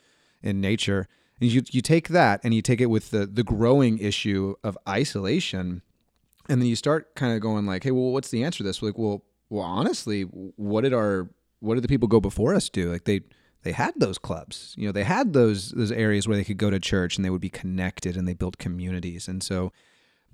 in 0.44 0.60
nature. 0.60 1.08
And 1.40 1.50
you 1.50 1.62
you 1.70 1.80
take 1.80 2.08
that 2.08 2.40
and 2.44 2.54
you 2.54 2.62
take 2.62 2.80
it 2.80 2.87
with 2.87 3.10
the 3.10 3.26
the 3.26 3.42
growing 3.42 3.98
issue 3.98 4.54
of 4.62 4.78
isolation 4.88 5.82
and 6.48 6.60
then 6.60 6.68
you 6.68 6.76
start 6.76 7.16
kind 7.16 7.34
of 7.34 7.40
going 7.40 7.66
like 7.66 7.82
hey 7.82 7.90
well 7.90 8.12
what's 8.12 8.28
the 8.28 8.44
answer 8.44 8.58
to 8.58 8.62
this? 8.62 8.80
Like 8.80 8.96
well 8.96 9.24
well 9.48 9.64
honestly 9.64 10.22
what 10.22 10.82
did 10.82 10.94
our 10.94 11.28
what 11.58 11.74
did 11.74 11.82
the 11.82 11.88
people 11.88 12.06
go 12.06 12.20
before 12.20 12.54
us 12.54 12.68
do? 12.68 12.92
Like 12.92 13.04
they 13.04 13.22
they 13.64 13.72
had 13.72 13.94
those 13.96 14.18
clubs. 14.18 14.74
You 14.77 14.87
know, 14.87 14.92
they 14.92 15.05
had 15.05 15.33
those 15.33 15.70
those 15.70 15.90
areas 15.90 16.29
where 16.29 16.37
they 16.37 16.44
could 16.44 16.59
go 16.59 16.70
to 16.70 16.79
church 16.79 17.16
and 17.16 17.24
they 17.24 17.31
would 17.31 17.40
be 17.40 17.50
connected 17.50 18.16
and 18.16 18.29
they 18.29 18.35
built 18.35 18.59
communities. 18.59 19.27
And 19.27 19.42
so 19.42 19.72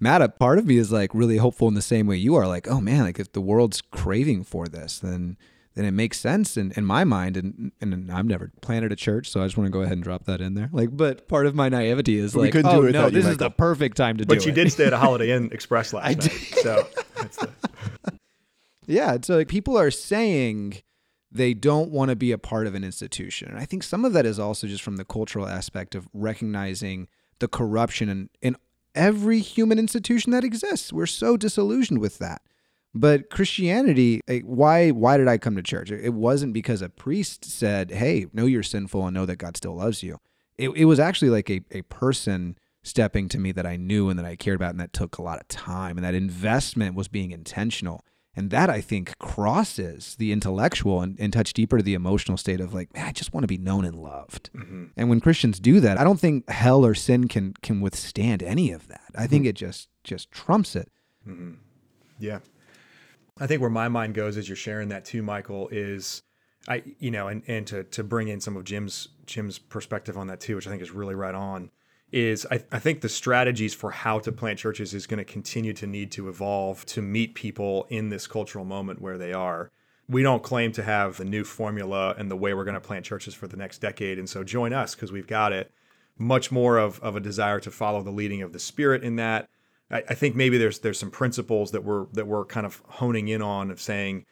Matt, 0.00 0.20
a 0.20 0.28
part 0.28 0.58
of 0.58 0.66
me 0.66 0.76
is 0.76 0.90
like 0.90 1.14
really 1.14 1.36
hopeful 1.36 1.68
in 1.68 1.74
the 1.74 1.82
same 1.82 2.06
way 2.06 2.16
you 2.16 2.34
are. 2.34 2.48
Like, 2.48 2.68
oh 2.68 2.80
man, 2.80 3.04
like 3.04 3.20
if 3.20 3.32
the 3.32 3.40
world's 3.40 3.80
craving 3.80 4.44
for 4.44 4.66
this, 4.66 4.98
then 4.98 5.38
then 5.74 5.84
it 5.84 5.92
makes 5.92 6.18
sense 6.18 6.56
in, 6.56 6.72
in 6.72 6.84
my 6.84 7.04
mind. 7.04 7.36
And 7.36 7.72
and 7.80 8.10
I've 8.10 8.26
never 8.26 8.50
planted 8.62 8.90
a 8.90 8.96
church, 8.96 9.30
so 9.30 9.42
I 9.42 9.46
just 9.46 9.56
want 9.56 9.68
to 9.68 9.70
go 9.70 9.82
ahead 9.82 9.92
and 9.92 10.02
drop 10.02 10.24
that 10.24 10.40
in 10.40 10.54
there. 10.54 10.68
Like, 10.72 10.96
but 10.96 11.28
part 11.28 11.46
of 11.46 11.54
my 11.54 11.68
naivety 11.68 12.18
is 12.18 12.34
like, 12.34 12.56
oh 12.56 12.80
no, 12.82 13.10
this 13.10 13.26
is 13.26 13.36
the 13.36 13.50
perfect 13.50 13.96
time 13.96 14.16
to 14.16 14.26
but 14.26 14.34
do 14.34 14.36
it. 14.36 14.38
But 14.40 14.46
you 14.46 14.52
did 14.52 14.72
stay 14.72 14.86
at 14.86 14.92
a 14.92 14.98
Holiday 14.98 15.30
Inn 15.30 15.50
Express 15.52 15.92
last 15.92 16.04
I 16.04 16.08
night, 16.14 16.20
did. 16.20 16.32
so. 16.32 16.88
The... 17.14 17.50
yeah, 18.86 19.18
so 19.22 19.36
like 19.36 19.48
people 19.48 19.78
are 19.78 19.90
saying 19.90 20.82
they 21.32 21.54
don't 21.54 21.90
want 21.90 22.08
to 22.08 22.16
be 22.16 22.32
a 22.32 22.38
part 22.38 22.66
of 22.66 22.74
an 22.74 22.84
institution. 22.84 23.48
And 23.48 23.58
I 23.58 23.64
think 23.64 23.82
some 23.82 24.04
of 24.04 24.12
that 24.14 24.26
is 24.26 24.38
also 24.38 24.66
just 24.66 24.82
from 24.82 24.96
the 24.96 25.04
cultural 25.04 25.46
aspect 25.46 25.94
of 25.94 26.08
recognizing 26.12 27.08
the 27.38 27.48
corruption 27.48 28.08
in, 28.08 28.30
in 28.42 28.56
every 28.94 29.40
human 29.40 29.78
institution 29.78 30.32
that 30.32 30.44
exists. 30.44 30.92
We're 30.92 31.06
so 31.06 31.36
disillusioned 31.36 32.00
with 32.00 32.18
that. 32.18 32.42
But 32.92 33.30
Christianity, 33.30 34.20
eh, 34.26 34.40
why 34.44 34.90
why 34.90 35.16
did 35.16 35.28
I 35.28 35.38
come 35.38 35.54
to 35.54 35.62
church? 35.62 35.92
It 35.92 36.12
wasn't 36.12 36.52
because 36.52 36.82
a 36.82 36.88
priest 36.88 37.44
said, 37.44 37.92
"Hey, 37.92 38.26
know 38.32 38.46
you're 38.46 38.64
sinful 38.64 39.06
and 39.06 39.14
know 39.14 39.26
that 39.26 39.36
God 39.36 39.56
still 39.56 39.76
loves 39.76 40.02
you." 40.02 40.18
It, 40.58 40.70
it 40.70 40.86
was 40.86 40.98
actually 40.98 41.30
like 41.30 41.48
a, 41.50 41.60
a 41.70 41.82
person 41.82 42.58
stepping 42.82 43.28
to 43.28 43.38
me 43.38 43.52
that 43.52 43.66
I 43.66 43.76
knew 43.76 44.08
and 44.08 44.18
that 44.18 44.26
I 44.26 44.34
cared 44.36 44.56
about 44.56 44.70
and 44.70 44.80
that 44.80 44.92
took 44.92 45.18
a 45.18 45.22
lot 45.22 45.40
of 45.40 45.46
time 45.48 45.96
and 45.96 46.04
that 46.04 46.14
investment 46.14 46.96
was 46.96 47.08
being 47.08 47.30
intentional. 47.30 48.04
And 48.36 48.50
that 48.50 48.70
I 48.70 48.80
think 48.80 49.18
crosses 49.18 50.14
the 50.16 50.30
intellectual 50.30 51.00
and, 51.02 51.18
and 51.18 51.32
touch 51.32 51.52
deeper 51.52 51.78
to 51.78 51.82
the 51.82 51.94
emotional 51.94 52.36
state 52.36 52.60
of 52.60 52.72
like, 52.72 52.94
man, 52.94 53.06
I 53.06 53.12
just 53.12 53.34
want 53.34 53.42
to 53.42 53.48
be 53.48 53.58
known 53.58 53.84
and 53.84 53.96
loved. 53.96 54.50
Mm-hmm. 54.54 54.84
And 54.96 55.10
when 55.10 55.20
Christians 55.20 55.58
do 55.58 55.80
that, 55.80 55.98
I 55.98 56.04
don't 56.04 56.20
think 56.20 56.48
hell 56.48 56.86
or 56.86 56.94
sin 56.94 57.26
can 57.26 57.54
can 57.62 57.80
withstand 57.80 58.42
any 58.42 58.70
of 58.70 58.86
that. 58.88 59.02
I 59.14 59.22
mm-hmm. 59.22 59.30
think 59.30 59.46
it 59.46 59.54
just 59.54 59.88
just 60.04 60.30
trumps 60.30 60.76
it. 60.76 60.90
Mm-hmm. 61.26 61.54
Yeah. 62.18 62.38
I 63.38 63.46
think 63.46 63.60
where 63.60 63.70
my 63.70 63.88
mind 63.88 64.14
goes 64.14 64.36
as 64.36 64.48
you're 64.48 64.56
sharing 64.56 64.90
that 64.90 65.04
too, 65.04 65.22
Michael, 65.22 65.68
is 65.72 66.22
I 66.68 66.82
you 66.98 67.10
know, 67.10 67.28
and, 67.28 67.42
and 67.48 67.66
to 67.66 67.84
to 67.84 68.04
bring 68.04 68.28
in 68.28 68.40
some 68.40 68.56
of 68.56 68.64
Jim's 68.64 69.08
Jim's 69.26 69.58
perspective 69.58 70.16
on 70.16 70.28
that 70.28 70.40
too, 70.40 70.54
which 70.56 70.66
I 70.68 70.70
think 70.70 70.82
is 70.82 70.92
really 70.92 71.14
right 71.14 71.34
on, 71.34 71.70
is 72.12 72.46
I, 72.50 72.62
I 72.72 72.78
think 72.78 73.00
the 73.00 73.08
strategies 73.08 73.74
for 73.74 73.90
how 73.90 74.18
to 74.20 74.32
plant 74.32 74.58
churches 74.58 74.94
is 74.94 75.06
going 75.06 75.18
to 75.18 75.24
continue 75.24 75.72
to 75.74 75.86
need 75.86 76.10
to 76.12 76.28
evolve 76.28 76.84
to 76.86 77.02
meet 77.02 77.34
people 77.34 77.86
in 77.88 78.08
this 78.08 78.26
cultural 78.26 78.64
moment 78.64 79.00
where 79.00 79.18
they 79.18 79.32
are. 79.32 79.70
We 80.08 80.22
don't 80.22 80.42
claim 80.42 80.72
to 80.72 80.82
have 80.82 81.18
the 81.18 81.24
new 81.24 81.44
formula 81.44 82.14
and 82.18 82.30
the 82.30 82.36
way 82.36 82.52
we're 82.52 82.64
going 82.64 82.74
to 82.74 82.80
plant 82.80 83.04
churches 83.04 83.34
for 83.34 83.46
the 83.46 83.56
next 83.56 83.78
decade. 83.78 84.18
And 84.18 84.28
so 84.28 84.42
join 84.42 84.72
us 84.72 84.94
because 84.94 85.12
we've 85.12 85.26
got 85.26 85.52
it. 85.52 85.70
Much 86.18 86.50
more 86.50 86.78
of, 86.78 87.00
of 87.00 87.16
a 87.16 87.20
desire 87.20 87.60
to 87.60 87.70
follow 87.70 88.02
the 88.02 88.10
leading 88.10 88.42
of 88.42 88.52
the 88.52 88.58
Spirit 88.58 89.04
in 89.04 89.16
that. 89.16 89.48
I, 89.90 90.02
I 90.08 90.14
think 90.14 90.36
maybe 90.36 90.58
there's 90.58 90.80
there's 90.80 90.98
some 90.98 91.10
principles 91.10 91.70
that 91.70 91.84
we're 91.84 92.06
that 92.12 92.26
we're 92.26 92.44
kind 92.44 92.66
of 92.66 92.82
honing 92.86 93.28
in 93.28 93.42
on 93.42 93.70
of 93.70 93.80
saying 93.80 94.26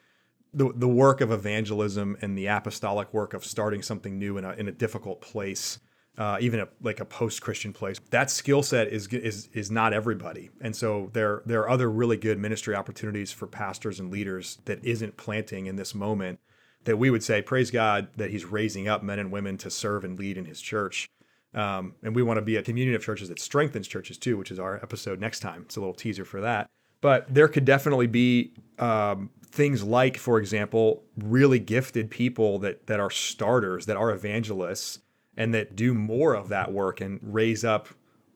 the 0.52 0.72
the 0.74 0.88
work 0.88 1.20
of 1.20 1.30
evangelism 1.30 2.16
and 2.20 2.36
the 2.36 2.46
apostolic 2.46 3.12
work 3.12 3.34
of 3.34 3.44
starting 3.44 3.82
something 3.82 4.18
new 4.18 4.38
in 4.38 4.44
a 4.44 4.52
in 4.52 4.68
a 4.68 4.72
difficult 4.72 5.20
place, 5.20 5.78
uh, 6.18 6.36
even 6.40 6.58
a, 6.60 6.68
like 6.82 6.98
a 6.98 7.04
post 7.04 7.40
Christian 7.40 7.72
place. 7.72 7.98
That 8.10 8.30
skill 8.30 8.62
set 8.62 8.88
is 8.88 9.06
is 9.06 9.48
is 9.52 9.70
not 9.70 9.92
everybody, 9.92 10.50
and 10.60 10.74
so 10.74 11.10
there 11.12 11.42
there 11.46 11.60
are 11.60 11.70
other 11.70 11.90
really 11.90 12.16
good 12.16 12.38
ministry 12.38 12.74
opportunities 12.74 13.30
for 13.30 13.46
pastors 13.46 14.00
and 14.00 14.10
leaders 14.10 14.58
that 14.64 14.84
isn't 14.84 15.16
planting 15.16 15.66
in 15.66 15.76
this 15.76 15.94
moment. 15.94 16.40
That 16.84 16.96
we 16.96 17.10
would 17.10 17.22
say, 17.22 17.42
praise 17.42 17.70
God 17.70 18.08
that 18.16 18.30
He's 18.30 18.44
raising 18.44 18.88
up 18.88 19.02
men 19.02 19.18
and 19.18 19.30
women 19.30 19.56
to 19.58 19.70
serve 19.70 20.04
and 20.04 20.18
lead 20.18 20.36
in 20.36 20.44
His 20.44 20.60
church. 20.60 21.08
Um, 21.54 21.94
and 22.02 22.14
we 22.14 22.22
want 22.22 22.38
to 22.38 22.42
be 22.42 22.56
a 22.56 22.62
community 22.62 22.94
of 22.94 23.02
churches 23.02 23.28
that 23.28 23.40
strengthens 23.40 23.88
churches 23.88 24.18
too, 24.18 24.36
which 24.36 24.50
is 24.50 24.58
our 24.58 24.76
episode 24.76 25.20
next 25.20 25.40
time. 25.40 25.62
It's 25.62 25.76
a 25.76 25.80
little 25.80 25.94
teaser 25.94 26.24
for 26.24 26.40
that. 26.40 26.68
But 27.00 27.32
there 27.32 27.48
could 27.48 27.64
definitely 27.64 28.06
be 28.06 28.52
um, 28.78 29.30
things 29.44 29.82
like, 29.82 30.16
for 30.16 30.38
example, 30.38 31.04
really 31.16 31.58
gifted 31.58 32.10
people 32.10 32.58
that 32.60 32.86
that 32.86 32.98
are 32.98 33.10
starters, 33.10 33.86
that 33.86 33.96
are 33.96 34.10
evangelists, 34.10 35.00
and 35.38 35.54
that 35.54 35.76
do 35.76 35.94
more 35.94 36.34
of 36.34 36.48
that 36.48 36.72
work 36.72 37.00
and 37.00 37.20
raise 37.22 37.64
up 37.64 37.88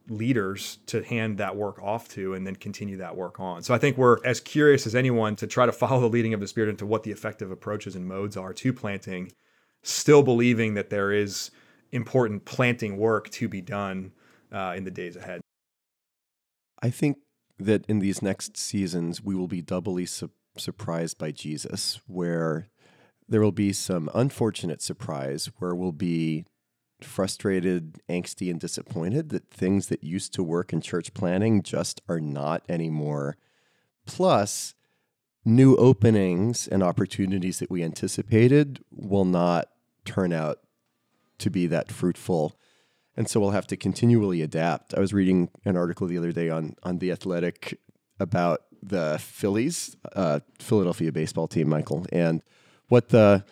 leaders 0.09 0.79
to 0.87 1.03
hand 1.03 1.37
that 1.39 1.57
work 1.57 1.83
off 1.83 2.09
to 2.09 2.33
and 2.33 2.47
then 2.47 2.55
continue 2.55 2.97
that 2.97 3.17
work 3.17 3.41
on. 3.41 3.63
So 3.63 3.75
I 3.75 3.79
think 3.79 3.99
we're 3.99 4.25
as 4.25 4.41
curious 4.41 4.87
as 4.87 4.95
anyone 4.95 5.35
to 5.37 5.47
try 5.49 5.67
to 5.67 5.73
follow 5.73 6.01
the 6.01 6.09
leading 6.09 6.33
of 6.33 6.41
the 6.41 6.47
Spirit 6.47 6.71
into 6.71 6.87
what 6.87 7.03
the 7.03 7.11
effective 7.11 7.51
approaches 7.51 7.97
and 7.97 8.07
modes 8.07 8.37
are 8.37 8.53
to 8.55 8.73
planting, 8.73 9.33
still 9.83 10.23
believing 10.23 10.75
that 10.75 10.91
there 10.91 11.13
is 11.13 11.51
important 11.91 12.45
planting 12.45 12.97
work 12.97 13.29
to 13.31 13.49
be 13.49 13.61
done 13.61 14.13
uh, 14.53 14.75
in 14.77 14.85
the 14.85 14.91
days 14.91 15.17
ahead. 15.17 15.41
I 16.81 16.91
think 16.91 17.19
that 17.59 17.85
in 17.87 17.99
these 17.99 18.23
next 18.23 18.57
seasons, 18.57 19.23
we 19.23 19.35
will 19.35 19.49
be 19.49 19.61
doubly 19.61 20.07
su- 20.07 20.31
surprised 20.57 21.19
by 21.19 21.33
Jesus, 21.33 22.01
where 22.07 22.69
there 23.29 23.41
will 23.41 23.53
be 23.53 23.73
some 23.73 24.09
unfortunate 24.15 24.83
surprise 24.83 25.51
where 25.59 25.75
we'll 25.75 25.93
be 25.93 26.45
frustrated, 27.05 28.01
angsty, 28.09 28.51
and 28.51 28.61
disappointed 28.61 29.31
that 29.31 29.51
things 29.51 29.89
that 29.89 30.05
used 30.05 30.33
to 30.35 30.43
work 30.43 30.73
in 30.73 30.81
church 30.81 31.15
planting 31.15 31.63
just 31.63 32.01
are 32.09 32.21
not 32.21 32.63
anymore. 32.69 33.37
Plus, 34.07 34.75
new 35.45 35.77
openings 35.77 36.69
and 36.69 36.83
opportunities 36.83 37.59
that 37.59 37.71
we 37.71 37.83
anticipated 37.83 38.81
will 38.91 39.25
not 39.25 39.69
turn 40.05 40.33
out 40.33 40.59
to 41.39 41.51
be 41.51 41.67
that 41.67 41.91
fruitful. 41.91 42.59
And 43.17 43.29
so 43.29 43.41
we'll 43.41 43.51
have 43.51 43.67
to 43.69 43.77
continually 43.77 44.43
adapt. 44.43 44.95
I 44.95 45.01
was 45.01 45.13
reading 45.13 45.51
an 45.65 45.77
article 45.77 46.07
the 46.07 46.19
other 46.19 46.33
day 46.33 46.49
on 46.49 46.77
on 46.83 46.99
the 46.99 47.11
Athletic 47.13 47.79
about 48.19 48.63
the 48.83 49.19
Phillies, 49.21 49.97
uh, 50.15 50.41
Philadelphia 50.59 51.13
baseball 51.13 51.47
team, 51.47 51.69
Michael, 51.69 52.07
and 52.11 52.43
what 52.89 53.11
the 53.11 53.45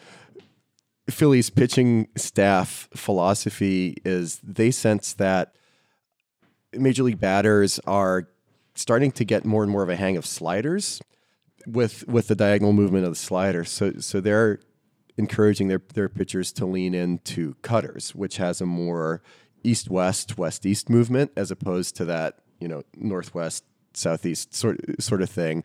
Phillies 1.11 1.51
pitching 1.51 2.09
staff 2.17 2.89
philosophy 2.95 3.97
is. 4.05 4.41
They 4.43 4.71
sense 4.71 5.13
that 5.15 5.55
major 6.73 7.03
league 7.03 7.21
batters 7.21 7.81
are 7.87 8.29
starting 8.75 9.13
to 9.13 9.25
get 9.25 9.45
more 9.45 9.63
and 9.63 9.71
more 9.71 9.83
of 9.83 9.89
a 9.89 9.97
hang 9.97 10.17
of 10.17 10.27
sliders 10.27 11.01
with 11.67 12.07
with 12.09 12.29
the 12.29 12.35
diagonal 12.35 12.73
movement 12.73 13.05
of 13.05 13.13
the 13.13 13.19
slider. 13.19 13.65
So 13.65 13.95
so 13.99 14.21
they're 14.21 14.61
encouraging 15.17 15.69
their 15.69 15.83
their 15.95 16.09
pitchers 16.09 16.53
to 16.55 16.67
lean 16.67 16.95
into 16.95 17.55
cutters, 17.63 18.15
which 18.15 18.39
has 18.39 18.61
a 18.61 18.67
more 18.67 19.23
east 19.63 19.91
west 19.91 20.39
west 20.39 20.65
east 20.65 20.89
movement 20.89 21.31
as 21.37 21.51
opposed 21.51 21.97
to 21.97 22.05
that 22.07 22.39
you 22.61 22.69
know 22.69 22.83
northwest 22.97 23.65
southeast 23.93 24.55
sort 24.55 24.79
sort 25.03 25.23
of 25.23 25.29
thing 25.29 25.65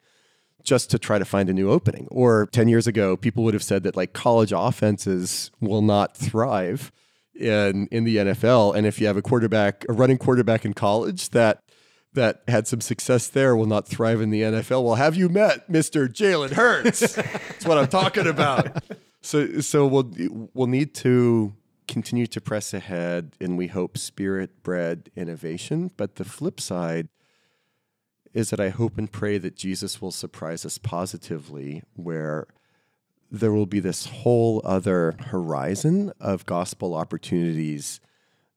just 0.65 0.91
to 0.91 0.99
try 0.99 1.17
to 1.17 1.25
find 1.25 1.49
a 1.49 1.53
new 1.53 1.69
opening 1.69 2.07
or 2.11 2.47
10 2.47 2.67
years 2.67 2.87
ago 2.87 3.15
people 3.15 3.43
would 3.43 3.53
have 3.53 3.63
said 3.63 3.83
that 3.83 3.95
like 3.95 4.13
college 4.13 4.51
offenses 4.55 5.51
will 5.61 5.81
not 5.81 6.17
thrive 6.17 6.91
in 7.33 7.87
in 7.91 8.03
the 8.03 8.17
NFL 8.17 8.75
and 8.75 8.85
if 8.85 8.99
you 8.99 9.07
have 9.07 9.17
a 9.17 9.21
quarterback 9.21 9.85
a 9.87 9.93
running 9.93 10.17
quarterback 10.17 10.65
in 10.65 10.73
college 10.73 11.29
that 11.29 11.61
that 12.15 12.41
had 12.47 12.67
some 12.67 12.81
success 12.81 13.27
there 13.27 13.55
will 13.55 13.65
not 13.65 13.87
thrive 13.87 14.19
in 14.19 14.31
the 14.31 14.41
NFL. 14.41 14.83
Well, 14.83 14.95
have 14.95 15.15
you 15.15 15.29
met 15.29 15.69
Mr. 15.69 16.07
Jalen 16.07 16.53
Hurts? 16.53 17.15
That's 17.15 17.65
what 17.65 17.77
I'm 17.77 17.87
talking 17.87 18.25
about. 18.25 18.83
So 19.21 19.59
so 19.59 19.85
we'll 19.85 20.11
we'll 20.53 20.67
need 20.67 20.93
to 20.95 21.53
continue 21.87 22.25
to 22.27 22.41
press 22.41 22.73
ahead 22.73 23.33
and 23.39 23.57
we 23.57 23.67
hope 23.67 23.97
spirit 23.97 24.63
bred 24.63 25.11
innovation. 25.15 25.91
But 25.97 26.15
the 26.15 26.25
flip 26.25 26.59
side 26.59 27.09
is 28.35 28.51
that 28.51 28.59
I 28.59 28.69
hope 28.69 28.97
and 28.97 29.11
pray 29.11 29.39
that 29.39 29.55
Jesus 29.55 30.01
will 30.01 30.11
surprise 30.11 30.65
us 30.65 30.77
positively, 30.77 31.81
where 31.95 32.45
there 33.31 33.51
will 33.51 33.65
be 33.65 33.79
this 33.79 34.05
whole 34.05 34.61
other 34.63 35.15
horizon 35.27 36.11
of 36.19 36.45
gospel 36.45 36.93
opportunities 36.93 37.99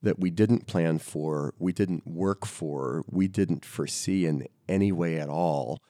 that 0.03 0.19
we 0.19 0.31
didn't 0.31 0.67
plan 0.67 0.99
for, 0.99 1.55
we 1.59 1.73
didn't 1.73 2.07
work 2.07 2.45
for, 2.45 3.05
we 3.09 3.29
didn't 3.29 3.65
foresee 3.65 4.27
in 4.27 4.47
any 4.69 4.93
way 4.93 5.19
at 5.19 5.29
all. 5.29 5.81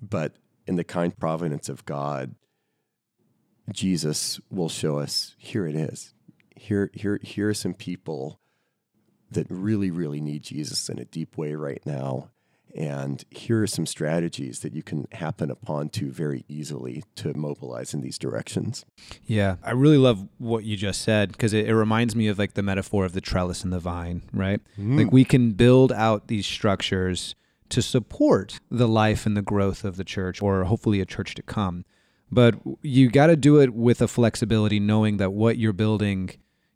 But 0.00 0.36
in 0.66 0.76
the 0.76 0.84
kind 0.84 1.16
providence 1.18 1.68
of 1.68 1.84
God, 1.84 2.34
Jesus 3.72 4.40
will 4.50 4.68
show 4.68 4.98
us 4.98 5.34
here 5.38 5.66
it 5.66 5.74
is 5.74 6.14
here 6.62 6.90
here 6.94 7.18
here 7.22 7.48
are 7.48 7.54
some 7.54 7.74
people 7.74 8.38
that 9.30 9.46
really 9.48 9.90
really 9.90 10.20
need 10.20 10.42
Jesus 10.42 10.88
in 10.88 10.98
a 10.98 11.04
deep 11.04 11.36
way 11.36 11.54
right 11.54 11.82
now 11.84 12.28
and 12.74 13.24
here 13.30 13.62
are 13.62 13.66
some 13.66 13.86
strategies 13.86 14.60
that 14.60 14.74
you 14.74 14.82
can 14.82 15.06
happen 15.12 15.50
upon 15.50 15.90
to 15.90 16.10
very 16.10 16.44
easily 16.48 17.04
to 17.16 17.34
mobilize 17.34 17.92
in 17.92 18.00
these 18.00 18.18
directions. 18.18 18.84
Yeah, 19.26 19.56
I 19.62 19.72
really 19.72 19.98
love 19.98 20.26
what 20.38 20.64
you 20.64 20.76
just 20.76 21.02
said 21.02 21.32
because 21.32 21.52
it, 21.52 21.66
it, 21.68 21.74
reminds 21.74 22.16
me 22.16 22.28
of 22.28 22.38
like 22.38 22.54
the 22.54 22.62
metaphor 22.62 23.04
of 23.04 23.12
the 23.12 23.20
trellis 23.20 23.64
and 23.64 23.72
the 23.72 23.78
vine, 23.78 24.22
right? 24.32 24.60
Mm. 24.78 24.98
Like 24.98 25.12
we 25.12 25.24
can 25.24 25.52
build 25.52 25.92
out 25.92 26.28
these 26.28 26.46
structures 26.46 27.34
to 27.68 27.82
support 27.82 28.60
the 28.70 28.88
life 28.88 29.26
and 29.26 29.36
the 29.36 29.42
growth 29.42 29.84
of 29.84 29.96
the 29.96 30.04
church 30.04 30.42
or 30.42 30.64
hopefully 30.64 31.00
a 31.00 31.06
church 31.06 31.34
to 31.34 31.42
come. 31.42 31.84
But 32.30 32.54
you 32.80 33.10
got 33.10 33.26
to 33.26 33.36
do 33.36 33.60
it 33.60 33.74
with 33.74 34.00
a 34.00 34.08
flexibility, 34.08 34.80
knowing 34.80 35.18
that 35.18 35.32
what 35.32 35.58
you're 35.58 35.74
building 35.74 36.30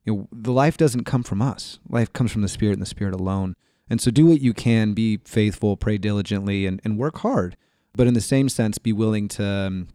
you 0.04 0.14
know, 0.14 0.28
the 0.30 0.52
life 0.52 0.76
doesn't 0.76 1.04
come 1.04 1.22
from 1.22 1.42
us. 1.42 1.80
Life 1.88 2.12
comes 2.12 2.30
from 2.30 2.42
the 2.42 2.48
Spirit 2.48 2.74
and 2.74 2.82
the 2.82 2.86
Spirit 2.86 3.12
alone. 3.12 3.56
And 3.88 4.00
so 4.00 4.10
do 4.10 4.26
what 4.26 4.40
you 4.40 4.52
can, 4.52 4.94
be 4.94 5.18
faithful, 5.24 5.76
pray 5.76 5.98
diligently, 5.98 6.66
and, 6.66 6.80
and 6.84 6.98
work 6.98 7.18
hard. 7.18 7.56
But 7.94 8.06
in 8.06 8.14
the 8.14 8.20
same 8.20 8.48
sense, 8.48 8.78
be 8.78 8.92
willing 8.92 9.28
to 9.28 9.46
um, 9.46 9.88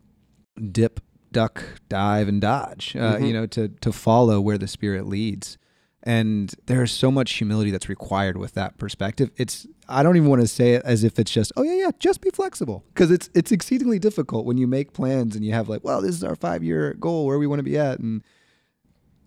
dip, 0.71 1.01
duck, 1.31 1.63
dive, 1.89 2.27
and 2.27 2.41
dodge, 2.41 2.95
uh, 2.95 3.15
mm-hmm. 3.15 3.25
you 3.25 3.33
know, 3.33 3.45
to, 3.47 3.67
to 3.67 3.91
follow 3.91 4.39
where 4.39 4.57
the 4.57 4.67
Spirit 4.67 5.07
leads. 5.07 5.57
And 6.03 6.55
there's 6.65 6.91
so 6.91 7.11
much 7.11 7.33
humility 7.33 7.69
that's 7.69 7.87
required 7.87 8.37
with 8.37 8.53
that 8.53 8.77
perspective. 8.77 9.29
It's 9.37 9.67
I 9.87 10.01
don't 10.01 10.17
even 10.17 10.29
want 10.29 10.41
to 10.41 10.47
say 10.47 10.73
it 10.73 10.81
as 10.83 11.03
if 11.03 11.19
it's 11.19 11.29
just 11.29 11.51
oh 11.57 11.61
yeah 11.61 11.75
yeah 11.75 11.91
just 11.99 12.21
be 12.21 12.31
flexible 12.31 12.83
because 12.91 13.11
it's 13.11 13.29
it's 13.35 13.51
exceedingly 13.51 13.99
difficult 13.99 14.47
when 14.47 14.57
you 14.57 14.65
make 14.65 14.93
plans 14.93 15.35
and 15.35 15.45
you 15.45 15.53
have 15.53 15.69
like 15.69 15.83
well 15.83 16.01
this 16.01 16.15
is 16.15 16.23
our 16.23 16.35
five 16.35 16.63
year 16.63 16.95
goal 16.95 17.27
where 17.27 17.37
we 17.37 17.45
want 17.45 17.59
to 17.59 17.63
be 17.63 17.77
at 17.77 17.99
and 17.99 18.23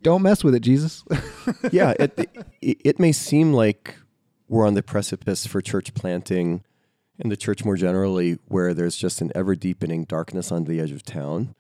don't 0.05 0.23
mess 0.23 0.45
with 0.45 0.55
it, 0.55 0.61
Jesus. 0.61 1.03
yeah, 1.73 1.95
it, 1.99 2.13
it, 2.61 2.79
it 2.85 3.01
may 3.01 3.11
seem 3.11 3.53
like 3.53 3.97
we're 4.55 4.67
on 4.69 4.75
the 4.75 4.83
precipice 4.85 5.47
for 5.49 5.61
church 5.61 5.95
planting 5.95 6.63
and 7.19 7.31
the 7.31 7.37
church 7.37 7.65
more 7.65 7.77
generally, 7.77 8.39
where 8.47 8.73
there's 8.73 8.97
just 8.97 9.21
an 9.21 9.33
ever 9.35 9.57
deepening 9.57 10.05
darkness 10.05 10.53
on 10.53 10.65
the 10.65 10.81
edge 10.81 10.93
of 10.93 11.03
town. 11.03 11.57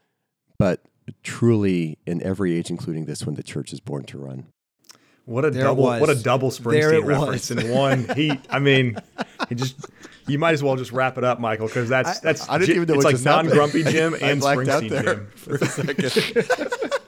But 0.59 0.81
truly, 1.25 1.99
in 2.07 2.23
every 2.23 2.57
age, 2.57 2.71
including 2.71 3.07
this 3.07 3.27
one, 3.27 3.35
the 3.35 3.43
church 3.43 3.73
is 3.73 3.81
born 3.81 4.05
to 4.05 4.19
run. 4.19 4.47
What 5.25 5.45
a 5.45 5.51
there 5.51 5.65
double! 5.65 5.85
What 5.85 6.09
a 6.09 6.15
double 6.15 6.51
Springsteen 6.51 7.05
reference 7.05 7.51
in 7.51 7.69
one. 7.71 8.07
He, 8.15 8.39
I 8.49 8.61
mean, 8.61 8.97
he 9.49 9.57
just. 9.57 9.87
You 10.27 10.39
might 10.39 10.53
as 10.53 10.63
well 10.63 10.77
just 10.77 10.93
wrap 10.93 11.19
it 11.19 11.25
up, 11.25 11.41
Michael, 11.41 11.67
because 11.67 11.89
that's 11.89 12.21
that's. 12.21 12.49
I, 12.49 12.55
I 12.55 12.59
didn't 12.59 12.77
even 12.77 12.89
know 12.89 12.95
it's 12.95 13.05
like 13.05 13.21
non 13.23 13.49
grumpy 13.49 13.83
Jim 13.91 14.15
and 14.21 14.41
Springsteen 14.41 15.03
Jim 15.03 15.31
for 15.35 15.57
a 15.57 15.67
second. 15.67 16.91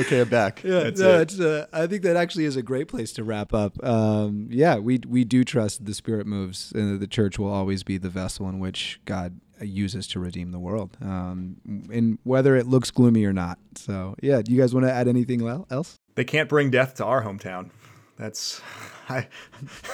okay, 0.00 0.20
I'm 0.20 0.28
back. 0.28 0.62
Yeah, 0.68 0.80
That's 0.84 1.00
no, 1.00 1.18
it. 1.18 1.20
it's. 1.22 1.40
Uh, 1.40 1.66
I 1.72 1.86
think 1.86 2.02
that 2.02 2.16
actually 2.16 2.44
is 2.44 2.56
a 2.56 2.62
great 2.62 2.88
place 2.88 3.12
to 3.14 3.24
wrap 3.24 3.54
up. 3.54 3.82
Um, 3.84 4.48
yeah, 4.50 4.76
we 4.76 5.00
we 5.06 5.24
do 5.24 5.44
trust 5.44 5.84
the 5.84 5.94
Spirit 5.94 6.26
moves, 6.26 6.72
and 6.74 7.00
the 7.00 7.06
church 7.06 7.38
will 7.38 7.52
always 7.52 7.82
be 7.82 7.96
the 7.98 8.08
vessel 8.10 8.48
in 8.48 8.58
which 8.58 9.00
God 9.04 9.40
uses 9.60 10.06
to 10.08 10.20
redeem 10.20 10.52
the 10.52 10.58
world, 10.58 10.96
um, 11.00 11.56
and 11.92 12.18
whether 12.22 12.54
it 12.56 12.66
looks 12.66 12.90
gloomy 12.90 13.24
or 13.24 13.32
not. 13.32 13.58
So, 13.76 14.14
yeah, 14.22 14.40
do 14.42 14.52
you 14.52 14.60
guys 14.60 14.74
want 14.74 14.86
to 14.86 14.92
add 14.92 15.08
anything 15.08 15.46
else? 15.70 15.98
They 16.14 16.24
can't 16.24 16.48
bring 16.48 16.70
death 16.70 16.94
to 16.96 17.04
our 17.04 17.22
hometown. 17.24 17.70
That's 18.16 18.60
I. 19.08 19.26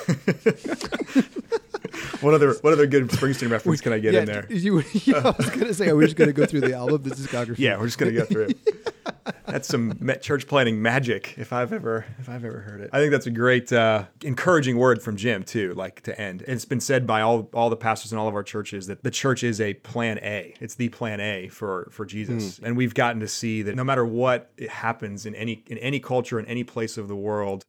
what 2.20 2.35
other 2.35 2.55
what 2.61 2.72
other 2.72 2.87
good 2.87 3.09
Springsteen 3.09 3.51
reference 3.51 3.80
can 3.80 3.93
I 3.93 3.99
get 3.99 4.14
yeah, 4.14 4.20
in 4.20 4.26
there? 4.26 4.47
You, 4.49 4.82
yeah, 5.05 5.18
I 5.18 5.30
was 5.37 5.51
gonna 5.51 5.74
say, 5.74 5.89
are 5.89 5.97
we 5.97 6.05
just 6.05 6.16
gonna 6.16 6.32
go 6.32 6.47
through 6.47 6.62
the 6.62 6.74
album, 6.74 7.03
the 7.03 7.11
discography? 7.11 7.59
Yeah, 7.59 7.78
we're 7.78 7.87
just 7.87 7.99
gonna 7.99 8.12
go 8.12 8.24
through 8.24 8.49
it. 8.51 8.59
That's 9.47 9.68
some 9.68 9.97
ma- 10.01 10.14
church 10.14 10.47
planting 10.47 10.80
magic, 10.80 11.35
if 11.37 11.53
I've 11.53 11.72
ever 11.72 12.07
if 12.18 12.28
I've 12.28 12.45
ever 12.45 12.61
heard 12.61 12.80
it. 12.80 12.91
I 12.93 12.99
think 12.99 13.12
that's 13.12 13.26
a 13.26 13.30
great, 13.30 13.72
uh, 13.72 14.07
encouraging 14.22 14.78
word 14.78 15.03
from 15.03 15.16
Jim 15.16 15.45
too. 15.45 15.74
Like 15.74 16.01
to 16.03 16.18
end, 16.20 16.43
it's 16.49 16.64
been 16.64 16.80
said 16.80 17.07
by 17.07 17.20
all 17.20 17.49
all 17.55 17.70
the 17.70 17.76
pastors 17.76 18.12
in 18.12 18.18
all 18.18 18.26
of 18.26 18.35
our 18.35 18.43
churches 18.43 18.87
that 18.89 19.05
the 19.05 19.11
church 19.11 19.45
is 19.45 19.61
a 19.61 19.74
plan 19.74 20.18
A. 20.22 20.55
It's 20.61 20.74
the 20.74 20.89
plan 20.89 21.20
A 21.20 21.49
for 21.49 21.89
for 21.93 22.05
Jesus, 22.05 22.59
and 22.62 22.76
we've 22.76 22.95
gotten 22.95 23.20
to 23.20 23.28
see 23.28 23.62
that 23.62 23.76
no 23.76 23.85
matter 23.85 24.05
what 24.05 24.51
happens 24.68 25.26
in 25.26 25.35
any 25.35 25.62
in 25.68 25.78
any 25.78 26.01
culture 26.01 26.39
in 26.41 26.47
any 26.47 26.64
place 26.64 26.99
of 26.99 27.07
the 27.09 27.16
world, 27.16 27.64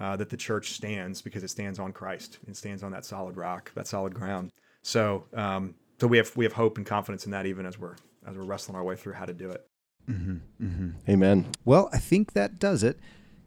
uh, 0.00 0.16
that 0.16 0.30
the 0.30 0.36
church 0.36 0.72
stands 0.72 1.22
because 1.22 1.44
it 1.44 1.50
stands 1.50 1.78
on 1.78 1.92
Christ. 1.92 2.38
and 2.46 2.56
stands 2.56 2.82
on 2.82 2.90
that 2.92 3.04
solid 3.04 3.36
rock, 3.36 3.70
that 3.74 3.86
solid 3.86 4.14
ground. 4.14 4.50
So, 4.82 5.24
um, 5.34 5.74
so 6.00 6.06
we 6.06 6.16
have 6.16 6.34
we 6.36 6.44
have 6.44 6.54
hope 6.54 6.78
and 6.78 6.86
confidence 6.86 7.26
in 7.26 7.32
that, 7.32 7.46
even 7.46 7.66
as 7.66 7.78
we're 7.78 7.96
as 8.26 8.36
we're 8.36 8.44
wrestling 8.44 8.76
our 8.76 8.84
way 8.84 8.96
through 8.96 9.12
how 9.12 9.26
to 9.26 9.34
do 9.34 9.50
it. 9.50 9.66
Amen. 11.08 11.46
Well, 11.64 11.88
I 11.92 11.98
think 11.98 12.32
that 12.32 12.58
does 12.58 12.82
it. 12.82 12.98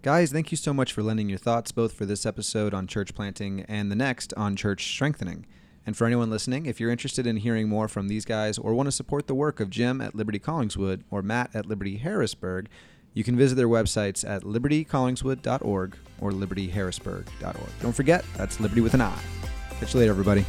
Guys, 0.02 0.32
thank 0.32 0.52
you 0.52 0.58
so 0.58 0.74
much 0.74 0.94
for 0.94 1.02
lending 1.02 1.30
your 1.30 1.38
thoughts 1.38 1.72
both 1.72 1.94
for 1.94 2.06
this 2.06 2.26
episode 2.26 2.74
on 2.74 2.88
church 2.88 3.14
planting 3.16 3.62
and 3.68 3.92
the 3.92 3.96
next 3.96 4.34
on 4.36 4.56
church 4.56 4.86
strengthening. 4.86 5.46
And 5.86 5.98
for 5.98 6.06
anyone 6.06 6.30
listening, 6.30 6.66
if 6.66 6.80
you're 6.80 6.92
interested 6.92 7.28
in 7.28 7.38
hearing 7.38 7.68
more 7.68 7.88
from 7.88 8.08
these 8.08 8.24
guys 8.24 8.58
or 8.58 8.74
want 8.74 8.88
to 8.88 8.92
support 8.92 9.28
the 9.28 9.36
work 9.36 9.60
of 9.60 9.70
Jim 9.70 10.00
at 10.00 10.14
Liberti 10.14 10.42
Collingswood 10.42 11.04
or 11.12 11.22
Matt 11.22 11.54
at 11.54 11.66
Liberti 11.66 12.00
Harrisburg, 12.00 12.70
you 13.14 13.24
can 13.24 13.36
visit 13.36 13.56
their 13.56 13.68
websites 13.68 14.28
at 14.28 14.44
liberticollingswood.org 14.44 15.98
or 16.20 16.32
libertiharrisburg.org. 16.32 17.70
Don't 17.82 17.94
forget, 17.94 18.26
that's 18.36 18.58
Liberti 18.58 18.82
with 18.82 18.94
an 18.94 19.02
I. 19.02 19.18
Catch 19.80 19.94
you 19.94 20.00
later, 20.00 20.12
everybody. 20.12 20.46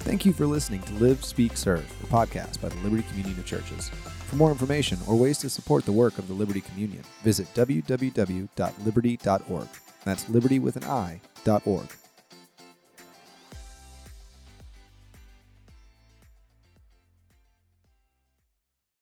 Thank 0.00 0.26
you 0.26 0.32
for 0.32 0.46
listening 0.46 0.82
to 0.82 0.92
Live, 0.94 1.24
Speak, 1.24 1.56
Serve, 1.56 1.84
a 2.02 2.06
podcast 2.06 2.60
by 2.60 2.68
the 2.68 2.74
Liberti 2.76 3.06
Communion 3.08 3.38
of 3.38 3.46
Churches. 3.46 3.88
For 3.88 4.36
more 4.36 4.50
information 4.50 4.98
or 5.06 5.14
ways 5.14 5.38
to 5.38 5.50
support 5.50 5.84
the 5.84 5.92
work 5.92 6.18
of 6.18 6.26
the 6.26 6.34
Liberti 6.34 6.64
Communion, 6.64 7.04
visit 7.22 7.46
www.liberti.org. 7.54 9.68
That's 10.04 10.24
liberti 10.24 10.60
with 10.60 10.76
an 10.76 10.84
I, 10.84 11.20
dot 11.44 11.66
org. 11.66 11.86